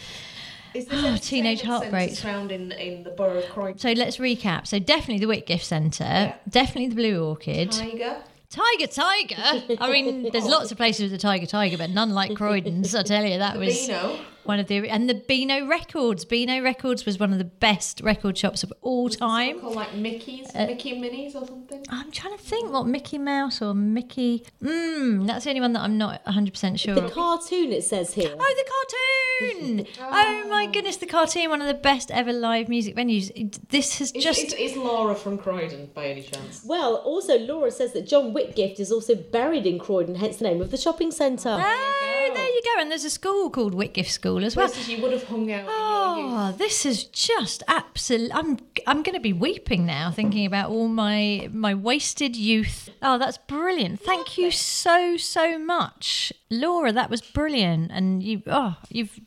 Oh, 0.73 1.17
teenage 1.21 1.61
heartbreaks. 1.61 2.21
Found 2.21 2.53
in, 2.53 2.71
in 2.71 3.03
the 3.03 3.09
borough 3.09 3.39
of 3.39 3.49
Croydon. 3.49 3.79
So 3.79 3.91
let's 3.91 4.15
recap. 4.15 4.65
So 4.65 4.79
definitely 4.79 5.19
the 5.19 5.27
Whitgift 5.27 5.63
Centre, 5.65 6.33
definitely 6.47 6.87
the 6.87 6.95
Blue 6.95 7.21
Orchid. 7.21 7.73
Tiger. 7.73 8.23
Tiger, 8.49 8.87
Tiger. 8.87 9.75
I 9.81 9.91
mean, 9.91 10.29
there's 10.31 10.45
lots 10.55 10.71
of 10.71 10.77
places 10.77 11.01
with 11.01 11.11
the 11.11 11.17
Tiger, 11.17 11.47
Tiger, 11.47 11.77
but 11.77 11.89
none 11.89 12.11
like 12.11 12.33
Croydon's. 12.33 12.95
I 12.95 13.03
tell 13.03 13.25
you, 13.25 13.39
that 13.39 13.55
The 13.55 13.59
was 13.59 13.87
Beano. 13.87 14.19
One 14.43 14.59
of 14.59 14.67
the 14.67 14.87
and 14.89 15.09
the 15.09 15.13
Beano 15.13 15.67
Records. 15.67 16.25
Beano 16.25 16.61
Records 16.61 17.05
was 17.05 17.19
one 17.19 17.31
of 17.31 17.37
the 17.37 17.43
best 17.45 18.01
record 18.01 18.37
shops 18.37 18.63
of 18.63 18.73
all 18.81 19.09
time. 19.09 19.59
Called 19.59 19.75
like 19.75 19.93
Mickey's, 19.95 20.47
Uh, 20.55 20.65
Mickey 20.67 20.91
and 20.91 21.01
Minnie's 21.01 21.35
or 21.35 21.45
something. 21.45 21.83
I'm 21.89 22.11
trying 22.11 22.37
to 22.37 22.43
think 22.43 22.71
what 22.71 22.87
Mickey 22.87 23.17
Mouse 23.17 23.61
or 23.61 23.73
Mickey. 23.73 24.43
Mmm, 24.61 25.27
that's 25.27 25.43
the 25.45 25.49
only 25.51 25.61
one 25.61 25.73
that 25.73 25.81
I'm 25.81 25.97
not 25.97 26.25
100 26.25 26.53
percent 26.53 26.79
sure. 26.79 26.95
The 26.95 27.05
of. 27.05 27.11
cartoon, 27.11 27.71
it 27.71 27.83
says 27.83 28.13
here. 28.13 28.35
Oh, 28.39 28.55
the 28.57 28.71
cartoon! 28.71 29.87
oh 30.01 30.47
my 30.49 30.65
goodness, 30.67 30.97
the 30.97 31.05
cartoon, 31.05 31.49
one 31.49 31.61
of 31.61 31.67
the 31.67 31.73
best 31.73 32.11
ever 32.11 32.33
live 32.33 32.69
music 32.69 32.95
venues. 32.95 33.31
This 33.69 33.99
has 33.99 34.11
Is, 34.11 34.23
just. 34.23 34.39
is, 34.43 34.53
is 34.53 34.77
Laura 34.77 35.15
from 35.15 35.37
Croydon 35.37 35.89
by 35.93 36.07
any 36.07 36.21
chance? 36.21 36.63
Well, 36.65 36.95
also, 36.97 37.37
Laura 37.39 37.71
says 37.71 37.93
that 37.93 38.07
John 38.07 38.33
Whitgift 38.33 38.79
is 38.79 38.91
also 38.91 39.15
buried 39.15 39.65
in 39.65 39.79
Croydon, 39.79 40.15
hence 40.15 40.37
the 40.37 40.43
name 40.45 40.61
of 40.61 40.71
the 40.71 40.77
shopping 40.77 41.11
centre. 41.11 41.57
Oh, 41.59 42.31
there 42.33 42.45
you 42.45 42.61
go. 42.75 42.81
And 42.81 42.91
there's 42.91 43.05
a 43.05 43.09
school 43.09 43.49
called 43.49 43.73
Whitgift 43.73 44.09
School 44.11 44.30
as 44.37 44.55
well. 44.55 44.71
You 44.87 45.01
would 45.01 45.13
have 45.13 45.23
hung 45.23 45.51
out 45.51 45.65
Oh, 45.67 46.53
this 46.57 46.85
is 46.85 47.03
just 47.05 47.63
absolute. 47.67 48.31
I'm 48.33 48.57
I'm 48.87 49.03
going 49.03 49.15
to 49.15 49.21
be 49.21 49.33
weeping 49.33 49.85
now 49.85 50.11
thinking 50.11 50.45
about 50.45 50.69
all 50.69 50.87
my 50.87 51.49
my 51.51 51.73
wasted 51.73 52.35
youth. 52.35 52.89
Oh, 53.01 53.17
that's 53.17 53.37
brilliant. 53.37 54.01
Thank 54.01 54.37
you 54.37 54.51
so 54.51 55.17
so 55.17 55.57
much, 55.59 56.33
Laura. 56.49 56.91
That 56.91 57.09
was 57.09 57.21
brilliant. 57.21 57.91
And 57.91 58.23
you 58.23 58.41
oh 58.47 58.75
you've 58.89 59.19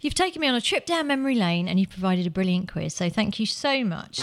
you've 0.00 0.14
taken 0.14 0.40
me 0.40 0.48
on 0.48 0.54
a 0.54 0.60
trip 0.60 0.86
down 0.86 1.06
memory 1.06 1.34
lane, 1.34 1.68
and 1.68 1.78
you 1.80 1.86
provided 1.86 2.26
a 2.26 2.30
brilliant 2.30 2.70
quiz. 2.70 2.94
So 2.94 3.08
thank 3.10 3.38
you 3.38 3.46
so 3.46 3.84
much. 3.84 4.22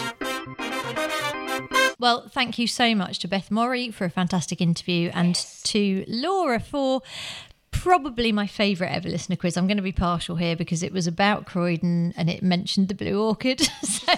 Well, 1.98 2.28
thank 2.28 2.58
you 2.58 2.66
so 2.66 2.96
much 2.96 3.20
to 3.20 3.28
Beth 3.28 3.48
Morrie 3.50 3.94
for 3.94 4.04
a 4.04 4.10
fantastic 4.10 4.60
interview 4.60 5.10
and 5.14 5.36
to 5.64 6.04
Laura 6.08 6.58
for 6.58 7.00
probably 7.72 8.30
my 8.30 8.46
favourite 8.46 8.90
ever 8.92 9.08
listener 9.08 9.36
quiz. 9.36 9.56
I'm 9.56 9.66
going 9.66 9.76
to 9.76 9.82
be 9.82 9.92
partial 9.92 10.36
here 10.36 10.54
because 10.54 10.82
it 10.82 10.92
was 10.92 11.06
about 11.06 11.46
Croydon 11.46 12.14
and 12.16 12.30
it 12.30 12.42
mentioned 12.42 12.88
the 12.88 12.94
Blue 12.94 13.20
Orchid. 13.20 13.60
so, 13.82 14.12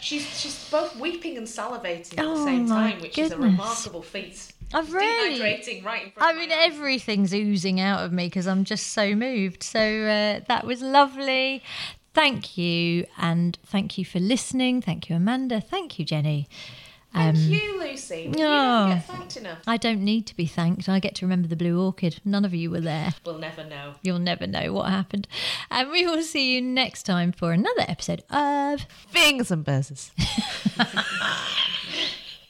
She's 0.00 0.38
she's 0.38 0.68
both 0.70 0.96
weeping 0.98 1.36
and 1.38 1.46
salivating 1.46 2.18
at 2.18 2.24
Oh 2.24 2.36
the 2.38 2.44
same 2.44 2.66
time, 2.66 3.00
which 3.00 3.16
is 3.16 3.30
a 3.30 3.38
remarkable 3.38 4.02
feat. 4.02 4.52
I've 4.74 4.92
really. 4.92 5.38
Dehydrating 5.40 5.84
right 5.84 6.04
in 6.06 6.10
front 6.10 6.28
I 6.28 6.32
of 6.32 6.36
mean, 6.36 6.52
eyes. 6.52 6.58
everything's 6.72 7.32
oozing 7.32 7.80
out 7.80 8.04
of 8.04 8.12
me 8.12 8.26
because 8.26 8.46
I'm 8.46 8.64
just 8.64 8.88
so 8.88 9.14
moved. 9.14 9.62
So 9.62 9.80
uh, 9.80 10.40
that 10.48 10.64
was 10.66 10.82
lovely. 10.82 11.62
Thank 12.14 12.58
you. 12.58 13.06
And 13.16 13.56
thank 13.64 13.96
you 13.96 14.04
for 14.04 14.18
listening. 14.18 14.82
Thank 14.82 15.08
you, 15.08 15.16
Amanda. 15.16 15.60
Thank 15.60 15.98
you, 15.98 16.04
Jenny. 16.04 16.48
Um, 17.14 17.34
Thank 17.34 17.48
you, 17.62 17.80
Lucy. 17.80 18.22
You 18.36 18.44
Oh. 18.44 18.88
don't 18.88 18.90
get 18.90 19.04
thanked 19.06 19.36
enough. 19.38 19.58
I 19.66 19.76
don't 19.78 20.02
need 20.04 20.26
to 20.26 20.36
be 20.36 20.46
thanked. 20.46 20.88
I 20.88 21.00
get 21.00 21.14
to 21.16 21.24
remember 21.26 21.48
the 21.48 21.56
Blue 21.56 21.80
Orchid. 21.82 22.20
None 22.24 22.44
of 22.44 22.52
you 22.54 22.70
were 22.70 22.80
there. 22.82 23.14
We'll 23.24 23.38
never 23.38 23.64
know. 23.64 23.94
You'll 24.02 24.18
never 24.18 24.46
know 24.46 24.72
what 24.74 24.90
happened. 24.90 25.26
And 25.70 25.90
we 25.90 26.06
will 26.06 26.22
see 26.22 26.54
you 26.54 26.60
next 26.62 27.04
time 27.04 27.32
for 27.32 27.52
another 27.52 27.84
episode 27.88 28.22
of 28.30 28.82
Fingers 29.08 29.50
and 29.50 29.64
buzzers. 29.64 30.10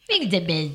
Fingers 0.09 0.33
and 0.35 0.47
Biz. 0.47 0.71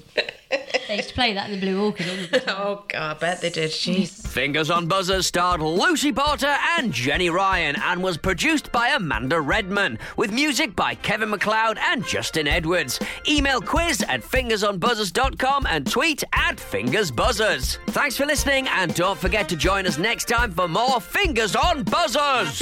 They 0.88 0.98
used 0.98 1.10
to 1.10 1.16
play 1.16 1.34
that 1.34 1.50
in 1.50 1.60
the 1.60 1.66
Blue 1.66 1.86
Orchid 1.86 2.10
all 2.10 2.16
the 2.16 2.40
time. 2.40 2.56
Oh 2.58 2.84
God, 2.88 3.18
I 3.18 3.20
bet 3.20 3.42
they 3.42 3.50
did. 3.50 3.72
Jeez. 3.72 4.28
Fingers 4.28 4.70
on 4.70 4.88
Buzzers 4.88 5.26
starred 5.26 5.62
Lucy 5.62 6.12
Porter 6.12 6.56
and 6.78 6.92
Jenny 6.92 7.30
Ryan 7.30 7.76
and 7.78 8.04
was 8.04 8.18
produced 8.18 8.72
by 8.72 8.90
Amanda 8.90 9.40
Redman 9.40 9.98
with 10.18 10.32
music 10.32 10.76
by 10.76 10.96
Kevin 10.96 11.30
MacLeod 11.30 11.78
and 11.80 12.06
Justin 12.06 12.48
Edwards. 12.48 13.00
Email 13.28 13.62
quiz 13.62 14.04
at 14.08 14.22
fingersonbuzzers.com 14.22 15.66
and 15.68 15.90
tweet 15.90 16.24
at 16.34 16.58
fingersbuzzers. 16.58 17.78
Thanks 17.88 18.18
for 18.18 18.26
listening 18.26 18.68
and 18.68 18.94
don't 18.94 19.18
forget 19.18 19.48
to 19.50 19.56
join 19.56 19.88
us 19.88 19.98
next 19.98 20.28
time 20.28 20.52
for 20.52 20.68
more 20.68 21.00
Fingers 21.00 21.56
on 21.56 21.84
Buzzers. 21.84 22.62